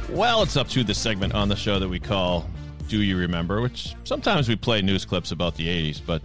Well, 0.10 0.44
it's 0.44 0.56
up 0.56 0.68
to 0.70 0.84
the 0.84 0.94
segment 0.94 1.34
on 1.34 1.50
the 1.50 1.56
show 1.56 1.80
that 1.80 1.89
we 1.89 2.00
call 2.00 2.50
Do 2.88 3.02
You 3.02 3.18
Remember, 3.18 3.62
which 3.62 3.96
sometimes 4.04 4.48
we 4.48 4.56
play 4.56 4.82
news 4.82 5.04
clips 5.04 5.32
about 5.32 5.56
the 5.56 5.68
80s, 5.68 6.02
but 6.06 6.22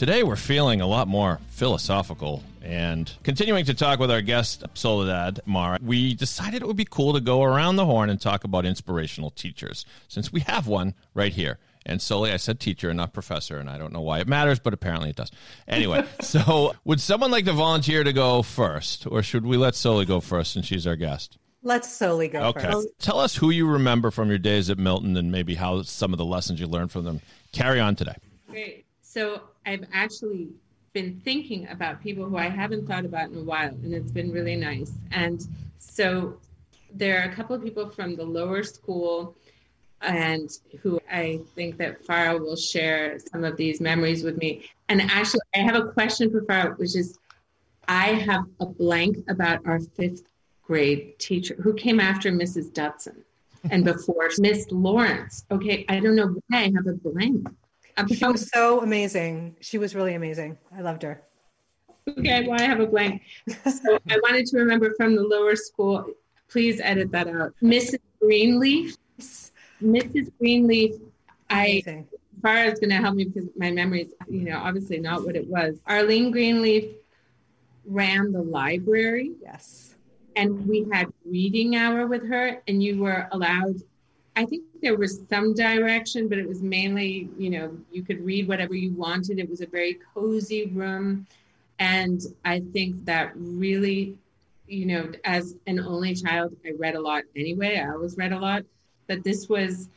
Today, 0.00 0.22
we're 0.22 0.34
feeling 0.34 0.80
a 0.80 0.86
lot 0.86 1.08
more 1.08 1.40
philosophical 1.50 2.42
and 2.62 3.12
continuing 3.22 3.66
to 3.66 3.74
talk 3.74 3.98
with 3.98 4.10
our 4.10 4.22
guest, 4.22 4.64
Soledad 4.72 5.40
Maura. 5.44 5.78
We 5.82 6.14
decided 6.14 6.62
it 6.62 6.66
would 6.66 6.74
be 6.74 6.86
cool 6.86 7.12
to 7.12 7.20
go 7.20 7.42
around 7.42 7.76
the 7.76 7.84
horn 7.84 8.08
and 8.08 8.18
talk 8.18 8.44
about 8.44 8.64
inspirational 8.64 9.28
teachers 9.28 9.84
since 10.08 10.32
we 10.32 10.40
have 10.40 10.66
one 10.66 10.94
right 11.12 11.34
here. 11.34 11.58
And 11.84 12.00
Soli, 12.00 12.32
I 12.32 12.38
said 12.38 12.60
teacher 12.60 12.88
and 12.88 12.96
not 12.96 13.12
professor, 13.12 13.58
and 13.58 13.68
I 13.68 13.76
don't 13.76 13.92
know 13.92 14.00
why 14.00 14.20
it 14.20 14.26
matters, 14.26 14.58
but 14.58 14.72
apparently 14.72 15.10
it 15.10 15.16
does. 15.16 15.30
Anyway, 15.68 16.02
so 16.22 16.74
would 16.86 17.02
someone 17.02 17.30
like 17.30 17.44
to 17.44 17.52
volunteer 17.52 18.02
to 18.02 18.12
go 18.14 18.40
first, 18.40 19.06
or 19.06 19.22
should 19.22 19.44
we 19.44 19.58
let 19.58 19.74
Soli 19.74 20.06
go 20.06 20.20
first 20.20 20.54
since 20.54 20.64
she's 20.64 20.86
our 20.86 20.96
guest? 20.96 21.36
Let's 21.62 21.92
Soli 21.94 22.28
go 22.28 22.40
okay. 22.48 22.72
first. 22.72 22.88
Tell 22.98 23.18
us 23.18 23.36
who 23.36 23.50
you 23.50 23.66
remember 23.68 24.10
from 24.10 24.28
your 24.28 24.38
days 24.38 24.70
at 24.70 24.78
Milton 24.78 25.16
and 25.16 25.30
maybe 25.30 25.54
how 25.54 25.82
some 25.82 26.12
of 26.12 26.18
the 26.18 26.24
lessons 26.24 26.58
you 26.58 26.66
learned 26.66 26.90
from 26.90 27.04
them 27.04 27.20
carry 27.52 27.78
on 27.78 27.96
today. 27.96 28.14
Great. 28.48 28.86
So 29.02 29.42
I've 29.66 29.84
actually 29.92 30.48
been 30.92 31.20
thinking 31.24 31.68
about 31.68 32.02
people 32.02 32.24
who 32.24 32.36
I 32.36 32.48
haven't 32.48 32.86
thought 32.86 33.04
about 33.04 33.30
in 33.30 33.36
a 33.36 33.42
while, 33.42 33.68
and 33.68 33.94
it's 33.94 34.10
been 34.10 34.32
really 34.32 34.56
nice. 34.56 34.92
And 35.12 35.46
so 35.78 36.38
there 36.92 37.20
are 37.20 37.30
a 37.30 37.34
couple 37.34 37.54
of 37.54 37.62
people 37.62 37.90
from 37.90 38.16
the 38.16 38.24
lower 38.24 38.62
school 38.62 39.36
and 40.02 40.50
who 40.80 40.98
I 41.10 41.40
think 41.54 41.76
that 41.76 42.04
Farah 42.06 42.40
will 42.40 42.56
share 42.56 43.18
some 43.18 43.44
of 43.44 43.56
these 43.56 43.80
memories 43.80 44.24
with 44.24 44.38
me. 44.38 44.64
And 44.88 45.02
actually, 45.02 45.40
I 45.54 45.58
have 45.58 45.76
a 45.76 45.92
question 45.92 46.30
for 46.30 46.40
Farah, 46.42 46.78
which 46.78 46.96
is 46.96 47.18
I 47.86 48.06
have 48.06 48.44
a 48.60 48.66
blank 48.66 49.18
about 49.28 49.60
our 49.66 49.80
fifth 49.80 50.22
grade 50.70 51.18
teacher 51.18 51.56
who 51.60 51.74
came 51.74 51.98
after 51.98 52.30
Mrs. 52.30 52.72
Dutson 52.72 53.24
and 53.72 53.84
before 53.84 54.30
Miss 54.38 54.70
Lawrence. 54.70 55.44
Okay, 55.50 55.84
I 55.88 55.98
don't 55.98 56.14
know 56.14 56.36
why 56.46 56.58
I 56.58 56.72
have 56.76 56.86
a 56.86 56.92
blank. 56.92 57.48
She 58.14 58.24
was 58.24 58.48
so 58.54 58.80
amazing. 58.80 59.56
She 59.60 59.78
was 59.78 59.96
really 59.96 60.14
amazing. 60.14 60.56
I 60.72 60.82
loved 60.82 61.02
her. 61.02 61.22
Okay, 62.08 62.46
well, 62.46 62.56
I 62.60 62.62
have 62.62 62.78
a 62.78 62.86
blank. 62.86 63.20
So 63.48 63.98
I 64.08 64.16
wanted 64.22 64.46
to 64.46 64.58
remember 64.58 64.94
from 64.96 65.16
the 65.16 65.22
lower 65.22 65.56
school. 65.56 66.06
Please 66.48 66.80
edit 66.80 67.10
that 67.10 67.26
out. 67.26 67.52
Mrs. 67.60 67.98
Greenleaf. 68.20 68.96
Mrs. 69.82 70.30
Greenleaf. 70.38 70.94
I 71.50 71.82
Farah 72.40 72.72
is 72.72 72.78
going 72.78 72.90
to 72.90 72.96
help 72.96 73.16
me 73.16 73.24
because 73.24 73.50
my 73.56 73.72
memory 73.72 74.02
is, 74.02 74.12
you 74.28 74.44
know, 74.44 74.58
obviously 74.58 75.00
not 75.00 75.24
what 75.26 75.34
it 75.34 75.46
was. 75.48 75.80
Arlene 75.86 76.30
Greenleaf 76.30 76.84
ran 77.84 78.30
the 78.30 78.40
library. 78.40 79.32
Yes. 79.42 79.89
And 80.36 80.66
we 80.66 80.86
had 80.92 81.12
reading 81.24 81.76
hour 81.76 82.06
with 82.06 82.26
her, 82.28 82.62
and 82.68 82.82
you 82.82 83.00
were 83.00 83.28
allowed. 83.32 83.76
I 84.36 84.44
think 84.44 84.64
there 84.80 84.96
was 84.96 85.20
some 85.28 85.54
direction, 85.54 86.28
but 86.28 86.38
it 86.38 86.48
was 86.48 86.62
mainly, 86.62 87.28
you 87.36 87.50
know, 87.50 87.76
you 87.90 88.02
could 88.02 88.24
read 88.24 88.48
whatever 88.48 88.74
you 88.74 88.92
wanted. 88.92 89.38
It 89.38 89.48
was 89.48 89.60
a 89.60 89.66
very 89.66 89.98
cozy 90.14 90.66
room. 90.66 91.26
And 91.78 92.20
I 92.44 92.60
think 92.72 93.04
that 93.06 93.32
really, 93.34 94.16
you 94.66 94.86
know, 94.86 95.10
as 95.24 95.56
an 95.66 95.80
only 95.80 96.14
child, 96.14 96.54
I 96.64 96.72
read 96.78 96.94
a 96.94 97.00
lot 97.00 97.24
anyway. 97.34 97.78
I 97.78 97.90
always 97.90 98.16
read 98.16 98.32
a 98.32 98.38
lot. 98.38 98.64
But 99.08 99.24
this 99.24 99.48
was 99.48 99.88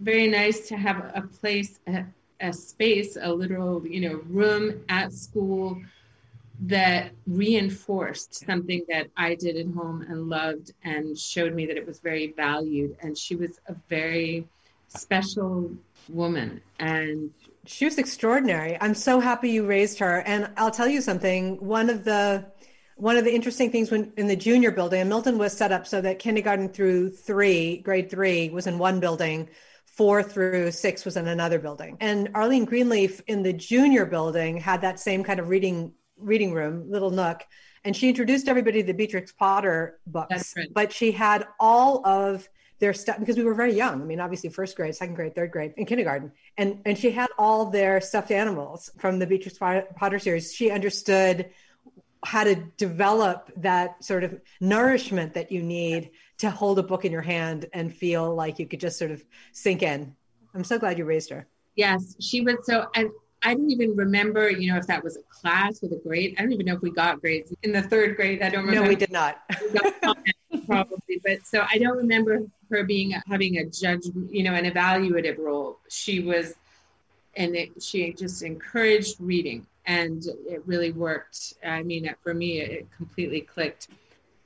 very 0.00 0.28
nice 0.28 0.68
to 0.68 0.76
have 0.76 1.10
a 1.14 1.22
place, 1.22 1.80
a, 1.86 2.04
a 2.40 2.52
space, 2.52 3.16
a 3.20 3.32
literal, 3.32 3.86
you 3.86 4.00
know, 4.00 4.20
room 4.28 4.84
at 4.88 5.12
school 5.12 5.80
that 6.60 7.12
reinforced 7.26 8.46
something 8.46 8.84
that 8.88 9.08
I 9.16 9.36
did 9.36 9.56
at 9.56 9.72
home 9.74 10.02
and 10.02 10.28
loved 10.28 10.72
and 10.82 11.16
showed 11.16 11.54
me 11.54 11.66
that 11.66 11.76
it 11.76 11.86
was 11.86 12.00
very 12.00 12.32
valued. 12.36 12.96
And 13.00 13.16
she 13.16 13.36
was 13.36 13.60
a 13.68 13.76
very 13.88 14.46
special 14.88 15.70
woman. 16.08 16.60
And 16.80 17.30
she 17.66 17.84
was 17.84 17.98
extraordinary. 17.98 18.76
I'm 18.80 18.94
so 18.94 19.20
happy 19.20 19.50
you 19.50 19.66
raised 19.66 19.98
her. 20.00 20.22
And 20.22 20.50
I'll 20.56 20.70
tell 20.70 20.88
you 20.88 21.00
something. 21.00 21.64
One 21.64 21.90
of 21.90 22.04
the 22.04 22.46
one 22.96 23.16
of 23.16 23.24
the 23.24 23.32
interesting 23.32 23.70
things 23.70 23.92
when 23.92 24.12
in 24.16 24.26
the 24.26 24.34
junior 24.34 24.72
building, 24.72 25.00
and 25.00 25.08
Milton 25.08 25.38
was 25.38 25.56
set 25.56 25.70
up 25.70 25.86
so 25.86 26.00
that 26.00 26.18
kindergarten 26.18 26.68
through 26.68 27.10
three, 27.10 27.76
grade 27.78 28.10
three, 28.10 28.50
was 28.50 28.66
in 28.66 28.76
one 28.76 28.98
building, 28.98 29.48
four 29.84 30.20
through 30.20 30.72
six 30.72 31.04
was 31.04 31.16
in 31.16 31.28
another 31.28 31.60
building. 31.60 31.96
And 32.00 32.28
Arlene 32.34 32.64
Greenleaf 32.64 33.22
in 33.28 33.44
the 33.44 33.52
junior 33.52 34.04
building 34.04 34.56
had 34.56 34.80
that 34.80 34.98
same 34.98 35.22
kind 35.22 35.38
of 35.38 35.48
reading 35.48 35.92
reading 36.18 36.52
room, 36.52 36.90
little 36.90 37.10
nook, 37.10 37.44
and 37.84 37.96
she 37.96 38.08
introduced 38.08 38.48
everybody 38.48 38.80
to 38.82 38.86
the 38.86 38.94
Beatrix 38.94 39.32
Potter 39.32 39.98
books. 40.06 40.54
Right. 40.56 40.68
But 40.72 40.92
she 40.92 41.12
had 41.12 41.46
all 41.58 42.06
of 42.06 42.48
their 42.78 42.94
stuff 42.94 43.18
because 43.18 43.36
we 43.36 43.44
were 43.44 43.54
very 43.54 43.74
young. 43.74 44.00
I 44.00 44.04
mean, 44.04 44.20
obviously 44.20 44.50
first 44.50 44.76
grade, 44.76 44.94
second 44.94 45.14
grade, 45.14 45.34
third 45.34 45.50
grade, 45.50 45.74
in 45.76 45.86
kindergarten, 45.86 46.32
and 46.56 46.80
and 46.84 46.96
she 46.96 47.10
had 47.10 47.28
all 47.38 47.66
their 47.66 48.00
stuffed 48.00 48.30
animals 48.30 48.90
from 48.98 49.18
the 49.18 49.26
Beatrix 49.26 49.58
Potter 49.58 50.18
series. 50.18 50.54
She 50.54 50.70
understood 50.70 51.50
how 52.24 52.44
to 52.44 52.56
develop 52.76 53.50
that 53.56 54.02
sort 54.02 54.24
of 54.24 54.40
nourishment 54.60 55.34
that 55.34 55.52
you 55.52 55.62
need 55.62 56.10
to 56.38 56.50
hold 56.50 56.78
a 56.78 56.82
book 56.82 57.04
in 57.04 57.12
your 57.12 57.22
hand 57.22 57.66
and 57.72 57.94
feel 57.94 58.34
like 58.34 58.58
you 58.58 58.66
could 58.66 58.80
just 58.80 58.98
sort 58.98 59.10
of 59.10 59.24
sink 59.52 59.82
in. 59.82 60.14
I'm 60.54 60.64
so 60.64 60.78
glad 60.78 60.98
you 60.98 61.04
raised 61.04 61.30
her. 61.30 61.46
Yes, 61.76 62.16
she 62.20 62.40
was 62.40 62.56
so 62.64 62.86
and 62.94 63.10
I 63.42 63.54
don't 63.54 63.70
even 63.70 63.94
remember, 63.94 64.50
you 64.50 64.72
know, 64.72 64.78
if 64.78 64.86
that 64.88 65.02
was 65.02 65.16
a 65.16 65.22
class 65.22 65.80
with 65.80 65.92
a 65.92 65.96
grade. 65.96 66.34
I 66.38 66.42
don't 66.42 66.52
even 66.52 66.66
know 66.66 66.74
if 66.74 66.82
we 66.82 66.90
got 66.90 67.20
grades 67.20 67.54
in 67.62 67.72
the 67.72 67.82
third 67.82 68.16
grade. 68.16 68.42
I 68.42 68.50
don't 68.50 68.64
remember. 68.64 68.82
No, 68.82 68.88
we 68.88 68.96
did 68.96 69.12
not. 69.12 69.42
we 70.50 70.60
probably, 70.62 71.20
but 71.24 71.46
so 71.46 71.64
I 71.70 71.78
don't 71.78 71.96
remember 71.96 72.42
her 72.70 72.84
being 72.84 73.14
having 73.26 73.58
a 73.58 73.64
judge, 73.64 74.06
you 74.28 74.42
know, 74.42 74.54
an 74.54 74.64
evaluative 74.64 75.38
role. 75.38 75.78
She 75.88 76.20
was, 76.20 76.54
and 77.36 77.54
it, 77.54 77.80
she 77.80 78.12
just 78.12 78.42
encouraged 78.42 79.16
reading, 79.20 79.66
and 79.86 80.24
it 80.48 80.66
really 80.66 80.90
worked. 80.90 81.54
I 81.64 81.82
mean, 81.84 82.12
for 82.22 82.34
me, 82.34 82.60
it 82.60 82.88
completely 82.96 83.42
clicked. 83.42 83.88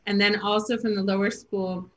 And 0.07 0.21
then 0.21 0.41
also 0.41 0.77
from 0.77 0.95
the 0.95 1.03
lower 1.03 1.31
school, 1.31 1.89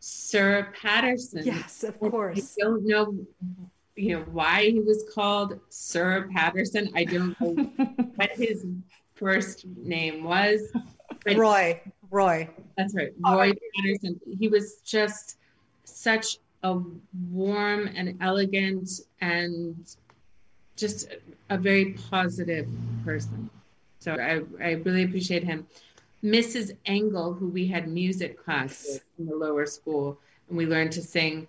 Sir 0.00 0.72
Patterson. 0.80 1.44
Yes, 1.44 1.84
of 1.84 1.98
course. 2.00 2.56
I 2.60 2.64
don't 2.64 2.86
know 2.86 3.06
mm-hmm. 3.06 3.64
You 3.96 4.16
know 4.16 4.24
why 4.32 4.64
he 4.70 4.80
was 4.80 5.04
called 5.12 5.58
Sir 5.68 6.28
Patterson. 6.32 6.90
I 6.94 7.04
don't 7.04 7.40
know 7.40 7.54
what 8.16 8.30
his 8.30 8.66
first 9.14 9.66
name 9.76 10.24
was. 10.24 10.72
Roy. 11.26 11.80
Roy. 12.10 12.48
That's 12.76 12.94
right. 12.94 13.12
Roy 13.20 13.50
oh, 13.50 13.54
Patterson. 13.76 14.20
He 14.38 14.48
was 14.48 14.76
just 14.84 15.38
such 15.84 16.38
a 16.62 16.80
warm 17.30 17.88
and 17.94 18.16
elegant 18.20 18.88
and 19.20 19.76
just 20.76 21.08
a 21.50 21.58
very 21.58 21.96
positive 22.10 22.68
person. 23.04 23.48
So 24.00 24.12
I, 24.12 24.42
I 24.62 24.72
really 24.72 25.04
appreciate 25.04 25.44
him. 25.44 25.66
Mrs. 26.22 26.76
Engel, 26.86 27.34
who 27.34 27.48
we 27.48 27.66
had 27.66 27.86
music 27.86 28.42
class 28.42 28.86
with 28.88 29.04
in 29.18 29.26
the 29.26 29.36
lower 29.36 29.66
school, 29.66 30.18
and 30.48 30.56
we 30.56 30.66
learned 30.66 30.92
to 30.92 31.02
sing 31.02 31.46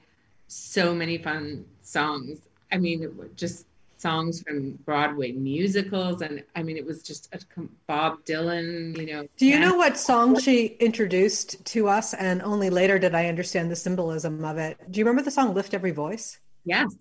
so 0.48 0.94
many 0.94 1.18
fun 1.18 1.66
songs. 1.86 2.40
I 2.72 2.78
mean, 2.78 3.10
just 3.36 3.66
songs 3.98 4.42
from 4.42 4.72
Broadway 4.86 5.32
musicals, 5.32 6.22
and 6.22 6.44
I 6.56 6.64
mean, 6.64 6.78
it 6.78 6.86
was 6.86 7.02
just 7.02 7.34
a, 7.34 7.40
Bob 7.88 8.24
Dylan. 8.26 8.98
You 8.98 9.06
know. 9.06 9.28
Do 9.38 9.46
you 9.46 9.60
know 9.60 9.76
what 9.76 9.98
song 9.98 10.40
she 10.40 10.66
introduced 10.80 11.64
to 11.74 11.88
us? 11.88 12.14
And 12.14 12.42
only 12.42 12.70
later 12.70 13.00
did 13.00 13.16
I 13.16 13.28
understand 13.28 13.72
the 13.72 13.76
symbolism 13.76 14.44
of 14.44 14.58
it. 14.58 14.78
Do 14.92 15.00
you 15.00 15.06
remember 15.06 15.24
the 15.24 15.32
song 15.32 15.54
"Lift 15.54 15.74
Every 15.74 15.92
Voice"? 15.92 16.40
Yes. 16.66 16.94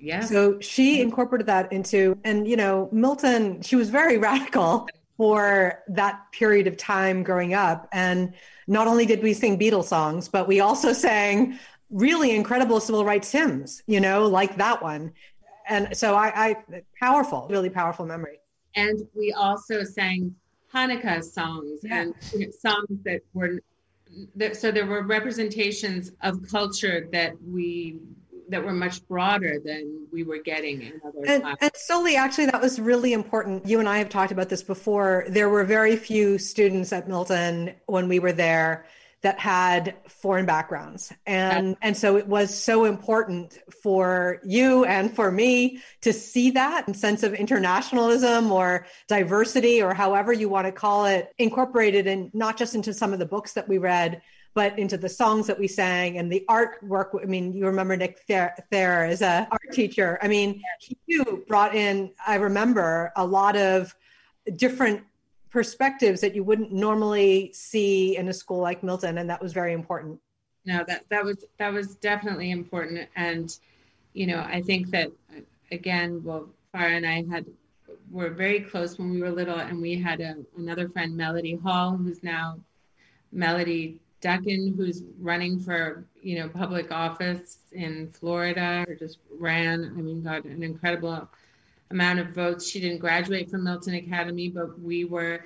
Yeah. 0.00 0.20
So 0.20 0.60
she 0.60 1.00
incorporated 1.00 1.46
that 1.46 1.72
into, 1.72 2.18
and 2.24 2.46
you 2.46 2.56
know, 2.56 2.88
Milton. 2.92 3.62
She 3.62 3.76
was 3.76 3.90
very 3.90 4.18
radical 4.28 4.88
for 5.16 5.82
that 5.88 6.30
period 6.30 6.68
of 6.68 6.76
time 6.76 7.24
growing 7.24 7.52
up, 7.52 7.88
and 7.92 8.34
not 8.66 8.86
only 8.86 9.06
did 9.06 9.22
we 9.22 9.34
sing 9.34 9.58
Beatles 9.58 9.84
songs, 9.84 10.28
but 10.28 10.46
we 10.46 10.60
also 10.60 10.92
sang 10.92 11.58
really 11.90 12.34
incredible 12.34 12.80
civil 12.80 13.04
rights 13.04 13.30
hymns, 13.30 13.82
you 13.86 14.00
know, 14.00 14.26
like 14.26 14.56
that 14.56 14.82
one. 14.82 15.12
And 15.68 15.96
so 15.96 16.14
I, 16.14 16.32
I 16.48 16.82
powerful, 16.98 17.46
really 17.50 17.70
powerful 17.70 18.06
memory. 18.06 18.38
And 18.74 19.06
we 19.14 19.32
also 19.32 19.84
sang 19.84 20.34
Hanukkah 20.72 21.22
songs 21.22 21.80
yeah. 21.82 22.02
and 22.02 22.14
you 22.32 22.46
know, 22.46 22.52
songs 22.60 23.02
that 23.04 23.20
were 23.32 23.60
that, 24.36 24.56
so 24.56 24.70
there 24.70 24.86
were 24.86 25.02
representations 25.02 26.12
of 26.22 26.46
culture 26.48 27.08
that 27.12 27.32
we 27.42 27.98
that 28.50 28.64
were 28.64 28.72
much 28.72 29.06
broader 29.06 29.58
than 29.62 30.06
we 30.10 30.22
were 30.22 30.38
getting 30.38 30.80
in 30.80 31.00
other 31.04 31.18
and, 31.26 31.44
and 31.60 31.70
Soli 31.74 32.16
actually 32.16 32.46
that 32.46 32.62
was 32.62 32.80
really 32.80 33.12
important 33.12 33.66
you 33.66 33.78
and 33.78 33.86
i 33.86 33.98
have 33.98 34.08
talked 34.08 34.32
about 34.32 34.48
this 34.48 34.62
before 34.62 35.26
there 35.28 35.50
were 35.50 35.64
very 35.64 35.96
few 35.96 36.38
students 36.38 36.90
at 36.90 37.06
milton 37.08 37.74
when 37.86 38.08
we 38.08 38.18
were 38.18 38.32
there 38.32 38.86
that 39.22 39.38
had 39.38 39.96
foreign 40.08 40.46
backgrounds. 40.46 41.12
And 41.26 41.76
and 41.82 41.96
so 41.96 42.16
it 42.16 42.28
was 42.28 42.54
so 42.54 42.84
important 42.84 43.58
for 43.82 44.40
you 44.44 44.84
and 44.84 45.14
for 45.14 45.32
me 45.32 45.80
to 46.02 46.12
see 46.12 46.52
that 46.52 46.94
sense 46.94 47.24
of 47.24 47.34
internationalism 47.34 48.52
or 48.52 48.86
diversity 49.08 49.82
or 49.82 49.92
however 49.92 50.32
you 50.32 50.48
want 50.48 50.66
to 50.66 50.72
call 50.72 51.06
it 51.06 51.34
incorporated 51.38 52.06
in 52.06 52.30
not 52.32 52.56
just 52.56 52.76
into 52.76 52.94
some 52.94 53.12
of 53.12 53.18
the 53.18 53.26
books 53.26 53.54
that 53.54 53.68
we 53.68 53.78
read 53.78 54.22
but 54.54 54.78
into 54.78 54.96
the 54.96 55.08
songs 55.08 55.46
that 55.46 55.58
we 55.58 55.68
sang 55.68 56.18
and 56.18 56.32
the 56.32 56.44
artwork. 56.48 57.20
I 57.20 57.26
mean 57.26 57.52
you 57.52 57.66
remember 57.66 57.96
nick 57.96 58.20
thayer 58.20 58.54
as 59.04 59.20
a 59.20 59.48
art 59.50 59.72
teacher. 59.72 60.18
I 60.22 60.28
mean 60.28 60.62
he 60.78 61.20
brought 61.48 61.74
in 61.74 62.12
i 62.24 62.36
remember 62.36 63.12
a 63.16 63.26
lot 63.26 63.56
of 63.56 63.94
different 64.56 65.02
perspectives 65.50 66.20
that 66.20 66.34
you 66.34 66.44
wouldn't 66.44 66.72
normally 66.72 67.50
see 67.52 68.16
in 68.16 68.28
a 68.28 68.32
school 68.32 68.60
like 68.60 68.82
Milton, 68.82 69.18
and 69.18 69.28
that 69.30 69.40
was 69.40 69.52
very 69.52 69.72
important. 69.72 70.20
No, 70.64 70.84
that 70.86 71.04
that 71.08 71.24
was 71.24 71.44
that 71.58 71.72
was 71.72 71.96
definitely 71.96 72.50
important, 72.50 73.08
and 73.16 73.58
you 74.12 74.26
know, 74.26 74.40
I 74.46 74.60
think 74.60 74.90
that 74.90 75.10
again, 75.70 76.22
well, 76.22 76.48
Farah 76.74 76.96
and 76.96 77.06
I 77.06 77.24
had 77.30 77.46
were 78.10 78.30
very 78.30 78.60
close 78.60 78.98
when 78.98 79.10
we 79.10 79.20
were 79.20 79.30
little, 79.30 79.58
and 79.58 79.80
we 79.80 79.98
had 80.00 80.20
a, 80.20 80.36
another 80.56 80.88
friend, 80.88 81.16
Melody 81.16 81.56
Hall, 81.56 81.96
who's 81.96 82.22
now 82.22 82.58
Melody 83.32 84.00
Duckin, 84.20 84.74
who's 84.76 85.04
running 85.20 85.60
for 85.60 86.04
you 86.20 86.38
know 86.38 86.48
public 86.48 86.90
office 86.90 87.58
in 87.72 88.10
Florida, 88.12 88.84
or 88.88 88.94
just 88.94 89.18
ran. 89.38 89.94
I 89.96 90.00
mean, 90.02 90.22
got 90.22 90.44
an 90.44 90.62
incredible 90.62 91.28
amount 91.90 92.18
of 92.18 92.28
votes. 92.28 92.68
She 92.68 92.80
didn't 92.80 92.98
graduate 92.98 93.50
from 93.50 93.64
Milton 93.64 93.94
Academy, 93.94 94.48
but 94.48 94.80
we 94.80 95.04
were 95.04 95.44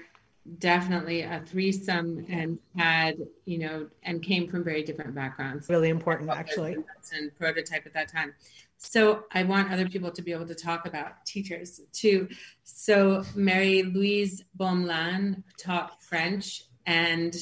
definitely 0.58 1.22
a 1.22 1.42
threesome 1.46 2.26
and 2.28 2.58
had, 2.76 3.16
you 3.44 3.58
know, 3.58 3.88
and 4.02 4.22
came 4.22 4.48
from 4.48 4.64
very 4.64 4.82
different 4.82 5.14
backgrounds. 5.14 5.68
Really 5.68 5.88
important, 5.88 6.30
actually. 6.30 6.76
And 7.12 7.36
prototype 7.38 7.86
at 7.86 7.94
that 7.94 8.08
time. 8.08 8.34
So 8.76 9.24
I 9.32 9.44
want 9.44 9.70
other 9.72 9.88
people 9.88 10.10
to 10.10 10.22
be 10.22 10.32
able 10.32 10.46
to 10.46 10.56
talk 10.56 10.86
about 10.86 11.24
teachers 11.24 11.80
too. 11.92 12.28
So 12.64 13.24
Mary 13.36 13.84
Louise 13.84 14.42
Beaumoulin 14.56 15.44
taught 15.56 16.02
French 16.02 16.64
and 16.84 17.36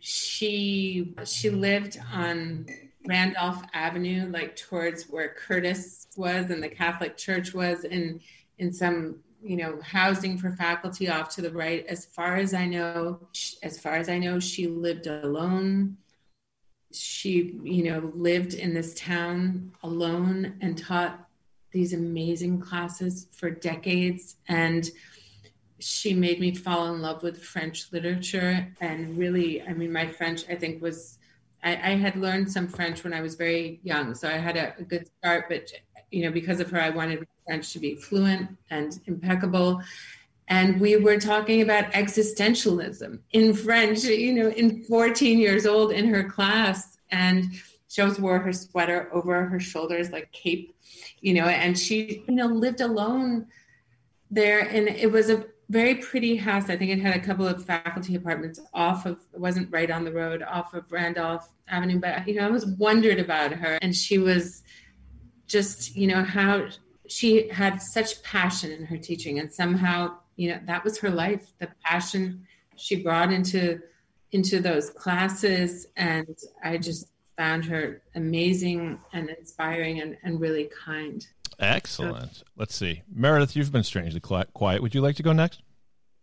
she 0.00 1.14
she 1.24 1.50
lived 1.50 2.00
on 2.12 2.66
Randolph 3.06 3.62
Avenue, 3.74 4.30
like 4.30 4.56
towards 4.56 5.04
where 5.04 5.34
Curtis 5.34 6.06
was 6.16 6.50
and 6.50 6.62
the 6.62 6.68
Catholic 6.68 7.16
Church 7.16 7.54
was, 7.54 7.84
and 7.84 8.20
in 8.58 8.72
some 8.72 9.16
you 9.42 9.56
know 9.56 9.80
housing 9.82 10.38
for 10.38 10.52
faculty 10.52 11.08
off 11.08 11.34
to 11.34 11.42
the 11.42 11.50
right. 11.50 11.84
As 11.86 12.04
far 12.04 12.36
as 12.36 12.54
I 12.54 12.66
know, 12.66 13.20
as 13.62 13.78
far 13.78 13.96
as 13.96 14.08
I 14.08 14.18
know, 14.18 14.38
she 14.38 14.66
lived 14.66 15.06
alone. 15.06 15.96
She 16.92 17.58
you 17.62 17.84
know 17.84 18.12
lived 18.14 18.54
in 18.54 18.74
this 18.74 18.94
town 18.94 19.72
alone 19.82 20.54
and 20.60 20.76
taught 20.78 21.28
these 21.72 21.92
amazing 21.92 22.60
classes 22.60 23.26
for 23.32 23.50
decades. 23.50 24.36
And 24.46 24.88
she 25.78 26.14
made 26.14 26.38
me 26.38 26.54
fall 26.54 26.94
in 26.94 27.02
love 27.02 27.22
with 27.22 27.42
French 27.42 27.92
literature. 27.92 28.72
And 28.80 29.18
really, 29.18 29.62
I 29.62 29.72
mean, 29.72 29.92
my 29.92 30.06
French, 30.06 30.44
I 30.48 30.54
think, 30.54 30.80
was, 30.80 31.18
I, 31.62 31.72
I 31.72 31.96
had 31.96 32.16
learned 32.16 32.50
some 32.50 32.68
French 32.68 33.04
when 33.04 33.14
I 33.14 33.20
was 33.20 33.34
very 33.34 33.80
young. 33.82 34.14
So 34.14 34.28
I 34.28 34.32
had 34.32 34.56
a, 34.56 34.74
a 34.78 34.82
good 34.82 35.08
start, 35.18 35.46
but, 35.48 35.72
you 36.10 36.24
know, 36.24 36.32
because 36.32 36.60
of 36.60 36.70
her, 36.70 36.80
I 36.80 36.90
wanted 36.90 37.26
French 37.46 37.72
to 37.72 37.78
be 37.78 37.94
fluent 37.94 38.50
and 38.70 39.00
impeccable. 39.06 39.82
And 40.48 40.80
we 40.80 40.96
were 40.96 41.18
talking 41.18 41.62
about 41.62 41.92
existentialism 41.92 43.18
in 43.32 43.54
French, 43.54 44.04
you 44.04 44.32
know, 44.34 44.48
in 44.48 44.84
14 44.84 45.38
years 45.38 45.66
old 45.66 45.92
in 45.92 46.06
her 46.08 46.24
class. 46.24 46.98
And 47.10 47.46
she 47.88 48.02
always 48.02 48.18
wore 48.18 48.38
her 48.38 48.52
sweater 48.52 49.08
over 49.12 49.44
her 49.44 49.60
shoulders 49.60 50.10
like 50.10 50.32
cape, 50.32 50.74
you 51.20 51.34
know, 51.34 51.44
and 51.44 51.78
she, 51.78 52.24
you 52.26 52.34
know, 52.34 52.46
lived 52.46 52.80
alone 52.80 53.46
there. 54.30 54.60
And 54.60 54.88
it 54.88 55.10
was 55.10 55.30
a 55.30 55.44
very 55.72 55.94
pretty 55.94 56.36
house. 56.36 56.68
I 56.68 56.76
think 56.76 56.90
it 56.90 57.00
had 57.00 57.16
a 57.16 57.20
couple 57.20 57.48
of 57.48 57.64
faculty 57.64 58.14
apartments 58.14 58.60
off 58.74 59.06
of, 59.06 59.18
wasn't 59.32 59.72
right 59.72 59.90
on 59.90 60.04
the 60.04 60.12
road, 60.12 60.42
off 60.42 60.74
of 60.74 60.92
Randolph 60.92 61.48
Avenue. 61.66 61.98
But, 61.98 62.28
you 62.28 62.34
know, 62.34 62.46
I 62.46 62.50
was 62.50 62.66
wondered 62.66 63.18
about 63.18 63.52
her. 63.52 63.78
And 63.80 63.96
she 63.96 64.18
was 64.18 64.62
just, 65.46 65.96
you 65.96 66.06
know, 66.06 66.22
how 66.22 66.68
she 67.08 67.48
had 67.48 67.80
such 67.80 68.22
passion 68.22 68.70
in 68.70 68.84
her 68.84 68.98
teaching. 68.98 69.38
And 69.38 69.50
somehow, 69.50 70.18
you 70.36 70.50
know, 70.50 70.60
that 70.66 70.84
was 70.84 70.98
her 70.98 71.08
life, 71.08 71.54
the 71.58 71.68
passion 71.82 72.46
she 72.76 73.02
brought 73.02 73.32
into 73.32 73.80
into 74.32 74.60
those 74.60 74.88
classes 74.88 75.86
and 75.96 76.38
i 76.64 76.78
just 76.78 77.08
found 77.36 77.66
her 77.66 78.00
amazing 78.14 78.98
and 79.12 79.28
inspiring 79.28 80.00
and, 80.00 80.16
and 80.22 80.40
really 80.40 80.70
kind 80.84 81.26
Excellent. 81.62 82.42
Let's 82.56 82.74
see. 82.74 83.02
Meredith, 83.08 83.54
you've 83.54 83.72
been 83.72 83.84
strangely 83.84 84.20
quiet. 84.20 84.82
Would 84.82 84.94
you 84.94 85.00
like 85.00 85.16
to 85.16 85.22
go 85.22 85.32
next? 85.32 85.62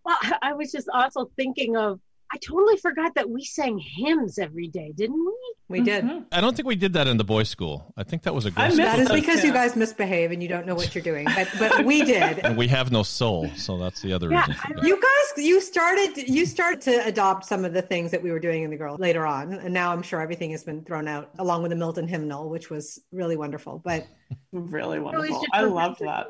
Well, 0.04 0.18
I 0.42 0.54
was 0.54 0.72
just 0.72 0.90
also 0.94 1.32
thinking 1.38 1.78
of 1.78 2.00
I 2.32 2.38
totally 2.38 2.78
forgot 2.78 3.16
that 3.16 3.30
we 3.30 3.44
sang 3.44 3.80
hymns 3.80 4.38
every 4.38 4.68
day, 4.68 4.94
didn't 4.96 5.26
we? 5.26 5.54
We 5.68 5.82
did. 5.82 6.04
Mm-hmm. 6.04 6.24
I 6.32 6.42
don't 6.42 6.56
think 6.56 6.68
we 6.68 6.76
did 6.76 6.94
that 6.94 7.08
in 7.08 7.18
the 7.18 7.24
boys' 7.24 7.50
school. 7.50 7.92
I 7.98 8.04
think 8.04 8.24
that 8.24 8.36
was 8.36 8.46
a 8.46 8.52
girls' 8.52 8.74
school. 8.74 8.86
That 8.86 9.00
is 9.00 9.12
because 9.12 9.44
you 9.44 9.52
guys 9.52 9.76
misbehave 9.76 10.32
and 10.32 10.42
you 10.42 10.50
don't 10.50 10.68
know 10.68 10.76
what 10.76 10.94
you're 10.94 11.04
doing. 11.04 11.26
But 11.26 11.48
but 11.58 11.86
we 11.86 12.04
did. 12.06 12.40
And 12.40 12.56
we 12.56 12.68
have 12.68 12.92
no 12.92 13.02
soul, 13.02 13.50
so 13.56 13.78
that's 13.80 14.02
the 14.02 14.14
other 14.14 14.32
yeah, 14.32 14.46
reason. 14.46 14.84
You 14.84 14.96
guys, 15.02 15.44
you 15.44 15.60
started 15.60 16.30
you 16.30 16.46
started 16.46 16.82
to 16.82 17.06
adopt 17.06 17.46
some 17.46 17.66
of 17.66 17.74
the 17.74 17.82
things 17.82 18.12
that 18.12 18.22
we 18.22 18.32
were 18.32 18.40
doing 18.40 18.64
in 18.64 18.70
the 18.70 18.78
girls 18.78 19.00
later 19.00 19.26
on, 19.26 19.54
and 19.54 19.74
now 19.74 19.92
I'm 19.92 20.04
sure 20.04 20.22
everything 20.22 20.52
has 20.52 20.64
been 20.64 20.84
thrown 20.84 21.08
out 21.08 21.32
along 21.40 21.64
with 21.64 21.72
the 21.72 21.78
Milton 21.78 22.08
hymnal, 22.08 22.50
which 22.50 22.70
was 22.70 23.00
really 23.12 23.38
wonderful. 23.38 23.80
But 23.84 24.08
really 24.52 25.00
wonderful. 25.00 25.44
I 25.52 25.64
loved 25.64 26.00
that. 26.02 26.28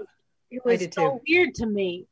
It 0.49 0.63
was 0.63 0.81
so 0.81 0.87
too. 0.87 1.21
weird 1.27 1.55
to 1.55 1.65
me 1.65 2.07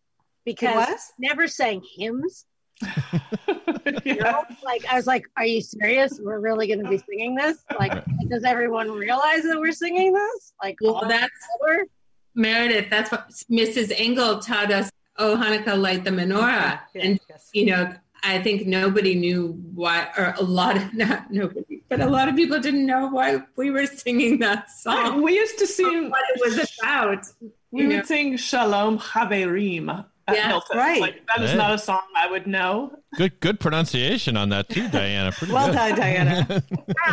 because 0.45 1.11
never 1.19 1.47
sang 1.47 1.81
hymns 1.97 2.45
you 4.05 4.15
know, 4.15 4.43
like 4.63 4.85
I 4.89 4.95
was 4.95 5.07
like, 5.07 5.25
"Are 5.35 5.45
you 5.45 5.61
serious? 5.61 6.19
We're 6.21 6.39
really 6.39 6.67
going 6.67 6.83
to 6.83 6.89
be 6.89 6.97
singing 6.99 7.35
this? 7.35 7.63
Like, 7.79 8.03
does 8.29 8.43
everyone 8.43 8.91
realize 8.91 9.43
that 9.43 9.59
we're 9.59 9.71
singing 9.71 10.13
this? 10.13 10.53
Like, 10.61 10.77
well, 10.81 11.03
that's 11.07 11.31
together? 11.59 11.87
Meredith. 12.35 12.89
That's 12.89 13.11
what 13.11 13.29
Mrs. 13.51 13.91
Engel 13.97 14.39
taught 14.39 14.71
us. 14.71 14.91
Oh, 15.17 15.35
Hanukkah, 15.35 15.79
light 15.79 16.03
the 16.03 16.11
menorah, 16.11 16.79
yes, 16.93 17.03
and 17.03 17.19
yes. 17.27 17.49
you 17.51 17.65
know, 17.65 17.91
I 18.23 18.39
think 18.41 18.67
nobody 18.67 19.15
knew 19.15 19.59
why, 19.73 20.09
or 20.15 20.35
a 20.37 20.43
lot 20.43 20.77
of 20.77 20.93
not 20.93 21.31
nobody, 21.31 21.81
but 21.89 21.99
a 21.99 22.07
lot 22.07 22.29
of 22.29 22.35
people 22.35 22.59
didn't 22.59 22.85
know 22.85 23.07
why 23.07 23.41
we 23.55 23.71
were 23.71 23.87
singing 23.87 24.37
that 24.39 24.69
song. 24.69 25.23
We 25.23 25.33
used 25.33 25.57
to 25.59 25.67
sing 25.67 26.11
what 26.11 26.23
it 26.35 26.41
was 26.41 26.69
about. 26.79 27.25
We 27.71 27.87
would 27.87 27.95
know. 27.97 28.03
sing 28.03 28.37
Shalom 28.37 28.99
Chaverim 28.99 30.05
yeah, 30.31 30.47
Hilton. 30.47 30.77
Right. 30.77 31.01
Like, 31.01 31.25
that 31.27 31.43
is 31.43 31.53
not 31.55 31.73
a 31.73 31.77
song 31.77 32.01
I 32.15 32.29
would 32.29 32.47
know. 32.47 32.91
Good 33.15 33.39
good 33.39 33.59
pronunciation 33.59 34.37
on 34.37 34.49
that 34.49 34.69
too, 34.69 34.89
Diana. 34.89 35.31
Pretty 35.31 35.53
well 35.53 35.67
good. 35.67 35.75
done, 35.75 35.95
Diana. 35.95 36.63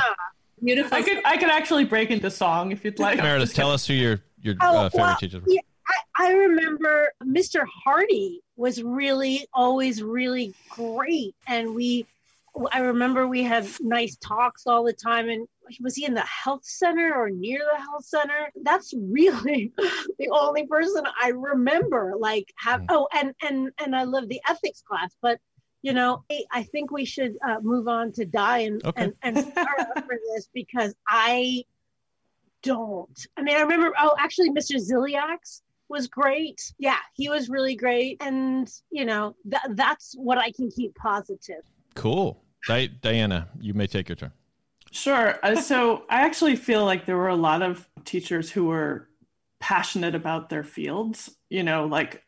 Beautiful. 0.62 0.97
I 0.97 1.03
could 1.03 1.21
I 1.25 1.37
could 1.37 1.51
actually 1.51 1.85
break 1.85 2.11
into 2.11 2.31
song 2.31 2.73
if 2.73 2.85
you'd 2.85 2.99
like. 2.99 3.19
Meredith, 3.19 3.55
tell 3.55 3.71
us 3.71 3.87
who 3.87 3.95
your 3.95 4.21
your 4.41 4.55
oh, 4.61 4.79
uh, 4.79 4.89
favorite 4.89 5.05
well, 5.05 5.17
teacher 5.17 5.41
was. 5.41 5.53
Yeah, 5.53 5.61
I, 6.17 6.29
I 6.29 6.33
remember 6.33 7.12
Mr. 7.23 7.65
Hardy 7.85 8.41
was 8.57 8.83
really 8.83 9.47
always 9.53 10.03
really 10.03 10.55
great, 10.71 11.35
and 11.47 11.75
we 11.75 12.07
I 12.70 12.80
remember 12.80 13.26
we 13.26 13.42
had 13.42 13.66
nice 13.80 14.16
talks 14.16 14.66
all 14.66 14.84
the 14.84 14.92
time, 14.92 15.28
and 15.28 15.46
was 15.80 15.96
he 15.96 16.05
in 16.05 16.14
the 16.14 16.20
health 16.20 16.64
center 16.64 17.12
or 17.14 17.30
near 17.30 17.59
the 17.59 17.80
health 17.80 18.05
center? 18.05 18.50
That's 18.62 18.94
really 18.96 19.72
the 20.18 20.28
only 20.30 20.66
person 20.66 21.05
I 21.20 21.30
remember. 21.30 22.14
Like 22.18 22.52
have 22.57 22.82
mm. 22.82 22.86
oh, 22.90 23.09
and 23.12 23.34
and 23.42 23.70
and 23.78 23.96
I 23.96 24.05
love 24.05 24.28
the 24.28 24.40
ethics 24.48 24.82
class, 24.82 25.16
but 25.20 25.40
you 25.82 25.92
know, 25.92 26.24
I 26.50 26.62
think 26.62 26.90
we 26.90 27.05
should 27.05 27.36
uh, 27.46 27.59
move 27.61 27.88
on 27.88 28.11
to 28.12 28.24
die 28.24 28.61
and 28.61 28.82
okay. 28.86 29.02
and, 29.02 29.14
and 29.22 29.38
start 29.38 29.80
up 29.80 30.07
for 30.07 30.18
this 30.34 30.48
because 30.55 30.94
I 31.07 31.64
don't. 32.62 33.26
I 33.36 33.42
mean, 33.42 33.57
I 33.57 33.61
remember. 33.61 33.92
Oh, 33.98 34.14
actually, 34.18 34.50
Mr. 34.50 34.76
Ziliaks 34.76 35.61
was 35.88 36.09
great. 36.09 36.72
Yeah, 36.78 36.98
he 37.14 37.28
was 37.28 37.48
really 37.48 37.76
great, 37.76 38.16
and 38.22 38.66
you 38.90 39.05
know, 39.05 39.36
th- 39.48 39.76
that's 39.76 40.14
what 40.16 40.38
I 40.38 40.50
can 40.52 40.70
keep 40.70 40.94
positive. 40.94 41.62
Cool, 41.94 42.42
Di- 42.67 42.89
Diana, 42.89 43.49
you 43.61 43.75
may 43.75 43.87
take 43.87 44.09
your 44.09 44.17
turn. 44.17 44.33
Sure. 44.91 45.39
Uh, 45.43 45.57
so 45.57 46.05
I 46.09 46.23
actually 46.23 46.57
feel 46.57 46.85
like 46.85 47.05
there 47.05 47.17
were 47.17 47.29
a 47.29 47.37
lot 47.37 47.62
of 47.62 47.89
teachers 48.05 48.51
who 48.51 48.67
were 48.67 49.09
passionate 49.61 50.15
about 50.15 50.51
their 50.51 50.62
fields. 50.62 51.31
You 51.51 51.62
know, 51.62 51.87
like 51.87 52.23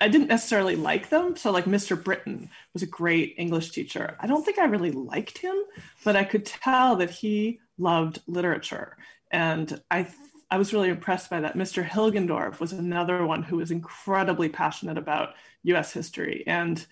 I 0.00 0.08
didn't 0.08 0.28
necessarily 0.28 0.76
like 0.76 1.08
them. 1.08 1.36
So, 1.36 1.50
like 1.50 1.64
Mr. 1.64 2.02
Britton 2.02 2.50
was 2.74 2.82
a 2.82 2.86
great 2.86 3.34
English 3.38 3.70
teacher. 3.70 4.16
I 4.20 4.26
don't 4.26 4.44
think 4.44 4.58
I 4.58 4.64
really 4.64 4.90
liked 4.90 5.38
him, 5.38 5.56
but 6.04 6.16
I 6.16 6.24
could 6.24 6.44
tell 6.44 6.96
that 6.96 7.10
he 7.10 7.60
loved 7.78 8.20
literature. 8.26 8.96
And 9.30 9.80
I, 9.90 10.08
I 10.50 10.58
was 10.58 10.72
really 10.72 10.88
impressed 10.88 11.30
by 11.30 11.40
that. 11.40 11.56
Mr. 11.56 11.86
Hilgendorf 11.86 12.60
was 12.60 12.72
another 12.72 13.24
one 13.24 13.42
who 13.42 13.56
was 13.56 13.70
incredibly 13.70 14.48
passionate 14.48 14.98
about 14.98 15.30
US 15.62 15.92
history. 15.92 16.44
And 16.46 16.84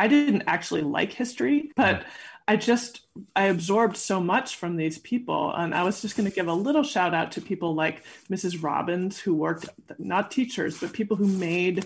I 0.00 0.08
didn't 0.08 0.44
actually 0.46 0.80
like 0.80 1.12
history, 1.12 1.72
but 1.76 2.06
I 2.48 2.56
just 2.56 3.02
I 3.36 3.44
absorbed 3.44 3.98
so 3.98 4.18
much 4.18 4.56
from 4.56 4.76
these 4.76 4.98
people, 4.98 5.52
and 5.52 5.74
I 5.74 5.82
was 5.82 6.00
just 6.00 6.16
going 6.16 6.26
to 6.26 6.34
give 6.34 6.48
a 6.48 6.54
little 6.54 6.82
shout 6.82 7.12
out 7.12 7.32
to 7.32 7.42
people 7.42 7.74
like 7.74 8.02
Mrs. 8.30 8.62
Robbins, 8.62 9.18
who 9.18 9.34
worked 9.34 9.68
not 9.98 10.30
teachers, 10.30 10.80
but 10.80 10.94
people 10.94 11.18
who 11.18 11.26
made 11.26 11.84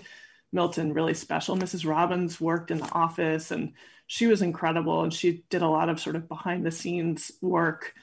Milton 0.53 0.95
really 0.95 1.15
special. 1.15 1.57
Mrs. 1.57 1.89
Robbins 1.89 2.41
worked 2.41 2.71
in 2.71 2.79
the 2.79 2.93
office, 2.93 3.51
and 3.51 3.73
she 4.07 4.29
was 4.29 4.43
incredible, 4.43 5.03
and 5.03 5.13
she 5.13 5.43
did 5.51 5.63
a 5.63 5.69
lot 5.69 5.89
of 5.89 5.99
sort 5.99 6.15
of 6.15 6.29
behind 6.29 6.65
the 6.65 6.71
scenes 6.71 7.33
work 7.41 7.95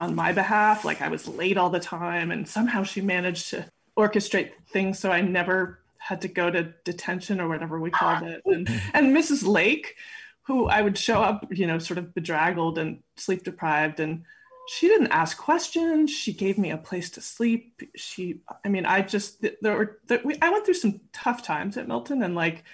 on 0.00 0.14
my 0.14 0.32
behalf. 0.32 0.82
Like 0.82 1.02
I 1.02 1.08
was 1.08 1.28
late 1.28 1.58
all 1.58 1.68
the 1.68 1.78
time, 1.78 2.30
and 2.30 2.48
somehow 2.48 2.84
she 2.84 3.02
managed 3.02 3.50
to 3.50 3.66
orchestrate 3.98 4.54
things 4.70 4.98
so 4.98 5.10
I 5.12 5.20
never 5.20 5.81
had 6.02 6.22
to 6.22 6.28
go 6.28 6.50
to 6.50 6.74
detention 6.84 7.40
or 7.40 7.48
whatever 7.48 7.78
we 7.80 7.90
called 7.90 8.22
ah. 8.22 8.26
it. 8.26 8.42
And, 8.44 8.68
and 8.92 9.16
Mrs. 9.16 9.46
Lake 9.46 9.96
who 10.42 10.66
I 10.66 10.82
would 10.82 10.98
show 10.98 11.22
up, 11.22 11.46
you 11.50 11.66
know, 11.66 11.78
sort 11.78 11.98
of 11.98 12.14
bedraggled 12.14 12.78
and 12.78 13.02
sleep 13.16 13.44
deprived. 13.44 14.00
And 14.00 14.24
she 14.68 14.88
didn't 14.88 15.12
ask 15.12 15.36
questions. 15.36 16.10
She 16.10 16.32
gave 16.32 16.58
me 16.58 16.70
a 16.70 16.76
place 16.76 17.10
to 17.10 17.20
sleep. 17.20 17.82
She, 17.94 18.40
I 18.64 18.68
mean, 18.68 18.84
I 18.84 19.02
just, 19.02 19.44
there 19.60 19.76
were, 19.76 19.98
there, 20.06 20.20
we, 20.24 20.36
I 20.42 20.50
went 20.50 20.64
through 20.64 20.74
some 20.74 21.00
tough 21.12 21.42
times 21.42 21.76
at 21.76 21.88
Milton 21.88 22.22
and 22.22 22.34
like, 22.34 22.64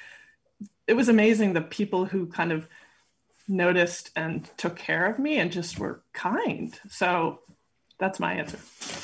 it 0.86 0.94
was 0.94 1.10
amazing 1.10 1.52
the 1.52 1.60
people 1.60 2.06
who 2.06 2.26
kind 2.26 2.52
of 2.52 2.66
noticed 3.46 4.10
and 4.16 4.48
took 4.56 4.76
care 4.76 5.06
of 5.06 5.18
me 5.18 5.38
and 5.38 5.52
just 5.52 5.78
were 5.78 6.02
kind. 6.14 6.78
So 6.88 7.40
that's 7.98 8.18
my 8.18 8.32
answer. 8.34 8.58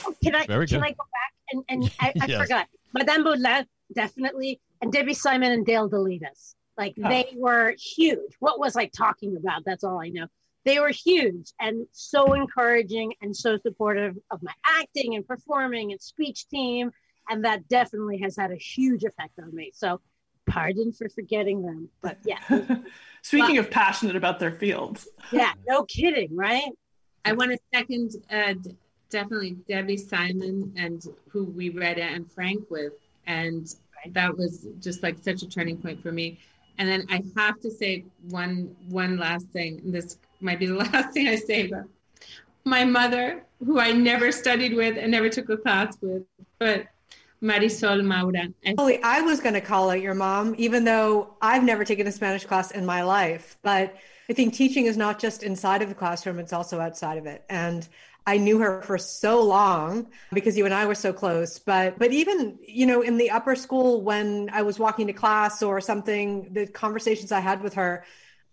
Oh, 0.06 0.14
can 0.22 0.34
I, 0.34 0.46
Very 0.46 0.66
can 0.66 0.80
good. 0.80 0.86
I 0.86 0.90
go 0.92 0.96
back? 0.96 1.32
And, 1.52 1.64
and 1.68 1.92
I, 2.00 2.12
I 2.18 2.26
yes. 2.26 2.40
forgot. 2.40 2.66
Madame 2.94 3.24
Baudelaire, 3.24 3.66
definitely. 3.93 4.61
And 4.80 4.93
Debbie 4.93 5.14
Simon 5.14 5.53
and 5.53 5.66
Dale 5.66 5.89
Delitas. 5.89 6.55
Like 6.76 6.95
oh. 7.03 7.09
they 7.09 7.32
were 7.37 7.74
huge. 7.78 8.32
What 8.41 8.59
was 8.59 8.76
I 8.76 8.87
talking 8.87 9.37
about? 9.37 9.64
That's 9.64 9.85
all 9.85 10.01
I 10.01 10.09
know. 10.09 10.26
They 10.64 10.80
were 10.80 10.91
huge 10.91 11.53
and 11.61 11.87
so 11.93 12.32
encouraging 12.32 13.14
and 13.20 13.37
so 13.37 13.59
supportive 13.59 14.16
of 14.30 14.43
my 14.43 14.53
acting 14.66 15.14
and 15.14 15.26
performing 15.26 15.93
and 15.93 16.01
speech 16.01 16.49
team. 16.49 16.91
And 17.28 17.45
that 17.45 17.68
definitely 17.68 18.18
has 18.18 18.37
had 18.37 18.51
a 18.51 18.57
huge 18.57 19.05
effect 19.05 19.39
on 19.39 19.55
me. 19.55 19.72
So 19.74 20.01
pardon 20.47 20.93
for 20.93 21.09
forgetting 21.09 21.62
them. 21.62 21.89
But 22.03 22.18
yeah. 22.24 22.41
Speaking 23.22 23.57
but, 23.57 23.66
of 23.66 23.70
passionate 23.70 24.16
about 24.16 24.39
their 24.39 24.53
fields. 24.53 25.09
yeah, 25.32 25.53
no 25.66 25.85
kidding, 25.85 26.35
right? 26.35 26.70
I 27.24 27.32
want 27.32 27.53
to 27.53 27.59
second 27.74 28.12
uh, 28.30 28.55
definitely 29.09 29.53
Debbie 29.68 29.97
Simon 29.97 30.72
and 30.76 31.03
who 31.28 31.45
we 31.45 31.70
read 31.70 31.99
Anne 31.99 32.26
Frank 32.26 32.70
with. 32.70 32.93
And 33.26 33.72
that 34.12 34.36
was 34.36 34.66
just 34.80 35.02
like 35.02 35.16
such 35.22 35.42
a 35.42 35.48
turning 35.48 35.76
point 35.78 36.02
for 36.02 36.12
me. 36.12 36.38
And 36.78 36.88
then 36.88 37.06
I 37.08 37.22
have 37.36 37.60
to 37.60 37.70
say 37.70 38.04
one 38.30 38.74
one 38.88 39.16
last 39.16 39.46
thing. 39.48 39.80
This 39.84 40.18
might 40.40 40.58
be 40.58 40.66
the 40.66 40.74
last 40.92 41.12
thing 41.12 41.28
I 41.28 41.36
say, 41.36 41.66
but 41.68 41.84
my 42.64 42.84
mother, 42.84 43.44
who 43.64 43.78
I 43.78 43.92
never 43.92 44.32
studied 44.32 44.74
with 44.74 44.96
and 44.96 45.10
never 45.10 45.28
took 45.28 45.48
a 45.50 45.56
class 45.56 45.96
with, 46.00 46.22
but 46.58 46.86
Marisol 47.42 48.02
Maura. 48.02 48.48
Holy, 48.78 49.02
I 49.02 49.20
was 49.20 49.40
going 49.40 49.54
to 49.54 49.60
call 49.60 49.90
out 49.90 50.00
your 50.00 50.14
mom, 50.14 50.54
even 50.56 50.84
though 50.84 51.34
I've 51.42 51.62
never 51.62 51.84
taken 51.84 52.06
a 52.06 52.12
Spanish 52.12 52.44
class 52.46 52.70
in 52.70 52.86
my 52.86 53.02
life. 53.02 53.58
But 53.62 53.96
I 54.30 54.32
think 54.32 54.54
teaching 54.54 54.86
is 54.86 54.96
not 54.96 55.18
just 55.18 55.42
inside 55.42 55.82
of 55.82 55.90
the 55.90 55.94
classroom, 55.94 56.38
it's 56.38 56.54
also 56.54 56.80
outside 56.80 57.18
of 57.18 57.26
it. 57.26 57.44
And 57.50 57.86
I 58.26 58.38
knew 58.38 58.58
her 58.58 58.80
for 58.82 58.96
so 58.96 59.42
long 59.42 60.06
because 60.32 60.56
you 60.56 60.64
and 60.64 60.72
I 60.72 60.86
were 60.86 60.94
so 60.94 61.12
close. 61.12 61.58
But 61.58 61.98
but 61.98 62.12
even 62.12 62.58
you 62.66 62.86
know 62.86 63.02
in 63.02 63.16
the 63.18 63.30
upper 63.30 63.54
school 63.54 64.02
when 64.02 64.48
I 64.52 64.62
was 64.62 64.78
walking 64.78 65.06
to 65.08 65.12
class 65.12 65.62
or 65.62 65.80
something, 65.80 66.52
the 66.52 66.66
conversations 66.66 67.32
I 67.32 67.40
had 67.40 67.62
with 67.62 67.74
her, 67.74 68.04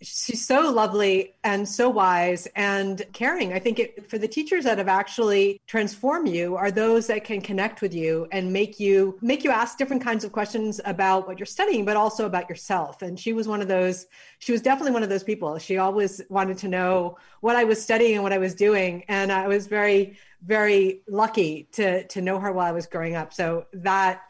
she's 0.02 0.44
so 0.44 0.72
lovely 0.72 1.36
and 1.44 1.68
so 1.68 1.88
wise 1.88 2.48
and 2.56 3.04
caring. 3.14 3.54
I 3.54 3.60
think 3.60 3.80
it, 3.80 4.10
for 4.10 4.18
the 4.18 4.28
teachers 4.28 4.64
that 4.64 4.78
have 4.80 4.88
actually 4.88 5.62
transformed 5.68 6.30
you 6.30 6.56
are 6.56 6.72
those 6.72 7.08
that 7.08 7.24
can 7.24 7.40
connect 7.40 7.82
with 7.82 7.94
you 7.94 8.28
and 8.32 8.52
make 8.52 8.80
you 8.80 9.18
make 9.22 9.44
you 9.44 9.52
ask 9.52 9.78
different 9.78 10.04
kinds 10.04 10.24
of 10.24 10.32
questions 10.32 10.82
about 10.86 11.28
what 11.28 11.38
you're 11.40 11.46
studying, 11.46 11.86
but 11.86 11.96
also 11.96 12.26
about 12.26 12.50
yourself. 12.50 13.02
And 13.04 13.20
she 13.20 13.34
was 13.34 13.48
one 13.48 13.62
of 13.62 13.68
those. 13.68 14.08
She 14.40 14.52
was 14.52 14.62
definitely 14.62 14.92
one 14.92 15.04
of 15.04 15.10
those 15.10 15.24
people. 15.24 15.58
She 15.60 15.78
always 15.78 16.22
wanted 16.30 16.58
to 16.60 16.68
know 16.68 17.18
what 17.42 17.56
I 17.56 17.64
was 17.64 17.82
studying 17.82 18.16
and 18.16 18.24
what 18.24 18.34
I 18.34 18.40
was 18.40 18.56
doing, 18.56 19.04
and 19.08 19.32
I 19.32 19.48
was 19.48 19.68
very 19.68 20.18
very 20.44 21.02
lucky 21.08 21.68
to 21.74 22.08
to 22.08 22.22
know 22.22 22.40
her 22.40 22.52
while 22.52 22.66
I 22.66 22.72
was 22.72 22.88
growing 22.88 23.16
up. 23.16 23.34
So 23.34 23.68
that. 23.74 24.24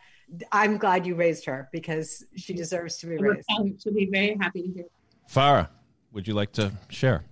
I'm 0.54 0.78
glad 0.78 1.06
you 1.06 1.16
raised 1.16 1.44
her 1.44 1.68
because 1.74 2.24
she 2.38 2.54
deserves 2.54 2.96
to 3.00 3.08
be 3.08 3.18
raised. 3.18 3.46
Um, 3.60 3.78
she'll 3.78 3.94
be 3.94 4.06
very 4.10 4.38
happy 4.40 4.62
to 4.62 4.74
hear. 4.74 4.86
Farah, 5.32 5.70
would 6.12 6.28
you 6.28 6.34
like 6.34 6.52
to 6.54 6.74
share? 6.90 7.24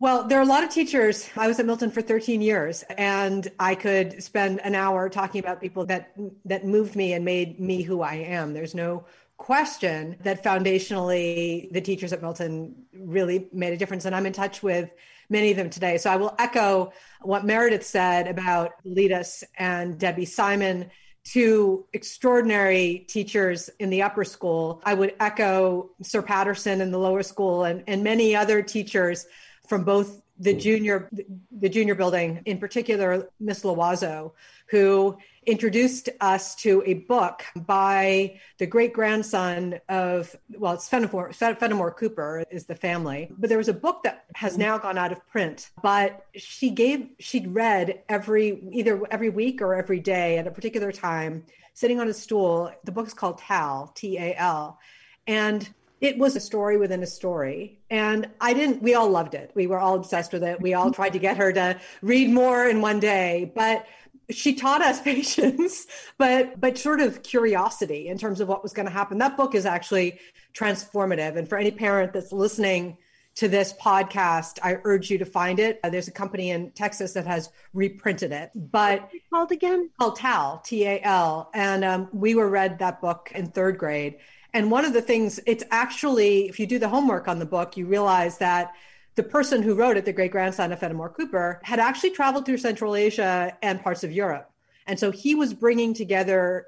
Well, 0.00 0.24
there 0.24 0.38
are 0.38 0.42
a 0.42 0.46
lot 0.46 0.64
of 0.64 0.70
teachers. 0.70 1.30
I 1.36 1.46
was 1.46 1.60
at 1.60 1.66
Milton 1.66 1.90
for 1.90 2.02
13 2.02 2.42
years 2.42 2.82
and 2.98 3.46
I 3.60 3.76
could 3.76 4.22
spend 4.22 4.60
an 4.62 4.74
hour 4.74 5.08
talking 5.08 5.38
about 5.38 5.60
people 5.60 5.86
that 5.86 6.12
that 6.44 6.66
moved 6.66 6.96
me 6.96 7.12
and 7.12 7.24
made 7.24 7.60
me 7.60 7.82
who 7.82 8.02
I 8.02 8.14
am. 8.14 8.52
There's 8.52 8.74
no 8.74 9.04
question 9.36 10.16
that 10.24 10.42
foundationally 10.42 11.72
the 11.72 11.80
teachers 11.80 12.12
at 12.12 12.22
Milton 12.22 12.74
really 12.92 13.48
made 13.52 13.72
a 13.72 13.76
difference 13.76 14.04
and 14.04 14.16
I'm 14.16 14.26
in 14.26 14.32
touch 14.32 14.62
with 14.62 14.90
many 15.30 15.52
of 15.52 15.56
them 15.56 15.70
today. 15.70 15.96
So 15.96 16.10
I 16.10 16.16
will 16.16 16.34
echo 16.40 16.92
what 17.22 17.44
Meredith 17.44 17.86
said 17.86 18.26
about 18.26 18.72
Letus 18.84 19.44
and 19.58 19.96
Debbie 19.98 20.24
Simon 20.24 20.90
two 21.24 21.86
extraordinary 21.94 23.04
teachers 23.08 23.70
in 23.78 23.90
the 23.90 24.02
upper 24.02 24.24
school. 24.24 24.82
I 24.84 24.94
would 24.94 25.14
echo 25.20 25.90
Sir 26.02 26.22
Patterson 26.22 26.80
in 26.80 26.90
the 26.90 26.98
lower 26.98 27.22
school 27.22 27.64
and, 27.64 27.82
and 27.86 28.04
many 28.04 28.36
other 28.36 28.62
teachers 28.62 29.26
from 29.66 29.84
both 29.84 30.20
the 30.38 30.52
hmm. 30.52 30.58
junior 30.58 31.10
the 31.50 31.68
junior 31.68 31.94
building, 31.94 32.42
in 32.44 32.58
particular 32.58 33.28
Miss 33.40 33.62
Loiseau, 33.62 34.32
who 34.66 35.16
introduced 35.46 36.08
us 36.20 36.54
to 36.56 36.82
a 36.86 36.94
book 36.94 37.44
by 37.54 38.40
the 38.58 38.66
great 38.66 38.92
grandson 38.92 39.80
of 39.88 40.34
well, 40.58 40.74
it's 40.74 40.88
Fenimore, 40.88 41.32
Fenimore 41.32 41.92
Cooper 41.92 42.44
is 42.50 42.66
the 42.66 42.74
family, 42.74 43.30
but 43.38 43.48
there 43.48 43.58
was 43.58 43.68
a 43.68 43.74
book 43.74 44.02
that 44.04 44.24
has 44.34 44.56
now 44.58 44.78
gone 44.78 44.98
out 44.98 45.12
of 45.12 45.26
print. 45.28 45.70
But 45.82 46.26
she 46.34 46.70
gave 46.70 47.08
she'd 47.18 47.52
read 47.52 48.02
every 48.08 48.62
either 48.72 49.00
every 49.10 49.30
week 49.30 49.62
or 49.62 49.74
every 49.74 50.00
day 50.00 50.38
at 50.38 50.46
a 50.46 50.50
particular 50.50 50.92
time, 50.92 51.44
sitting 51.74 52.00
on 52.00 52.08
a 52.08 52.14
stool. 52.14 52.70
The 52.84 52.92
book's 52.92 53.14
called 53.14 53.38
Tal 53.38 53.92
T 53.94 54.18
A 54.18 54.34
L, 54.36 54.78
and 55.26 55.68
it 56.00 56.18
was 56.18 56.36
a 56.36 56.40
story 56.40 56.76
within 56.76 57.02
a 57.02 57.06
story. 57.06 57.78
And 57.88 58.28
i 58.40 58.52
didn't 58.52 58.82
we 58.82 58.94
all 58.94 59.08
loved 59.08 59.34
it. 59.34 59.50
We 59.54 59.66
were 59.66 59.78
all 59.78 59.94
obsessed 59.94 60.32
with 60.32 60.44
it. 60.44 60.60
We 60.60 60.74
all 60.74 60.92
tried 60.92 61.14
to 61.14 61.18
get 61.18 61.36
her 61.38 61.52
to 61.52 61.80
read 62.02 62.30
more 62.30 62.66
in 62.66 62.80
one 62.80 63.00
day. 63.00 63.52
But 63.54 63.86
she 64.30 64.54
taught 64.54 64.82
us 64.82 65.00
patience 65.12 65.86
but 66.18 66.60
but 66.60 66.78
sort 66.78 67.00
of 67.00 67.22
curiosity 67.22 68.08
in 68.08 68.18
terms 68.18 68.40
of 68.40 68.48
what 68.48 68.62
was 68.62 68.72
going 68.72 68.86
to 68.86 68.92
happen. 68.92 69.18
That 69.18 69.36
book 69.36 69.54
is 69.54 69.66
actually 69.66 70.18
transformative. 70.54 71.36
And 71.36 71.48
for 71.48 71.58
any 71.58 71.70
parent 71.70 72.12
that's 72.12 72.32
listening 72.32 72.98
to 73.36 73.48
this 73.48 73.72
podcast 73.80 74.60
i 74.62 74.78
urge 74.84 75.10
you 75.10 75.18
to 75.18 75.24
find 75.24 75.58
it. 75.58 75.80
Uh, 75.82 75.90
there's 75.90 76.08
a 76.08 76.12
company 76.12 76.50
in 76.50 76.70
texas 76.70 77.12
that 77.12 77.26
has 77.26 77.50
reprinted 77.72 78.30
it 78.32 78.50
but 78.54 79.10
called 79.30 79.50
again? 79.52 79.90
Called 79.98 80.16
tal 80.16 80.58
t-a-l 80.64 81.50
and 81.54 81.84
um, 81.84 82.08
we 82.12 82.34
were 82.34 82.48
read 82.48 82.78
that 82.78 83.00
book 83.00 83.32
in 83.34 83.46
third 83.48 83.78
grade. 83.78 84.16
And 84.52 84.70
one 84.70 84.84
of 84.84 84.92
the 84.92 85.02
things 85.02 85.40
it's 85.46 85.64
actually 85.72 86.48
if 86.48 86.60
you 86.60 86.66
do 86.66 86.78
the 86.78 86.88
homework 86.88 87.26
on 87.26 87.40
the 87.40 87.46
book 87.46 87.76
you 87.76 87.86
realize 87.86 88.38
that 88.38 88.72
the 89.14 89.22
person 89.22 89.62
who 89.62 89.74
wrote 89.74 89.96
it, 89.96 90.04
the 90.04 90.12
great 90.12 90.32
grandson 90.32 90.72
of 90.72 90.80
Fenimore 90.80 91.10
Cooper, 91.10 91.60
had 91.62 91.78
actually 91.78 92.10
traveled 92.10 92.46
through 92.46 92.58
Central 92.58 92.96
Asia 92.96 93.56
and 93.62 93.82
parts 93.82 94.04
of 94.04 94.12
Europe. 94.12 94.50
And 94.86 94.98
so 94.98 95.10
he 95.10 95.34
was 95.34 95.54
bringing 95.54 95.94
together 95.94 96.66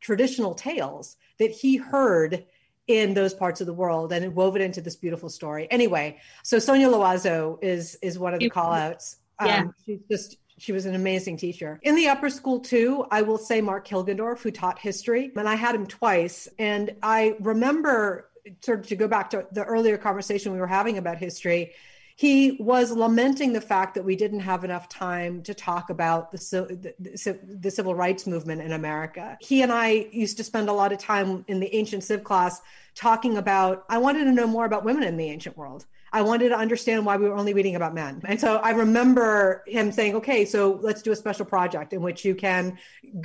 traditional 0.00 0.54
tales 0.54 1.16
that 1.38 1.50
he 1.50 1.76
heard 1.76 2.44
in 2.86 3.14
those 3.14 3.34
parts 3.34 3.60
of 3.60 3.66
the 3.66 3.72
world 3.72 4.12
and 4.12 4.34
wove 4.34 4.56
it 4.56 4.62
into 4.62 4.80
this 4.80 4.96
beautiful 4.96 5.28
story. 5.28 5.68
Anyway, 5.70 6.18
so 6.42 6.58
Sonia 6.58 6.88
Loiseau 6.88 7.58
is 7.62 7.98
is 8.00 8.18
one 8.18 8.32
of 8.32 8.40
the 8.40 8.48
call 8.48 8.72
outs. 8.72 9.18
Yeah. 9.44 9.58
Um, 9.58 9.74
she's 9.84 10.00
just 10.10 10.38
she 10.56 10.72
was 10.72 10.86
an 10.86 10.94
amazing 10.94 11.36
teacher. 11.36 11.78
In 11.82 11.94
the 11.94 12.08
upper 12.08 12.28
school 12.28 12.58
too, 12.58 13.06
I 13.10 13.22
will 13.22 13.38
say 13.38 13.60
Mark 13.60 13.86
Hilgendorf, 13.86 14.40
who 14.40 14.50
taught 14.50 14.78
history, 14.78 15.30
and 15.36 15.48
I 15.48 15.54
had 15.54 15.74
him 15.74 15.86
twice. 15.86 16.48
And 16.58 16.96
I 17.02 17.36
remember 17.40 18.27
sort 18.60 18.80
of 18.80 18.86
to 18.88 18.96
go 18.96 19.08
back 19.08 19.30
to 19.30 19.46
the 19.52 19.64
earlier 19.64 19.98
conversation 19.98 20.52
we 20.52 20.60
were 20.60 20.66
having 20.66 20.98
about 20.98 21.18
history, 21.18 21.72
he 22.18 22.56
was 22.58 22.90
lamenting 22.90 23.52
the 23.52 23.60
fact 23.60 23.94
that 23.94 24.04
we 24.04 24.16
didn't 24.16 24.40
have 24.40 24.64
enough 24.64 24.88
time 24.88 25.40
to 25.44 25.54
talk 25.54 25.88
about 25.88 26.32
the, 26.32 26.92
the, 26.98 27.38
the, 27.60 27.70
civil 27.70 27.94
rights 27.94 28.26
movement 28.26 28.60
in 28.60 28.72
America. 28.72 29.38
He 29.40 29.62
and 29.62 29.70
I 29.70 30.08
used 30.10 30.36
to 30.38 30.42
spend 30.42 30.68
a 30.68 30.72
lot 30.72 30.90
of 30.90 30.98
time 30.98 31.44
in 31.46 31.60
the 31.60 31.72
ancient 31.76 32.02
civ 32.02 32.24
class 32.24 32.60
talking 32.96 33.36
about, 33.36 33.84
I 33.88 33.98
wanted 33.98 34.24
to 34.24 34.32
know 34.32 34.48
more 34.48 34.64
about 34.64 34.84
women 34.84 35.04
in 35.04 35.16
the 35.16 35.30
ancient 35.30 35.56
world. 35.56 35.86
I 36.12 36.22
wanted 36.22 36.50
to 36.50 36.56
understand 36.56 37.04
why 37.04 37.16
we 37.16 37.28
were 37.28 37.36
only 37.36 37.54
reading 37.54 37.76
about 37.76 37.94
men. 37.94 38.22
And 38.24 38.40
so 38.40 38.56
I 38.56 38.70
remember 38.70 39.64
him 39.66 39.92
saying, 39.92 40.14
okay, 40.16 40.44
so 40.44 40.78
let's 40.82 41.02
do 41.02 41.12
a 41.12 41.16
special 41.16 41.44
project 41.44 41.92
in 41.92 42.02
which 42.02 42.24
you 42.24 42.34
can, 42.34 42.78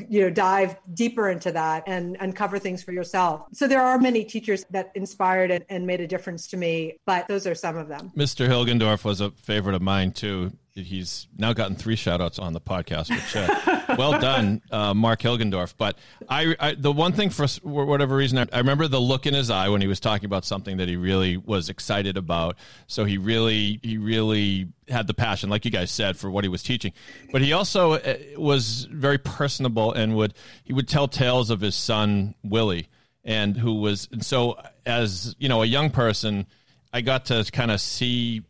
you 0.10 0.22
know, 0.22 0.30
dive 0.30 0.78
deeper 0.94 1.30
into 1.30 1.52
that 1.52 1.84
and 1.88 2.18
uncover 2.20 2.60
things 2.60 2.84
for 2.84 2.92
yourself. 2.92 3.48
So 3.54 3.68
there 3.68 3.82
are 3.82 3.98
many 3.98 4.24
teachers 4.24 4.66
that 4.72 4.92
inspired 4.96 5.52
and, 5.52 5.66
and 5.70 5.86
made 5.88 6.02
a 6.02 6.08
difference 6.08 6.48
to 6.48 6.58
me, 6.58 6.98
but 7.06 7.28
those 7.28 7.48
are 7.48 7.56
some 7.56 7.78
of 7.78 7.88
them. 7.88 8.12
Mr. 8.18 8.48
Hilgendorf 8.48 9.04
was 9.04 9.22
a 9.22 9.32
favorite 9.32 9.76
of 9.76 9.82
mine 9.82 10.12
too 10.12 10.52
he's 10.76 11.28
now 11.38 11.53
gotten 11.53 11.76
three 11.76 11.95
shout 11.95 12.19
outs 12.19 12.39
on 12.39 12.53
the 12.53 12.61
podcast 12.61 13.09
which 13.09 13.36
uh, 13.36 13.95
well 13.97 14.19
done 14.19 14.61
uh, 14.71 14.93
mark 14.93 15.21
hilgendorf. 15.21 15.76
But 15.78 15.97
I, 16.28 16.55
I, 16.59 16.74
the 16.74 16.91
one 16.91 17.13
thing 17.13 17.30
for 17.30 17.45
whatever 17.63 18.15
reason 18.15 18.39
I, 18.39 18.47
I, 18.51 18.57
remember 18.57 18.88
the 18.88 18.99
look 18.99 19.26
in 19.26 19.34
his 19.34 19.49
eye 19.49 19.69
when 19.69 19.82
he 19.82 19.88
was 19.88 19.99
talking 19.99 20.26
about 20.26 20.45
something 20.45 20.78
that 20.78 20.88
he 20.88 20.95
really 20.95 21.38
was 21.38 21.69
excited 21.69 22.17
about. 22.17 22.57
So 22.88 23.05
he 23.05 23.17
really 23.17 23.80
he 23.84 23.97
really 23.97 24.69
had 24.88 25.07
the 25.07 25.13
passion 25.13 25.49
like 25.49 25.63
you 25.65 25.71
guys 25.71 25.91
said 25.91 26.17
for 26.17 26.32
what 26.32 26.43
he 26.43 26.49
was 26.49 26.63
teaching. 26.63 26.93
But 27.32 27.41
he 27.41 27.53
also 27.53 27.93
uh, 27.93 28.17
was 28.38 28.86
very 28.86 29.17
personable 29.17 29.93
and 29.93 30.15
would 30.15 30.34
he 30.63 30.74
would 30.74 30.88
tell 30.88 31.07
tales 31.07 31.49
of 31.49 31.61
his 31.61 31.76
son 31.76 32.36
willie 32.43 32.88
and 33.24 33.55
who 33.57 33.76
was 33.76 34.09
and 34.11 34.26
so 34.26 34.59
as 34.86 35.36
you 35.39 35.47
know 35.47 35.61
a 35.61 35.65
young 35.65 35.89
person 35.89 36.45
i 36.91 36.99
got 36.99 37.26
to 37.26 37.49
kind 37.53 37.71
of 37.71 37.80
see 37.80 38.43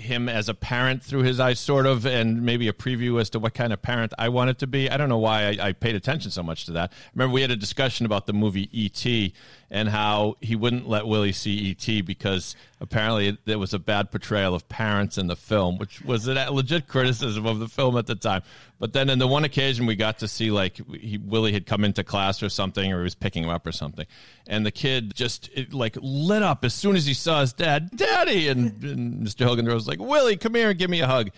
him 0.00 0.28
as 0.28 0.48
a 0.48 0.54
parent 0.54 1.02
through 1.02 1.22
his 1.22 1.40
eyes, 1.40 1.58
sort 1.60 1.86
of, 1.86 2.06
and 2.06 2.42
maybe 2.42 2.68
a 2.68 2.72
preview 2.72 3.20
as 3.20 3.30
to 3.30 3.38
what 3.38 3.54
kind 3.54 3.72
of 3.72 3.82
parent 3.82 4.12
I 4.18 4.28
wanted 4.28 4.58
to 4.58 4.66
be. 4.66 4.90
I 4.90 4.96
don't 4.96 5.08
know 5.08 5.18
why 5.18 5.48
I, 5.48 5.68
I 5.68 5.72
paid 5.72 5.94
attention 5.94 6.30
so 6.30 6.42
much 6.42 6.66
to 6.66 6.72
that. 6.72 6.92
Remember, 7.14 7.34
we 7.34 7.42
had 7.42 7.50
a 7.50 7.56
discussion 7.56 8.06
about 8.06 8.26
the 8.26 8.32
movie 8.32 8.68
E.T. 8.72 9.32
and 9.70 9.88
how 9.88 10.36
he 10.40 10.56
wouldn't 10.56 10.88
let 10.88 11.06
Willie 11.06 11.32
see 11.32 11.50
E.T. 11.50 12.00
because 12.02 12.56
apparently 12.80 13.36
there 13.44 13.58
was 13.58 13.74
a 13.74 13.78
bad 13.78 14.10
portrayal 14.10 14.54
of 14.54 14.68
parents 14.68 15.18
in 15.18 15.26
the 15.26 15.36
film, 15.36 15.76
which 15.78 16.00
was 16.02 16.26
a 16.26 16.50
legit 16.50 16.88
criticism 16.88 17.44
of 17.46 17.58
the 17.58 17.68
film 17.68 17.96
at 17.98 18.06
the 18.06 18.14
time. 18.14 18.42
But 18.78 18.92
then, 18.92 19.10
in 19.10 19.18
the 19.18 19.26
one 19.26 19.44
occasion 19.44 19.86
we 19.86 19.96
got 19.96 20.20
to 20.20 20.28
see, 20.28 20.50
like 20.50 20.80
he, 20.94 21.18
Willie 21.18 21.52
had 21.52 21.66
come 21.66 21.84
into 21.84 22.04
class 22.04 22.42
or 22.42 22.48
something, 22.48 22.92
or 22.92 22.98
he 22.98 23.04
was 23.04 23.14
picking 23.14 23.44
him 23.44 23.50
up 23.50 23.66
or 23.66 23.72
something, 23.72 24.06
and 24.46 24.64
the 24.64 24.70
kid 24.70 25.14
just 25.14 25.50
it, 25.52 25.74
like 25.74 25.98
lit 26.00 26.42
up 26.42 26.64
as 26.64 26.74
soon 26.74 26.94
as 26.94 27.04
he 27.04 27.12
saw 27.12 27.40
his 27.40 27.52
dad, 27.52 27.90
"Daddy!" 27.94 28.48
and, 28.48 28.82
and 28.82 29.26
Mr. 29.26 29.44
Hilgendorf 29.44 29.74
was 29.74 29.88
like, 29.88 29.98
"Willie, 29.98 30.36
come 30.36 30.54
here 30.54 30.70
and 30.70 30.78
give 30.78 30.90
me 30.90 31.00
a 31.00 31.08
hug." 31.08 31.30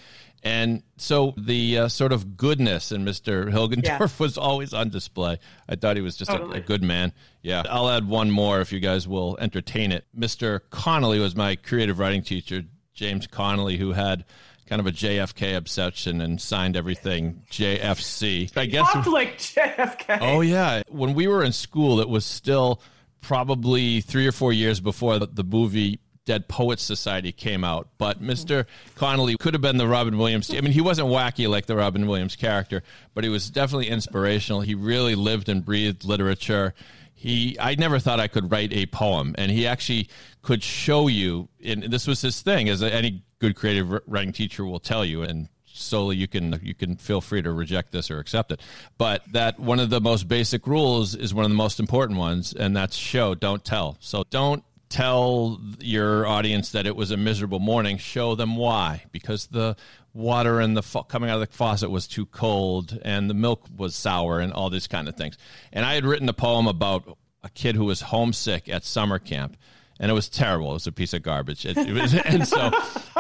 And 0.43 0.83
so 0.97 1.35
the 1.37 1.79
uh, 1.79 1.89
sort 1.89 2.13
of 2.13 2.37
goodness 2.37 2.93
in 2.93 3.05
Mr. 3.05 3.53
Hilgendorf 3.53 3.85
yeah. 3.85 4.09
was 4.19 4.39
always 4.39 4.73
on 4.73 4.89
display. 4.89 5.39
I 5.69 5.77
thought 5.77 5.97
he 5.97 6.03
was 6.03 6.17
just 6.17 6.31
totally. 6.31 6.59
a, 6.59 6.63
a, 6.63 6.65
good 6.65 6.83
man. 6.83 7.13
Yeah. 7.43 7.63
I'll 7.69 7.91
add 7.91 8.09
one 8.09 8.31
more 8.31 8.61
if 8.61 8.73
you 8.73 8.81
guys 8.81 9.07
will 9.07 9.37
entertain 9.39 9.93
it. 9.93 10.07
Mr. 10.17 10.61
Connolly 10.71 11.19
was 11.19 11.37
my 11.37 11.57
creative 11.57 11.99
writing 11.99 12.23
teacher, 12.23 12.63
James 12.95 13.27
Connolly, 13.27 13.77
who 13.77 13.93
had 13.93 14.25
kind 14.67 14.81
of 14.81 14.87
a 14.87 14.93
JFK 14.93 15.57
obsession 15.57 16.21
and 16.21 16.41
signed 16.41 16.77
everything 16.77 17.43
JFC. 17.51 18.57
I 18.57 18.67
guess 18.67 18.91
Talked 18.93 19.09
like 19.09 19.37
JFK. 19.39 20.19
Oh 20.21 20.41
yeah, 20.41 20.83
when 20.89 21.15
we 21.15 21.27
were 21.27 21.43
in 21.43 21.53
school, 21.53 22.01
it 22.01 22.09
was 22.09 22.25
still 22.25 22.81
probably 23.21 24.01
three 24.01 24.27
or 24.27 24.33
four 24.33 24.53
years 24.53 24.81
before 24.81 25.19
the, 25.19 25.27
the 25.27 25.45
movie 25.45 25.99
Dead 26.25 26.49
Poets 26.49 26.83
Society 26.83 27.33
came 27.33 27.65
out. 27.65 27.89
But 27.99 28.23
Mr. 28.23 28.67
Connolly 28.95 29.37
could 29.37 29.55
have 29.55 29.61
been 29.61 29.79
the 29.79 29.89
Robin 29.89 30.19
Williams. 30.19 30.55
I 30.55 30.61
mean, 30.61 30.73
he 30.73 30.81
wasn't 30.81 31.09
wacky 31.09 31.49
like 31.49 31.67
the 31.67 31.77
Robin 31.77 32.07
Williams 32.07 32.37
character, 32.37 32.83
but 33.15 33.25
he 33.25 33.31
was 33.31 33.51
definitely 33.51 33.89
inspirational. 33.89 34.61
He 34.61 34.75
really 34.75 35.15
lived 35.15 35.49
and 35.49 35.65
breathed 35.65 36.05
literature. 36.05 36.75
He, 37.15 37.57
I 37.59 37.75
never 37.75 37.99
thought 37.99 38.21
I 38.21 38.29
could 38.29 38.51
write 38.51 38.73
a 38.73 38.87
poem, 38.87 39.35
and 39.37 39.51
he 39.51 39.67
actually 39.67 40.09
could 40.43 40.63
show 40.63 41.07
you. 41.07 41.49
And 41.63 41.85
this 41.85 42.07
was 42.07 42.23
his 42.23 42.41
thing, 42.41 42.69
as 42.69 42.83
any 42.83 43.23
good 43.41 43.57
creative 43.57 43.91
writing 44.07 44.33
teacher 44.33 44.65
will 44.65 44.81
tell 44.81 45.05
you. 45.05 45.23
And 45.23 45.49
Soli 45.73 46.17
you 46.17 46.29
can 46.29 46.61
you 46.63 46.75
can 46.75 46.97
feel 46.97 47.21
free 47.21 47.43
to 47.43 47.51
reject 47.53 47.93
this 47.93 48.11
or 48.11 48.19
accept 48.19 48.53
it 48.53 48.61
but 48.99 49.23
that 49.33 49.59
one 49.59 49.81
of 49.81 49.91
the 49.91 50.01
most 50.01 50.29
basic 50.29 50.67
rules 50.67 51.15
is 51.15 51.33
one 51.33 51.45
of 51.45 51.51
the 51.51 51.57
most 51.57 51.81
important 51.81 52.19
ones 52.19 52.53
and 52.53 52.77
that's 52.77 52.97
show 52.97 53.35
don't 53.35 53.65
tell 53.65 53.97
so 54.01 54.25
don't 54.31 54.65
tell 54.91 55.61
your 55.79 56.27
audience 56.27 56.73
that 56.73 56.87
it 56.87 56.97
was 56.97 57.11
a 57.11 57.17
miserable 57.17 57.61
morning, 57.61 57.97
show 57.97 58.35
them 58.35 58.57
why. 58.57 59.05
Because 59.13 59.47
the 59.47 59.77
water 60.13 60.61
and 60.61 60.77
the 60.77 60.83
coming 61.09 61.31
out 61.31 61.41
of 61.41 61.49
the 61.49 61.57
faucet 61.57 61.91
was 61.91 62.07
too 62.07 62.27
cold, 62.27 62.99
and 63.03 63.31
the 63.31 63.35
milk 63.35 63.67
was 63.75 63.95
sour, 63.95 64.41
and 64.41 64.53
all 64.53 64.69
these 64.69 64.87
kind 64.87 65.09
of 65.09 65.17
things. 65.17 65.39
And 65.73 65.87
I 65.87 65.95
had 65.95 66.05
written 66.05 66.29
a 66.29 66.35
poem 66.35 66.67
about 66.67 67.17
a 67.43 67.49
kid 67.49 67.77
who 67.77 67.87
was 67.87 68.03
homesick 68.03 68.69
at 68.69 68.85
summer 68.85 69.19
camp. 69.19 69.57
And 69.99 70.11
it 70.11 70.15
was 70.15 70.31
terrible. 70.31 70.71
It 70.71 70.75
was 70.75 70.87
a 70.87 70.93
piece 70.93 71.13
of 71.13 71.23
garbage. 71.23 71.67
It, 71.67 71.77
it 71.77 71.93
was, 71.93 72.15
and 72.15 72.49
so 72.49 72.71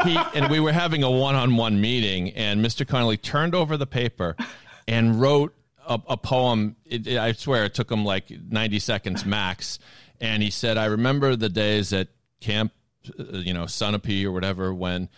he 0.02 0.16
and 0.34 0.50
we 0.50 0.60
were 0.60 0.72
having 0.72 1.02
a 1.02 1.10
one-on-one 1.10 1.78
meeting, 1.78 2.30
and 2.30 2.64
Mr. 2.64 2.88
Connolly 2.88 3.18
turned 3.18 3.54
over 3.54 3.76
the 3.76 3.86
paper 3.86 4.34
and 4.88 5.20
wrote 5.20 5.54
a, 5.86 6.00
a 6.08 6.16
poem. 6.16 6.76
It, 6.86 7.06
I 7.06 7.32
swear 7.32 7.66
it 7.66 7.74
took 7.74 7.92
him 7.92 8.06
like 8.06 8.30
90 8.30 8.78
seconds 8.78 9.26
max 9.26 9.78
and 10.20 10.42
he 10.42 10.50
said, 10.50 10.76
I 10.76 10.86
remember 10.86 11.36
the 11.36 11.48
days 11.48 11.92
at 11.92 12.08
Camp, 12.40 12.72
uh, 13.18 13.38
you 13.38 13.54
know, 13.54 13.64
Sunapee 13.64 14.24
or 14.24 14.32
whatever, 14.32 14.74
when 14.74 15.08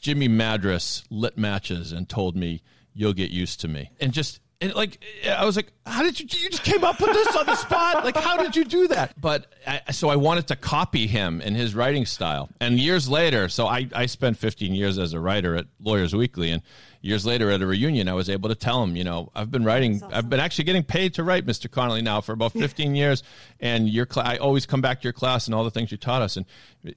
Jimmy 0.00 0.28
Madras 0.28 1.04
lit 1.10 1.38
matches 1.38 1.92
and 1.92 2.08
told 2.08 2.36
me, 2.36 2.62
You'll 2.92 3.12
get 3.12 3.30
used 3.30 3.60
to 3.60 3.68
me. 3.68 3.92
And 4.00 4.12
just, 4.12 4.40
and 4.60 4.74
like, 4.74 4.98
I 5.26 5.44
was 5.44 5.54
like, 5.54 5.72
How 5.86 6.02
did 6.02 6.18
you, 6.18 6.26
you 6.28 6.50
just 6.50 6.64
came 6.64 6.82
up 6.82 7.00
with 7.00 7.12
this 7.12 7.36
on 7.36 7.46
the 7.46 7.54
spot? 7.54 8.04
Like, 8.04 8.16
how 8.16 8.36
did 8.36 8.56
you 8.56 8.64
do 8.64 8.88
that? 8.88 9.18
But 9.18 9.46
I, 9.64 9.92
so 9.92 10.08
I 10.08 10.16
wanted 10.16 10.48
to 10.48 10.56
copy 10.56 11.06
him 11.06 11.40
in 11.40 11.54
his 11.54 11.74
writing 11.74 12.04
style. 12.04 12.48
And 12.60 12.80
years 12.80 13.08
later, 13.08 13.48
so 13.48 13.68
I, 13.68 13.88
I 13.94 14.06
spent 14.06 14.38
15 14.38 14.74
years 14.74 14.98
as 14.98 15.12
a 15.12 15.20
writer 15.20 15.54
at 15.54 15.66
Lawyers 15.78 16.14
Weekly. 16.14 16.50
And 16.50 16.62
years 17.00 17.24
later 17.24 17.50
at 17.50 17.62
a 17.62 17.66
reunion, 17.66 18.08
I 18.08 18.14
was 18.14 18.28
able 18.28 18.48
to 18.48 18.54
tell 18.54 18.82
him, 18.82 18.96
you 18.96 19.04
know, 19.04 19.30
I've 19.34 19.50
been 19.50 19.64
writing, 19.64 19.96
awesome. 19.96 20.10
I've 20.12 20.28
been 20.28 20.40
actually 20.40 20.64
getting 20.64 20.82
paid 20.82 21.14
to 21.14 21.24
write 21.24 21.46
Mr. 21.46 21.70
Connolly 21.70 22.02
now 22.02 22.20
for 22.20 22.32
about 22.32 22.52
15 22.52 22.94
years. 22.94 23.22
And 23.58 23.88
your 23.88 24.06
cl- 24.10 24.26
I 24.26 24.36
always 24.36 24.66
come 24.66 24.80
back 24.80 25.00
to 25.00 25.04
your 25.04 25.12
class 25.12 25.46
and 25.46 25.54
all 25.54 25.64
the 25.64 25.70
things 25.70 25.90
you 25.90 25.96
taught 25.96 26.22
us. 26.22 26.36
And 26.36 26.46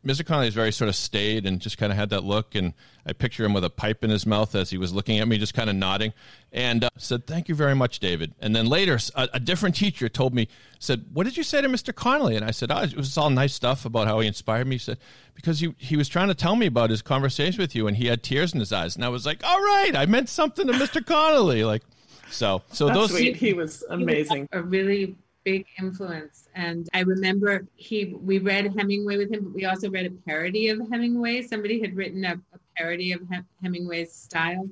Mr. 0.06 0.26
Connolly 0.26 0.48
is 0.48 0.54
very 0.54 0.72
sort 0.72 0.90
of 0.90 0.96
staid 0.96 1.46
and 1.46 1.60
just 1.60 1.78
kind 1.78 1.92
of 1.92 1.98
had 1.98 2.10
that 2.10 2.24
look. 2.24 2.56
And 2.56 2.74
I 3.06 3.14
picture 3.14 3.44
him 3.44 3.54
with 3.54 3.64
a 3.64 3.70
pipe 3.70 4.04
in 4.04 4.10
his 4.10 4.26
mouth 4.26 4.56
as 4.56 4.70
he 4.70 4.78
was 4.78 4.94
looking 4.94 5.20
at 5.20 5.28
me, 5.28 5.38
just 5.38 5.54
kind 5.54 5.70
of 5.70 5.76
nodding 5.76 6.14
and 6.54 6.84
uh, 6.84 6.90
said, 6.98 7.26
thank 7.26 7.50
you 7.50 7.56
very 7.56 7.74
much, 7.74 8.00
David. 8.00 8.36
And 8.40 8.56
then 8.56 8.68
later, 8.68 9.00
a, 9.16 9.28
a, 9.34 9.40
different 9.40 9.76
teacher 9.76 10.08
told 10.08 10.36
me, 10.36 10.48
said, 10.78 11.06
what 11.12 11.24
did 11.24 11.36
you 11.36 11.42
say 11.42 11.62
to 11.62 11.68
Mr. 11.68 11.94
Connolly? 11.94 12.36
And 12.36 12.46
I 12.46 12.52
said, 12.52 12.72
oh, 12.72 12.84
it 12.84 12.96
was 12.96 13.18
all 13.18 13.32
nice 13.32 13.56
stuff 13.56 13.86
about 13.86 14.06
how 14.06 14.20
he 14.20 14.28
inspired 14.28 14.68
me. 14.68 14.76
He 14.76 14.80
said, 14.80 15.00
because 15.34 15.62
he, 15.62 15.74
he 15.80 15.98
was 15.98 16.08
trying 16.08 16.28
to 16.28 16.36
tell 16.36 16.56
me 16.56 16.68
about 16.68 16.92
his 16.92 17.02
conversation 17.02 17.60
with 17.60 17.76
you 17.76 17.88
and 17.88 17.98
he 17.98 18.06
had 18.06 18.22
tears 18.22 18.54
in 18.54 18.60
his 18.60 18.72
eyes. 18.72 18.96
And 18.96 19.04
I 19.04 19.10
was 19.10 19.26
like, 19.26 19.44
all 19.44 19.60
right, 19.60 19.96
I 19.96 20.06
meant 20.06 20.30
something 20.30 20.68
to 20.68 20.74
Mr. 20.74 21.04
Connolly. 21.04 21.64
Like, 21.64 21.82
so, 22.30 22.62
so 22.72 22.86
That's 22.86 23.00
those, 23.00 23.12
sweet. 23.12 23.36
he 23.36 23.54
was 23.54 23.84
amazing. 23.90 24.48
a 24.52 24.62
really 24.62 25.16
big 25.44 25.66
influence. 25.80 26.48
And 26.54 26.88
I 26.94 27.00
remember 27.00 27.66
he, 27.76 28.16
we 28.22 28.38
read 28.38 28.76
Hemingway 28.78 29.18
with 29.18 29.32
him, 29.34 29.46
but 29.46 29.54
we 29.54 29.66
also 29.66 29.90
read 29.90 30.06
a 30.06 30.12
parody 30.12 30.70
of 30.70 30.80
Hemingway. 30.92 31.42
Somebody 31.42 31.82
had 31.82 31.96
written 31.96 32.24
a, 32.26 32.34
a 32.54 32.60
parody 32.76 33.12
of 33.12 33.22
Hemingway's 33.62 34.14
style. 34.14 34.68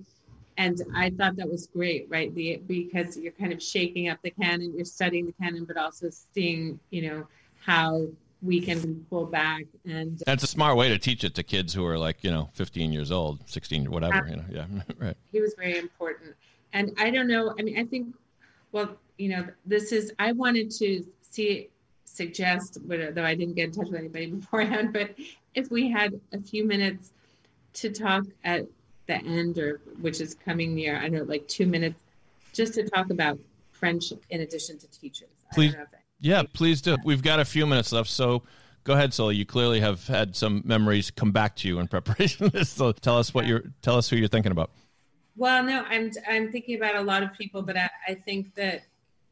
And 0.58 0.82
I 0.96 1.10
thought 1.12 1.38
that 1.38 1.50
was 1.50 1.68
great, 1.68 2.08
right? 2.10 2.34
The, 2.36 2.62
because 2.68 3.18
you're 3.18 3.32
kind 3.32 3.54
of 3.54 3.64
shaking 3.64 4.10
up 4.10 4.20
the 4.22 4.32
canon, 4.32 4.74
you're 4.76 4.86
studying 4.86 5.26
the 5.26 5.34
canon, 5.34 5.66
but 5.66 5.78
also 5.78 6.10
seeing, 6.34 6.80
you 6.90 7.10
know, 7.10 7.28
how 7.66 8.08
we 8.42 8.60
can 8.60 9.06
pull 9.10 9.26
back 9.26 9.66
and 9.86 10.20
uh, 10.22 10.24
that's 10.26 10.44
a 10.44 10.48
smart 10.48 10.76
way 10.76 10.90
to 10.90 10.98
teach 10.98 11.24
it 11.24 11.36
to 11.36 11.44
kids 11.44 11.74
who 11.74 11.86
are 11.86 11.98
like 11.98 12.24
you 12.24 12.32
know 12.32 12.50
15 12.54 12.92
years 12.92 13.12
old 13.12 13.48
16 13.48 13.92
whatever 13.92 14.28
you 14.28 14.36
know 14.36 14.46
yeah 14.50 14.66
right 14.98 15.16
he 15.32 15.40
was 15.40 15.54
very 15.56 15.78
important 15.78 16.34
and 16.74 16.92
i 16.98 17.12
don't 17.12 17.28
know 17.28 17.54
i 17.60 17.62
mean 17.62 17.78
i 17.78 17.86
think 17.86 18.16
well 18.72 18.98
you 19.18 19.30
know 19.30 19.48
this 19.66 19.92
is 19.92 20.12
i 20.18 20.32
wanted 20.32 20.72
to 20.72 21.06
see 21.22 21.70
suggest 22.06 22.78
uh, 22.78 23.12
though 23.12 23.24
i 23.24 23.36
didn't 23.36 23.54
get 23.54 23.66
in 23.66 23.72
touch 23.72 23.90
with 23.90 24.00
anybody 24.00 24.26
beforehand 24.32 24.92
but 24.92 25.12
if 25.54 25.70
we 25.70 25.90
had 25.90 26.20
a 26.34 26.42
few 26.42 26.66
minutes 26.66 27.12
to 27.74 27.92
talk 27.92 28.24
at 28.44 28.66
the 29.08 29.16
end 29.16 29.58
or 29.58 29.82
which 30.00 30.22
is 30.22 30.36
coming 30.36 30.76
near 30.76 30.98
i 30.98 31.08
know 31.08 31.24
like 31.24 31.48
two 31.48 31.66
minutes 31.66 32.00
just 32.54 32.74
to 32.74 32.88
talk 32.90 33.10
about 33.10 33.38
friendship 33.72 34.24
in 34.30 34.42
addition 34.42 34.78
to 34.78 34.88
teachers 34.88 35.30
please 35.54 35.76
yeah, 36.22 36.44
please 36.54 36.82
do. 36.82 36.98
We've 37.04 37.24
got 37.24 37.40
a 37.40 37.46
few 37.46 37.66
minutes 37.66 37.92
left, 37.92 38.10
so 38.10 38.44
go 38.84 38.94
ahead, 38.94 39.12
Sully. 39.12 39.36
You 39.36 39.46
clearly 39.46 39.80
have 39.80 40.08
had 40.08 40.36
some 40.36 40.62
memories 40.64 41.10
come 41.10 41.32
back 41.32 41.56
to 41.58 41.68
you 41.68 41.80
in 41.80 41.88
preparation. 41.90 42.64
so 42.64 42.92
tell 42.92 43.18
us 43.18 43.34
what 43.34 43.48
you're 43.48 43.64
tell 43.82 43.98
us 43.98 44.08
who 44.08 44.16
you're 44.16 44.28
thinking 44.28 44.52
about. 44.52 44.70
Well, 45.36 45.64
no, 45.64 45.84
I'm 45.90 46.12
I'm 46.30 46.52
thinking 46.52 46.78
about 46.78 46.96
a 46.96 47.02
lot 47.02 47.24
of 47.24 47.34
people, 47.34 47.64
but 47.64 47.76
I, 47.76 47.90
I 48.08 48.14
think 48.14 48.54
that 48.54 48.84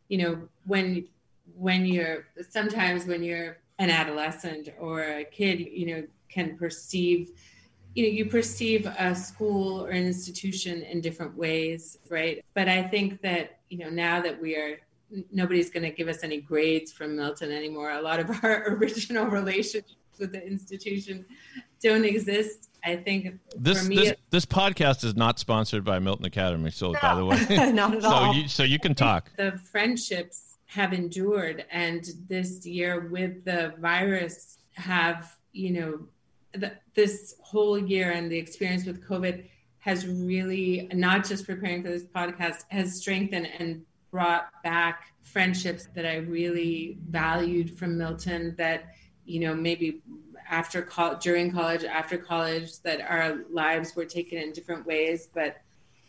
you 0.07 0.17
know 0.17 0.41
when 0.65 1.07
when 1.55 1.85
you're 1.85 2.25
sometimes 2.49 3.05
when 3.05 3.21
you're 3.21 3.57
an 3.77 3.91
adolescent 3.91 4.69
or 4.79 5.03
a 5.03 5.23
kid, 5.23 5.59
you 5.59 5.85
know, 5.85 6.03
can 6.27 6.57
perceive 6.57 7.29
you 7.95 8.03
know 8.03 8.09
you 8.09 8.25
perceive 8.25 8.85
a 8.85 9.15
school 9.15 9.85
or 9.85 9.89
an 9.89 10.05
institution 10.05 10.81
in 10.83 11.01
different 11.01 11.35
ways 11.35 11.97
right 12.09 12.43
but 12.53 12.69
i 12.69 12.83
think 12.83 13.21
that 13.21 13.59
you 13.69 13.77
know 13.77 13.89
now 13.89 14.21
that 14.21 14.39
we 14.39 14.55
are 14.55 14.79
nobody's 15.31 15.69
going 15.69 15.83
to 15.83 15.91
give 15.91 16.07
us 16.07 16.23
any 16.23 16.41
grades 16.41 16.91
from 16.91 17.15
Milton 17.15 17.51
anymore. 17.51 17.91
A 17.91 18.01
lot 18.01 18.19
of 18.19 18.29
our 18.43 18.69
original 18.69 19.25
relationships 19.25 19.95
with 20.19 20.31
the 20.31 20.45
institution 20.45 21.25
don't 21.81 22.05
exist. 22.05 22.69
I 22.83 22.95
think 22.95 23.39
this 23.57 23.87
me, 23.87 23.95
this, 23.95 24.13
this 24.29 24.45
podcast 24.45 25.03
is 25.03 25.15
not 25.15 25.37
sponsored 25.37 25.83
by 25.83 25.99
Milton 25.99 26.25
Academy. 26.25 26.71
So 26.71 26.91
no, 26.91 26.99
by 27.01 27.15
the 27.15 27.25
way, 27.25 27.71
not 27.73 27.95
at 27.95 28.03
so 28.03 28.09
all. 28.09 28.33
You, 28.33 28.47
so 28.47 28.63
you 28.63 28.79
can 28.79 28.95
talk. 28.95 29.31
The 29.37 29.59
friendships 29.71 30.57
have 30.67 30.93
endured, 30.93 31.65
and 31.71 32.09
this 32.29 32.65
year 32.65 33.09
with 33.09 33.43
the 33.43 33.73
virus, 33.79 34.59
have 34.73 35.35
you 35.51 35.71
know, 35.71 35.99
the, 36.53 36.73
this 36.95 37.35
whole 37.41 37.77
year 37.77 38.11
and 38.11 38.31
the 38.31 38.37
experience 38.37 38.85
with 38.85 39.07
COVID 39.07 39.45
has 39.79 40.07
really 40.07 40.89
not 40.93 41.25
just 41.25 41.45
preparing 41.45 41.81
for 41.83 41.89
this 41.89 42.03
podcast 42.03 42.63
has 42.69 42.95
strengthened 42.95 43.47
and 43.59 43.81
brought 44.11 44.51
back 44.63 45.13
friendships 45.21 45.87
that 45.95 46.05
I 46.05 46.17
really 46.17 46.97
valued 47.09 47.77
from 47.77 47.97
Milton 47.97 48.55
that, 48.57 48.93
you 49.25 49.39
know, 49.39 49.53
maybe 49.53 50.01
after 50.49 50.81
college, 50.81 51.21
during 51.21 51.51
college, 51.51 51.83
after 51.83 52.17
college, 52.17 52.79
that 52.81 53.01
our 53.01 53.39
lives 53.51 53.95
were 53.95 54.05
taken 54.05 54.39
in 54.39 54.51
different 54.51 54.85
ways. 54.85 55.29
But, 55.33 55.61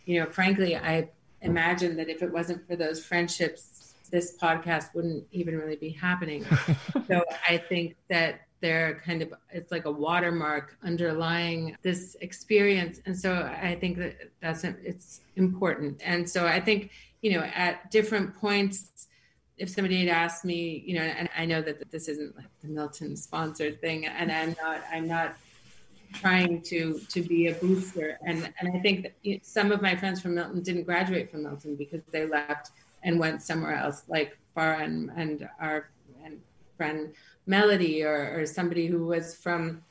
you 0.06 0.18
know, 0.18 0.26
frankly, 0.26 0.76
I 0.76 1.10
imagine 1.42 1.96
that 1.96 2.08
if 2.08 2.22
it 2.22 2.32
wasn't 2.32 2.66
for 2.66 2.76
those 2.76 3.04
friendships, 3.04 3.94
this 4.10 4.36
podcast 4.38 4.94
wouldn't 4.94 5.24
even 5.30 5.56
really 5.56 5.76
be 5.76 5.90
happening. 5.90 6.44
so 7.06 7.22
I 7.48 7.58
think 7.58 7.96
that 8.08 8.40
they're 8.60 9.00
kind 9.04 9.22
of 9.22 9.32
it's 9.50 9.72
like 9.72 9.86
a 9.86 9.90
watermark 9.90 10.76
underlying 10.82 11.76
this 11.82 12.16
experience. 12.20 13.00
And 13.06 13.18
so 13.18 13.50
i 13.62 13.74
think 13.80 13.98
that 13.98 14.30
that's 14.40 14.64
it's 14.64 15.20
important. 15.36 16.00
And 16.04 16.28
so 16.28 16.46
i 16.46 16.60
think 16.60 16.90
you 17.22 17.32
know, 17.32 17.44
at 17.54 17.90
different 17.90 18.34
points, 18.36 19.08
if 19.58 19.68
somebody 19.68 20.06
had 20.06 20.08
asked 20.08 20.44
me, 20.44 20.82
you 20.86 20.94
know, 20.94 21.02
and 21.02 21.28
I 21.36 21.44
know 21.44 21.60
that 21.60 21.90
this 21.90 22.08
isn't 22.08 22.34
like 22.36 22.46
the 22.62 22.68
Milton 22.68 23.16
sponsored 23.16 23.80
thing, 23.80 24.06
and 24.06 24.32
I'm 24.32 24.56
not, 24.62 24.82
I'm 24.90 25.06
not 25.06 25.36
trying 26.14 26.62
to 26.62 26.98
to 27.08 27.22
be 27.22 27.48
a 27.48 27.54
booster, 27.54 28.18
and 28.26 28.52
and 28.58 28.74
I 28.74 28.80
think 28.80 29.08
some 29.42 29.70
of 29.70 29.82
my 29.82 29.94
friends 29.94 30.20
from 30.20 30.34
Milton 30.34 30.62
didn't 30.62 30.84
graduate 30.84 31.30
from 31.30 31.42
Milton 31.42 31.76
because 31.76 32.00
they 32.10 32.26
left 32.26 32.70
and 33.02 33.18
went 33.18 33.42
somewhere 33.42 33.74
else, 33.74 34.02
like 34.08 34.38
Farah 34.56 34.82
and, 34.82 35.10
and 35.14 35.48
our 35.60 35.90
and 36.24 36.40
friend 36.76 37.12
Melody, 37.46 38.04
or 38.04 38.38
or 38.38 38.46
somebody 38.46 38.86
who 38.86 39.06
was 39.06 39.34
from 39.34 39.82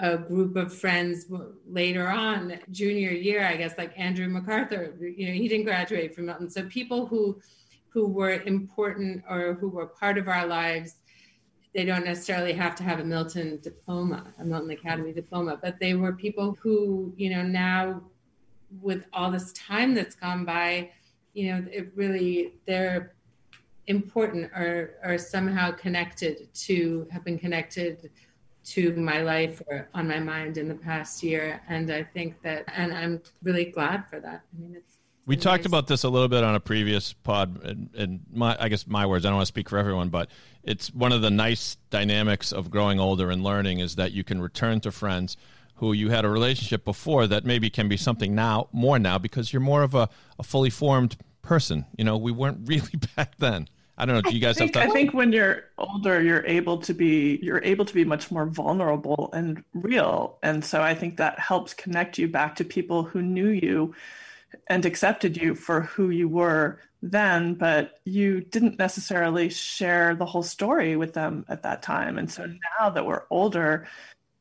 a 0.00 0.16
group 0.16 0.56
of 0.56 0.74
friends 0.74 1.26
later 1.66 2.08
on 2.08 2.58
junior 2.70 3.10
year 3.10 3.46
i 3.46 3.56
guess 3.56 3.76
like 3.76 3.92
andrew 3.98 4.28
macarthur 4.28 4.94
you 4.98 5.26
know 5.26 5.32
he 5.32 5.46
didn't 5.46 5.66
graduate 5.66 6.14
from 6.14 6.26
milton. 6.26 6.50
So 6.50 6.64
people 6.64 7.06
who 7.06 7.40
who 7.90 8.06
were 8.06 8.42
important 8.42 9.22
or 9.28 9.54
who 9.54 9.68
were 9.68 9.86
part 9.86 10.16
of 10.16 10.28
our 10.28 10.46
lives 10.46 10.96
they 11.74 11.84
don't 11.84 12.04
necessarily 12.04 12.52
have 12.52 12.74
to 12.76 12.82
have 12.82 12.98
a 12.98 13.04
milton 13.04 13.58
diploma 13.62 14.32
a 14.38 14.44
milton 14.44 14.70
academy 14.70 15.12
diploma 15.12 15.58
but 15.62 15.78
they 15.78 15.94
were 15.94 16.12
people 16.12 16.56
who 16.62 17.12
you 17.16 17.30
know 17.30 17.42
now 17.42 18.02
with 18.80 19.04
all 19.12 19.30
this 19.30 19.52
time 19.52 19.94
that's 19.94 20.14
gone 20.14 20.44
by 20.44 20.90
you 21.34 21.52
know 21.52 21.66
it 21.70 21.92
really 21.94 22.54
they're 22.66 23.14
important 23.90 24.50
or 24.52 24.94
or 25.04 25.18
somehow 25.18 25.70
connected 25.72 26.52
to 26.54 27.06
have 27.10 27.24
been 27.24 27.38
connected 27.38 28.10
to 28.62 28.94
my 28.96 29.20
life 29.22 29.62
or 29.66 29.88
on 29.94 30.06
my 30.06 30.18
mind 30.20 30.56
in 30.56 30.68
the 30.68 30.74
past 30.74 31.22
year. 31.22 31.60
And 31.68 31.90
I 31.90 32.02
think 32.02 32.40
that, 32.42 32.64
and 32.74 32.92
I'm 32.92 33.20
really 33.42 33.64
glad 33.64 34.04
for 34.08 34.20
that. 34.20 34.42
I 34.54 34.60
mean, 34.60 34.76
it's 34.76 34.98
we 35.26 35.36
talked 35.36 35.66
about 35.66 35.86
this 35.86 36.02
a 36.02 36.08
little 36.08 36.28
bit 36.28 36.42
on 36.42 36.54
a 36.54 36.60
previous 36.60 37.12
pod, 37.12 37.62
and, 37.62 37.90
and 37.94 38.20
my, 38.32 38.56
I 38.58 38.68
guess 38.68 38.86
my 38.86 39.06
words. 39.06 39.24
I 39.24 39.28
don't 39.28 39.36
want 39.36 39.46
to 39.46 39.52
speak 39.52 39.68
for 39.68 39.78
everyone, 39.78 40.08
but 40.08 40.28
it's 40.64 40.92
one 40.92 41.12
of 41.12 41.22
the 41.22 41.30
nice 41.30 41.76
dynamics 41.90 42.52
of 42.52 42.70
growing 42.70 42.98
older 42.98 43.30
and 43.30 43.44
learning 43.44 43.78
is 43.78 43.96
that 43.96 44.12
you 44.12 44.24
can 44.24 44.40
return 44.40 44.80
to 44.80 44.90
friends 44.90 45.36
who 45.76 45.92
you 45.92 46.10
had 46.10 46.24
a 46.24 46.28
relationship 46.28 46.84
before 46.84 47.26
that 47.26 47.44
maybe 47.44 47.70
can 47.70 47.88
be 47.88 47.96
something 47.96 48.34
now 48.34 48.68
more 48.72 48.98
now 48.98 49.18
because 49.18 49.52
you're 49.52 49.60
more 49.60 49.82
of 49.82 49.94
a, 49.94 50.08
a 50.38 50.42
fully 50.42 50.70
formed 50.70 51.16
person. 51.42 51.86
You 51.96 52.04
know, 52.04 52.16
we 52.16 52.32
weren't 52.32 52.60
really 52.68 52.98
back 53.14 53.36
then. 53.38 53.68
I 54.00 54.06
don't 54.06 54.14
know. 54.14 54.22
Do 54.22 54.34
you 54.34 54.40
guys 54.40 54.56
I 54.56 54.60
think, 54.60 54.74
have 54.76 54.88
I 54.88 54.92
think 54.92 55.12
when 55.12 55.30
you're 55.30 55.64
older, 55.76 56.22
you're 56.22 56.46
able 56.46 56.78
to 56.78 56.94
be 56.94 57.38
you're 57.42 57.62
able 57.62 57.84
to 57.84 57.92
be 57.92 58.04
much 58.04 58.30
more 58.30 58.46
vulnerable 58.46 59.28
and 59.34 59.62
real, 59.74 60.38
and 60.42 60.64
so 60.64 60.80
I 60.80 60.94
think 60.94 61.18
that 61.18 61.38
helps 61.38 61.74
connect 61.74 62.16
you 62.16 62.26
back 62.26 62.56
to 62.56 62.64
people 62.64 63.02
who 63.02 63.20
knew 63.20 63.48
you 63.48 63.94
and 64.68 64.86
accepted 64.86 65.36
you 65.36 65.54
for 65.54 65.82
who 65.82 66.08
you 66.08 66.28
were 66.28 66.80
then, 67.02 67.54
but 67.54 68.00
you 68.04 68.40
didn't 68.40 68.78
necessarily 68.78 69.48
share 69.50 70.14
the 70.14 70.26
whole 70.26 70.42
story 70.42 70.96
with 70.96 71.12
them 71.12 71.44
at 71.48 71.62
that 71.62 71.82
time. 71.82 72.18
And 72.18 72.30
so 72.30 72.46
now 72.78 72.90
that 72.90 73.06
we're 73.06 73.24
older, 73.30 73.86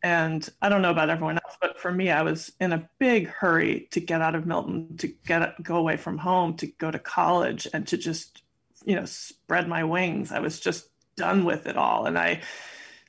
and 0.02 0.48
I 0.62 0.70
don't 0.70 0.82
know 0.82 0.92
about 0.92 1.10
everyone 1.10 1.40
else, 1.46 1.58
but 1.60 1.80
for 1.80 1.92
me, 1.92 2.10
I 2.10 2.22
was 2.22 2.52
in 2.60 2.72
a 2.72 2.90
big 2.98 3.28
hurry 3.28 3.88
to 3.92 4.00
get 4.00 4.22
out 4.22 4.36
of 4.36 4.46
Milton, 4.46 4.98
to 4.98 5.08
get 5.26 5.62
go 5.62 5.76
away 5.76 5.98
from 5.98 6.18
home, 6.18 6.56
to 6.58 6.68
go 6.68 6.90
to 6.90 7.00
college, 7.00 7.68
and 7.74 7.86
to 7.88 7.98
just 7.98 8.42
you 8.90 8.96
know 8.96 9.06
spread 9.06 9.68
my 9.68 9.84
wings. 9.84 10.32
I 10.32 10.40
was 10.40 10.60
just 10.60 10.90
done 11.16 11.46
with 11.46 11.68
it 11.68 11.78
all. 11.78 12.06
And 12.08 12.18
i 12.18 12.42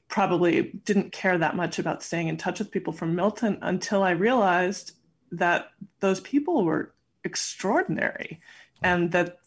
probably 0.08 0.72
didn't 0.84 1.12
care 1.12 1.38
that 1.38 1.56
much 1.56 1.78
about 1.78 2.02
staying 2.02 2.26
in 2.28 2.36
touch 2.36 2.58
with 2.58 2.72
people 2.72 2.92
from 2.92 3.14
milton 3.14 3.56
until 3.62 4.02
i 4.02 4.10
realized 4.10 4.90
that 5.30 5.70
those 6.00 6.18
people 6.20 6.64
were 6.64 6.92
extraordinary 7.22 8.40
and 8.82 9.12
that 9.12 9.38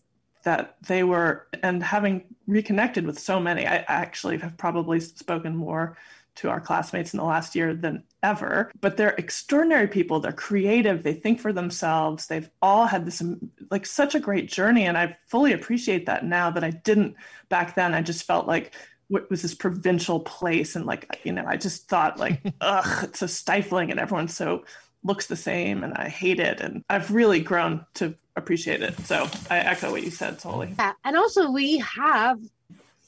that 0.44 0.78
they 0.88 1.04
were 1.04 1.48
and 1.62 1.84
having 1.84 2.24
reconnected 2.48 3.06
with 3.06 3.20
so 3.20 3.42
many 3.42 3.68
i 3.68 3.84
actually 3.90 4.38
have 4.38 4.58
probably 4.58 5.02
spoken 5.02 5.54
more 5.54 5.98
to 6.36 6.50
our 6.50 6.60
classmates 6.60 7.14
in 7.14 7.18
the 7.18 7.24
last 7.24 7.56
year 7.56 7.74
than 7.74 8.04
ever. 8.22 8.72
But 8.80 8.98
they're 8.98 9.16
extraordinary 9.18 9.88
people. 9.88 10.20
They're 10.20 10.32
creative. 10.32 11.04
They 11.04 11.14
think 11.14 11.40
for 11.40 11.54
themselves. 11.54 12.28
They've 12.28 12.50
all 12.62 12.86
had 12.86 13.06
this 13.06 13.22
like 13.70 13.86
such 13.86 14.16
a 14.16 14.20
great 14.20 14.50
journey. 14.50 14.86
And 14.86 14.98
I 14.98 15.18
fully 15.28 15.54
appreciate 15.54 16.06
that 16.08 16.26
now 16.26 16.50
that 16.52 16.64
I 16.64 16.72
didn't 16.72 17.16
back 17.50 17.76
then. 17.76 17.94
I 17.94 18.02
just 18.02 18.26
felt 18.26 18.48
like 18.48 18.74
what 19.10 19.30
was 19.30 19.42
this 19.42 19.54
provincial 19.54 20.20
place. 20.22 20.76
And 20.76 20.86
like, 20.86 21.20
you 21.24 21.32
know, 21.32 21.46
I 21.46 21.58
just 21.58 21.88
thought 21.88 22.20
like, 22.20 22.42
ugh, 22.62 23.04
it's 23.04 23.20
so 23.20 23.28
stifling 23.28 23.92
and 23.92 24.00
everyone 24.00 24.28
so 24.28 24.64
looks 25.04 25.28
the 25.28 25.36
same 25.36 25.84
and 25.84 25.94
I 25.94 26.10
hate 26.10 26.40
it. 26.40 26.62
And 26.62 26.84
I've 26.90 27.12
really 27.12 27.42
grown 27.42 27.86
to 27.96 28.16
appreciate 28.36 28.82
it. 28.82 28.98
So 29.02 29.30
I 29.50 29.60
echo 29.60 29.92
what 29.92 30.04
you 30.04 30.12
said, 30.12 30.40
totally. 30.40 30.74
Yeah. 30.80 30.94
And 31.04 31.16
also 31.16 31.52
we 31.52 31.78
have 31.78 32.40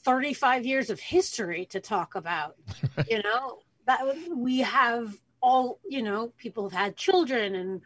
35 0.06 0.64
years 0.64 0.88
of 0.88 0.98
history 1.00 1.66
to 1.66 1.80
talk 1.80 2.14
about 2.14 2.56
you 3.10 3.22
know? 3.22 3.58
That 3.86 4.00
we 4.34 4.58
have 4.60 5.16
all 5.40 5.78
you 5.88 6.02
know 6.02 6.32
people 6.38 6.68
have 6.68 6.78
had 6.78 6.96
children 6.96 7.54
and 7.54 7.82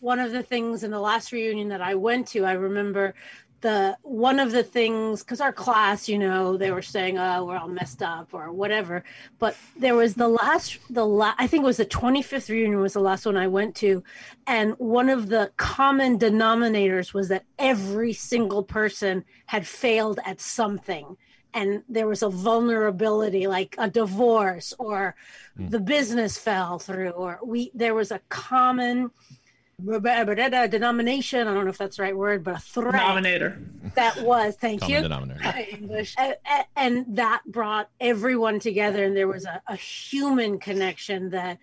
one 0.00 0.18
of 0.18 0.32
the 0.32 0.42
things 0.42 0.82
in 0.82 0.90
the 0.90 0.98
last 0.98 1.30
reunion 1.30 1.68
that 1.68 1.80
i 1.80 1.94
went 1.94 2.26
to 2.26 2.44
i 2.44 2.54
remember 2.54 3.14
the 3.64 3.96
one 4.02 4.38
of 4.38 4.52
the 4.52 4.62
things 4.62 5.22
because 5.22 5.40
our 5.40 5.52
class 5.52 6.06
you 6.06 6.18
know 6.18 6.56
they 6.58 6.70
were 6.70 6.82
saying 6.82 7.16
oh 7.16 7.46
we're 7.46 7.56
all 7.56 7.66
messed 7.66 8.02
up 8.02 8.28
or 8.34 8.52
whatever. 8.52 9.02
But 9.38 9.56
there 9.74 9.94
was 9.94 10.14
the 10.14 10.28
last 10.28 10.78
the 10.90 11.06
last 11.06 11.36
i 11.38 11.46
think 11.46 11.62
it 11.62 11.66
was 11.66 11.78
the 11.78 11.86
25th 11.86 12.50
reunion 12.50 12.78
was 12.80 12.92
the 12.92 13.00
last 13.00 13.24
one 13.24 13.38
i 13.38 13.46
went 13.46 13.74
to 13.76 14.04
and 14.46 14.74
one 14.78 15.08
of 15.08 15.30
the 15.30 15.50
common 15.56 16.18
denominators 16.18 17.14
was 17.14 17.28
that 17.28 17.44
every 17.58 18.12
single 18.12 18.62
person 18.62 19.24
had 19.46 19.66
failed 19.66 20.20
at 20.26 20.42
something 20.42 21.16
and 21.54 21.82
there 21.88 22.06
was 22.06 22.22
a 22.22 22.28
vulnerability 22.28 23.46
like 23.46 23.74
a 23.78 23.88
divorce 23.88 24.74
or 24.78 25.14
mm. 25.58 25.70
the 25.70 25.80
business 25.80 26.36
fell 26.36 26.78
through 26.78 27.10
or 27.10 27.38
we 27.42 27.70
there 27.74 27.94
was 27.94 28.10
a 28.10 28.20
common 28.28 29.10
denomination 30.68 31.48
i 31.48 31.54
don't 31.54 31.64
know 31.64 31.70
if 31.70 31.78
that's 31.78 31.96
the 31.96 32.02
right 32.02 32.16
word 32.16 32.44
but 32.44 32.56
a 32.56 32.60
threat 32.60 32.92
denominator 32.92 33.58
that 33.94 34.20
was 34.22 34.56
thank 34.56 34.80
Common 34.80 34.96
you 34.96 35.02
denominator. 35.02 35.66
english 35.72 36.14
and, 36.18 36.36
and, 36.76 37.16
that 37.16 37.42
brought 37.46 37.88
everyone 38.00 38.60
together 38.60 39.04
and 39.04 39.16
there 39.16 39.28
was 39.28 39.44
a, 39.44 39.60
a 39.66 39.76
human 39.76 40.58
connection 40.58 41.30
that 41.30 41.58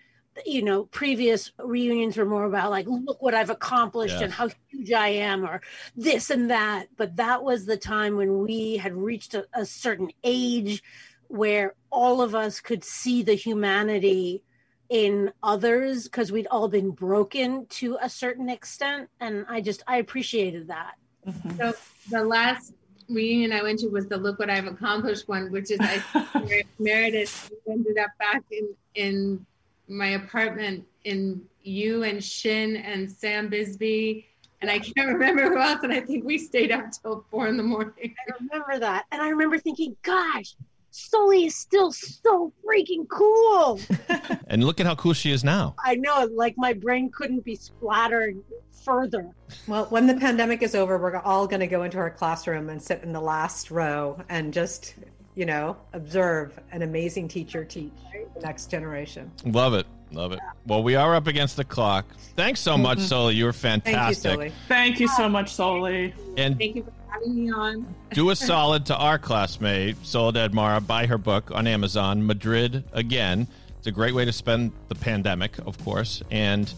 you 0.46 0.62
know 0.62 0.86
previous 0.86 1.52
reunions 1.60 2.16
were 2.16 2.26
more 2.26 2.46
about 2.46 2.72
like 2.72 2.86
look 2.88 3.22
what 3.22 3.34
i've 3.34 3.50
accomplished 3.50 4.14
Yes. 4.14 4.24
and 4.24 4.34
how 4.34 4.50
huge 4.70 4.92
i 4.94 5.10
am 5.10 5.44
or 5.44 5.62
this 5.96 6.30
and 6.30 6.50
that. 6.50 6.88
But 6.98 7.18
that 7.18 7.44
was 7.44 7.66
the 7.66 7.78
time 7.78 8.16
when 8.16 8.40
we 8.40 8.78
had 8.78 8.96
reached 8.96 9.34
a, 9.34 9.46
a 9.54 9.66
certain 9.66 10.10
age 10.24 10.84
where 11.28 11.76
all 11.90 12.22
of 12.22 12.36
us 12.36 12.60
could 12.60 12.84
see 12.84 13.24
the 13.24 13.34
humanity 13.34 14.44
in 14.90 15.32
others 15.42 16.04
because 16.04 16.32
we'd 16.32 16.48
all 16.48 16.68
been 16.68 16.92
broken 16.92 17.66
to 17.68 17.98
a 18.02 18.10
certain 18.10 18.50
extent. 18.50 19.10
And 19.20 19.46
i 19.50 19.62
just 19.62 19.84
i 19.88 19.98
appreciated 19.98 20.68
that. 20.70 20.96
Mm-hmm. 21.28 21.58
So 21.58 21.74
the 22.10 22.24
last 22.24 22.74
reunion 23.10 23.52
I 23.52 23.62
went 23.64 23.80
to 23.80 23.88
was 23.88 24.08
the 24.08 24.18
Look 24.18 24.40
What 24.40 24.50
I've 24.50 24.68
Accomplished 24.68 25.28
one, 25.28 25.52
which 25.52 25.72
is 25.72 25.80
I 25.82 26.02
Mer- 26.36 26.64
Meredith 26.80 27.52
ended 27.70 27.98
up 27.98 28.12
back 28.20 28.44
in 28.52 28.74
in 28.96 29.46
my 29.92 30.10
apartment 30.10 30.86
in 31.04 31.42
you 31.64 32.04
and 32.04 32.24
Shin 32.24 32.78
and 32.78 33.12
Sam 33.12 33.50
Bisbee. 33.50 34.26
And 34.62 34.70
I 34.70 34.80
can't 34.80 35.08
remember 35.08 35.50
who 35.50 35.60
else, 35.60 35.80
and 35.84 35.92
I 35.92 36.02
think 36.02 36.24
we 36.24 36.38
stayed 36.38 36.72
up 36.72 36.86
till 36.92 37.26
four 37.32 37.48
in 37.48 37.58
the 37.58 37.64
morning. 37.64 37.94
i 37.98 38.34
remember 38.40 38.80
that 38.80 39.06
and 39.12 39.20
i 39.20 39.30
remember 39.30 39.58
thinking 39.58 39.96
gosh 40.04 40.56
Sully 40.92 41.46
is 41.46 41.56
still 41.56 41.92
so 41.92 42.52
freaking 42.66 43.08
cool. 43.08 43.80
And 44.48 44.66
look 44.66 44.82
at 44.82 44.86
how 44.86 44.96
cool 44.96 45.14
she 45.14 45.32
is 45.32 45.46
now. 45.46 45.76
I 45.82 45.96
know, 45.96 46.28
like 46.34 46.56
my 46.58 46.74
brain 46.74 47.10
couldn't 47.10 47.46
be 47.46 47.56
splattered 47.56 48.36
further. 48.84 49.30
Well, 49.66 49.86
when 49.86 50.08
the 50.08 50.16
pandemic 50.16 50.62
is 50.62 50.76
over, 50.76 50.98
we're 50.98 51.16
all 51.20 51.48
going 51.48 51.62
to 51.62 51.68
go 51.68 51.84
into 51.84 51.98
our 51.98 52.10
classroom 52.10 52.68
and 52.68 52.82
sit 52.82 53.02
in 53.02 53.14
the 53.14 53.22
last 53.22 53.72
row 53.72 54.22
and 54.28 54.54
just, 54.54 54.96
you 55.42 55.48
know, 55.48 55.76
observe 55.94 56.60
an 56.72 56.84
amazing 56.84 57.28
teacher 57.28 57.66
teach 57.66 57.92
the 58.36 58.42
next 58.42 58.70
generation. 58.70 59.32
Love 59.44 59.74
it. 59.74 59.88
Love 60.12 60.34
it. 60.34 60.40
Well, 60.68 60.84
we 60.84 60.94
are 60.94 61.16
up 61.16 61.26
against 61.26 61.58
the 61.58 61.64
clock. 61.64 62.06
Thanks 62.36 62.60
so 62.60 62.78
much, 62.78 63.00
mm-hmm. 63.00 63.08
Sully. 63.08 63.36
You 63.36 63.46
were 63.46 63.54
fantastic. 63.54 64.22
Thank 64.24 64.44
you, 64.44 64.50
fantastic. 64.52 64.68
Thank 64.68 65.00
you 65.00 65.08
so 65.08 65.28
much, 65.28 65.52
Soli. 65.52 66.14
and 66.38 66.60
Thank 66.60 66.76
you 66.76 66.84
for 66.84 66.94
having 67.12 67.36
me 67.36 67.52
on. 67.52 67.96
do 68.14 68.30
a 68.30 68.36
solid 68.36 68.86
to 68.86 68.96
our 68.96 69.18
classmate, 69.18 69.98
Soledad 70.06 70.54
Maura. 70.54 70.80
Buy 70.80 71.08
her 71.08 71.18
book 71.18 71.50
on 71.50 71.66
Amazon, 71.66 72.24
Madrid 72.24 72.84
Again. 72.94 73.48
It's 73.80 73.88
a 73.88 73.92
great 73.92 74.14
way 74.14 74.26
to 74.26 74.32
spend 74.32 74.74
the 74.90 74.96
pandemic, 74.96 75.58
of 75.66 75.84
course. 75.84 76.22
And 76.30 76.72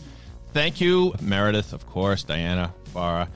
thank 0.53 0.79
you, 0.79 1.15
Meredith, 1.19 1.73
of 1.73 1.85
course, 1.85 2.23
Diana, 2.23 2.73
Farah, 2.95 3.27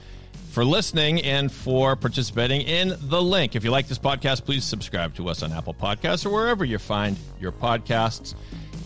for 0.57 0.65
listening 0.65 1.21
and 1.21 1.51
for 1.51 1.95
participating 1.95 2.61
in 2.61 2.95
the 2.99 3.21
link. 3.21 3.55
If 3.55 3.63
you 3.63 3.69
like 3.69 3.87
this 3.87 3.99
podcast, 3.99 4.43
please 4.43 4.63
subscribe 4.63 5.13
to 5.17 5.29
us 5.29 5.43
on 5.43 5.53
Apple 5.53 5.75
Podcasts 5.75 6.25
or 6.25 6.31
wherever 6.31 6.65
you 6.65 6.79
find 6.79 7.15
your 7.39 7.51
podcasts. 7.51 8.33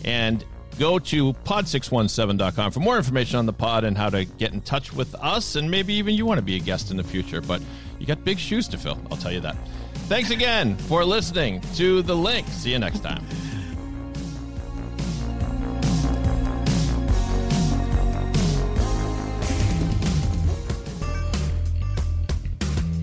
And 0.04 0.44
go 0.78 0.98
to 0.98 1.32
pod617.com 1.32 2.72
for 2.72 2.80
more 2.80 2.98
information 2.98 3.38
on 3.38 3.46
the 3.46 3.54
pod 3.54 3.84
and 3.84 3.96
how 3.96 4.10
to 4.10 4.26
get 4.26 4.52
in 4.52 4.60
touch 4.60 4.92
with 4.92 5.14
us. 5.14 5.56
And 5.56 5.70
maybe 5.70 5.94
even 5.94 6.14
you 6.14 6.26
want 6.26 6.36
to 6.36 6.44
be 6.44 6.56
a 6.56 6.60
guest 6.60 6.90
in 6.90 6.98
the 6.98 7.04
future, 7.04 7.40
but 7.40 7.62
you 7.98 8.04
got 8.04 8.22
big 8.22 8.38
shoes 8.38 8.68
to 8.68 8.76
fill. 8.76 9.00
I'll 9.10 9.16
tell 9.16 9.32
you 9.32 9.40
that. 9.40 9.56
Thanks 10.10 10.28
again 10.28 10.76
for 10.76 11.06
listening 11.06 11.62
to 11.76 12.02
The 12.02 12.14
Link. 12.14 12.46
See 12.48 12.72
you 12.72 12.80
next 12.80 13.00
time. 13.00 13.24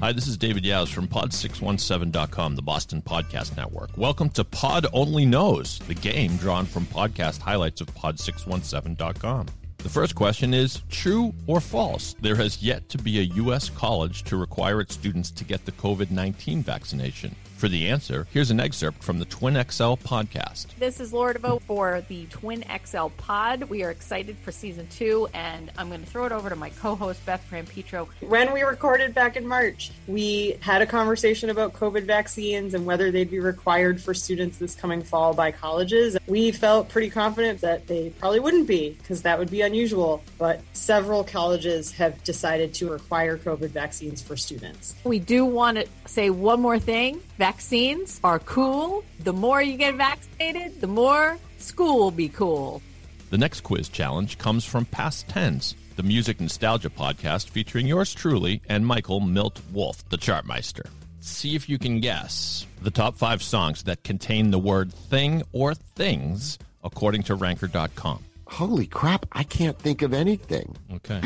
Hi, 0.01 0.13
this 0.13 0.27
is 0.27 0.37
David 0.37 0.63
Yaz 0.63 0.87
from 0.87 1.09
Pod617.com, 1.09 2.55
the 2.55 2.61
Boston 2.61 3.01
Podcast 3.01 3.57
Network. 3.57 3.89
Welcome 3.97 4.29
to 4.29 4.45
Pod 4.45 4.85
Only 4.93 5.25
Knows, 5.25 5.79
the 5.79 5.93
game 5.93 6.37
drawn 6.37 6.65
from 6.65 6.85
podcast 6.85 7.41
highlights 7.41 7.81
of 7.81 7.93
Pod617.com. 7.95 9.47
The 9.79 9.89
first 9.89 10.15
question 10.15 10.53
is 10.53 10.83
true 10.89 11.33
or 11.47 11.59
false? 11.59 12.15
There 12.21 12.37
has 12.37 12.63
yet 12.63 12.87
to 12.89 12.97
be 12.97 13.19
a 13.19 13.23
U.S. 13.23 13.69
college 13.69 14.23
to 14.23 14.37
require 14.37 14.79
its 14.79 14.93
students 14.93 15.31
to 15.31 15.43
get 15.43 15.65
the 15.65 15.73
COVID 15.73 16.11
19 16.11 16.63
vaccination. 16.63 17.35
For 17.59 17.67
the 17.67 17.89
answer, 17.89 18.25
here's 18.31 18.51
an 18.51 18.61
excerpt 18.61 19.03
from 19.03 19.19
the 19.19 19.25
Twin 19.25 19.55
XL 19.55 19.95
podcast. 19.95 20.67
This 20.77 21.01
is 21.01 21.11
Laura 21.11 21.33
DeVoe 21.33 21.59
for 21.59 22.01
the 22.07 22.25
Twin 22.27 22.63
XL 22.85 23.07
pod. 23.17 23.63
We 23.63 23.83
are 23.83 23.91
excited 23.91 24.37
for 24.37 24.53
season 24.53 24.87
two, 24.87 25.27
and 25.33 25.69
I'm 25.77 25.89
going 25.89 25.99
to 25.99 26.09
throw 26.09 26.25
it 26.25 26.31
over 26.31 26.47
to 26.47 26.55
my 26.55 26.69
co 26.69 26.95
host, 26.95 27.25
Beth 27.25 27.45
Prampetro. 27.51 28.07
When 28.21 28.53
we 28.53 28.61
recorded 28.61 29.13
back 29.13 29.35
in 29.35 29.45
March, 29.45 29.91
we 30.07 30.57
had 30.61 30.81
a 30.81 30.85
conversation 30.85 31.49
about 31.49 31.73
COVID 31.73 32.03
vaccines 32.03 32.75
and 32.75 32.85
whether 32.85 33.11
they'd 33.11 33.29
be 33.29 33.41
required 33.41 34.01
for 34.01 34.13
students 34.13 34.57
this 34.57 34.73
coming 34.73 35.03
fall 35.03 35.33
by 35.33 35.51
colleges. 35.51 36.17
We 36.27 36.53
felt 36.53 36.87
pretty 36.87 37.09
confident 37.09 37.59
that 37.59 37.87
they 37.87 38.11
probably 38.11 38.39
wouldn't 38.39 38.69
be 38.69 38.91
because 38.91 39.23
that 39.23 39.37
would 39.37 39.51
be 39.51 39.63
unusual, 39.63 40.23
but 40.37 40.61
several 40.71 41.25
colleges 41.25 41.91
have 41.91 42.23
decided 42.23 42.73
to 42.75 42.89
require 42.89 43.37
COVID 43.37 43.71
vaccines 43.71 44.21
for 44.21 44.37
students. 44.37 44.95
We 45.03 45.19
do 45.19 45.43
want 45.43 45.79
to 45.79 45.87
say 46.05 46.29
one 46.29 46.61
more 46.61 46.79
thing 46.79 47.21
vaccines 47.39 48.19
are 48.23 48.39
cool. 48.39 49.03
The 49.21 49.33
more 49.33 49.61
you 49.61 49.77
get 49.77 49.95
vaccinated, 49.95 50.81
the 50.81 50.87
more 50.87 51.39
school 51.57 51.97
will 51.97 52.11
be 52.11 52.27
cool. 52.27 52.81
The 53.29 53.37
next 53.37 53.61
quiz 53.61 53.87
challenge 53.87 54.37
comes 54.37 54.65
from 54.65 54.85
Past 54.85 55.29
Tense, 55.29 55.73
the 55.95 56.03
music 56.03 56.41
nostalgia 56.41 56.89
podcast 56.89 57.49
featuring 57.49 57.87
yours 57.87 58.13
truly 58.13 58.61
and 58.67 58.85
Michael 58.85 59.21
Milt 59.21 59.61
Wolf, 59.71 60.07
the 60.09 60.17
Chartmeister. 60.17 60.87
See 61.21 61.55
if 61.55 61.69
you 61.69 61.79
can 61.79 62.01
guess 62.01 62.67
the 62.81 62.91
top 62.91 63.15
five 63.15 63.41
songs 63.41 63.83
that 63.83 64.03
contain 64.03 64.51
the 64.51 64.59
word 64.59 64.91
thing 64.91 65.43
or 65.53 65.73
things 65.73 66.59
according 66.83 67.23
to 67.23 67.35
ranker.com. 67.35 68.23
Holy 68.47 68.87
crap, 68.87 69.25
I 69.31 69.43
can't 69.43 69.79
think 69.79 70.01
of 70.01 70.11
anything. 70.13 70.75
Okay. 70.95 71.21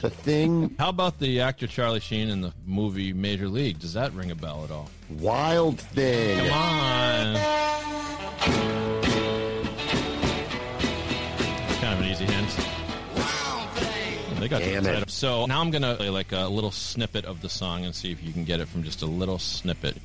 The 0.00 0.10
thing, 0.10 0.74
How 0.78 0.88
about 0.88 1.18
the 1.18 1.40
actor 1.40 1.66
Charlie 1.66 2.00
Sheen 2.00 2.28
in 2.28 2.40
the 2.40 2.52
movie 2.66 3.12
Major 3.12 3.48
League? 3.48 3.78
Does 3.78 3.92
that 3.94 4.12
ring 4.12 4.30
a 4.30 4.34
bell 4.34 4.64
at 4.64 4.70
all? 4.70 4.88
wild 5.18 5.80
thing. 5.80 6.38
Come 6.38 6.52
on. 6.52 7.36
Kind 11.80 11.94
of 11.94 12.00
an 12.00 12.06
easy 12.06 12.24
hint. 12.24 12.66
They 14.40 14.48
got 14.48 14.60
Damn 14.60 14.84
the 14.84 15.02
it. 15.02 15.10
So 15.10 15.44
now 15.44 15.60
I'm 15.60 15.70
gonna 15.70 15.96
play 15.96 16.08
like 16.08 16.32
a 16.32 16.46
little 16.48 16.70
snippet 16.70 17.26
of 17.26 17.42
the 17.42 17.48
song 17.50 17.84
and 17.84 17.94
see 17.94 18.10
if 18.10 18.22
you 18.22 18.32
can 18.32 18.44
get 18.44 18.60
it 18.60 18.68
from 18.68 18.82
just 18.82 19.02
a 19.02 19.06
little 19.06 19.38
snippet. 19.38 19.96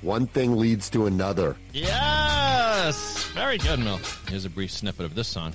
One 0.00 0.26
thing 0.26 0.56
leads 0.56 0.88
to 0.90 1.06
another. 1.06 1.56
Yes, 1.72 3.24
very 3.34 3.58
good, 3.58 3.78
Mill. 3.78 4.00
Here's 4.28 4.44
a 4.46 4.50
brief 4.50 4.72
snippet 4.72 5.04
of 5.04 5.14
this 5.14 5.28
song. 5.28 5.52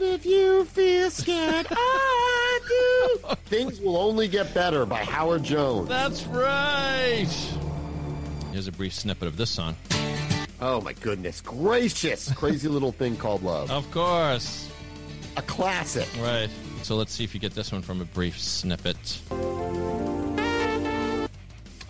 But 0.00 0.08
if 0.08 0.24
you 0.24 0.64
feel 0.64 1.10
scared, 1.10 1.66
I 1.70 2.60
do. 2.66 3.34
Things 3.44 3.82
will 3.82 3.98
only 3.98 4.28
get 4.28 4.54
better 4.54 4.86
by 4.86 5.04
Howard 5.04 5.42
Jones. 5.42 5.90
That's 5.90 6.24
right. 6.24 7.28
Here's 8.50 8.66
a 8.66 8.72
brief 8.72 8.94
snippet 8.94 9.28
of 9.28 9.36
this 9.36 9.50
song. 9.50 9.76
Oh 10.58 10.80
my 10.80 10.94
goodness 10.94 11.42
gracious. 11.42 12.32
Crazy 12.32 12.66
little 12.66 12.92
thing 12.92 13.18
called 13.18 13.42
love. 13.42 13.70
Of 13.70 13.90
course. 13.90 14.70
A 15.36 15.42
classic. 15.42 16.08
Right. 16.18 16.48
So 16.82 16.96
let's 16.96 17.12
see 17.12 17.24
if 17.24 17.34
you 17.34 17.40
get 17.40 17.52
this 17.52 17.70
one 17.70 17.82
from 17.82 18.00
a 18.00 18.06
brief 18.06 18.40
snippet. 18.40 19.20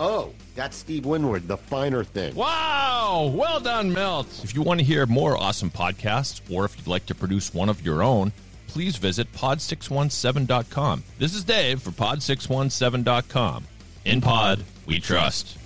Oh, 0.00 0.32
that's 0.60 0.76
Steve 0.76 1.06
Winwood, 1.06 1.48
the 1.48 1.56
finer 1.56 2.04
thing. 2.04 2.34
Wow! 2.34 3.32
Well 3.34 3.60
done, 3.60 3.90
Milt. 3.90 4.44
If 4.44 4.54
you 4.54 4.60
want 4.60 4.78
to 4.78 4.84
hear 4.84 5.06
more 5.06 5.34
awesome 5.34 5.70
podcasts, 5.70 6.42
or 6.54 6.66
if 6.66 6.76
you'd 6.76 6.86
like 6.86 7.06
to 7.06 7.14
produce 7.14 7.54
one 7.54 7.70
of 7.70 7.82
your 7.82 8.02
own, 8.02 8.32
please 8.66 8.96
visit 8.96 9.32
pod617.com. 9.32 11.02
This 11.18 11.34
is 11.34 11.44
Dave 11.44 11.80
for 11.80 11.92
pod617.com. 11.92 13.64
In 14.04 14.20
pod, 14.20 14.62
we 14.84 15.00
trust. 15.00 15.59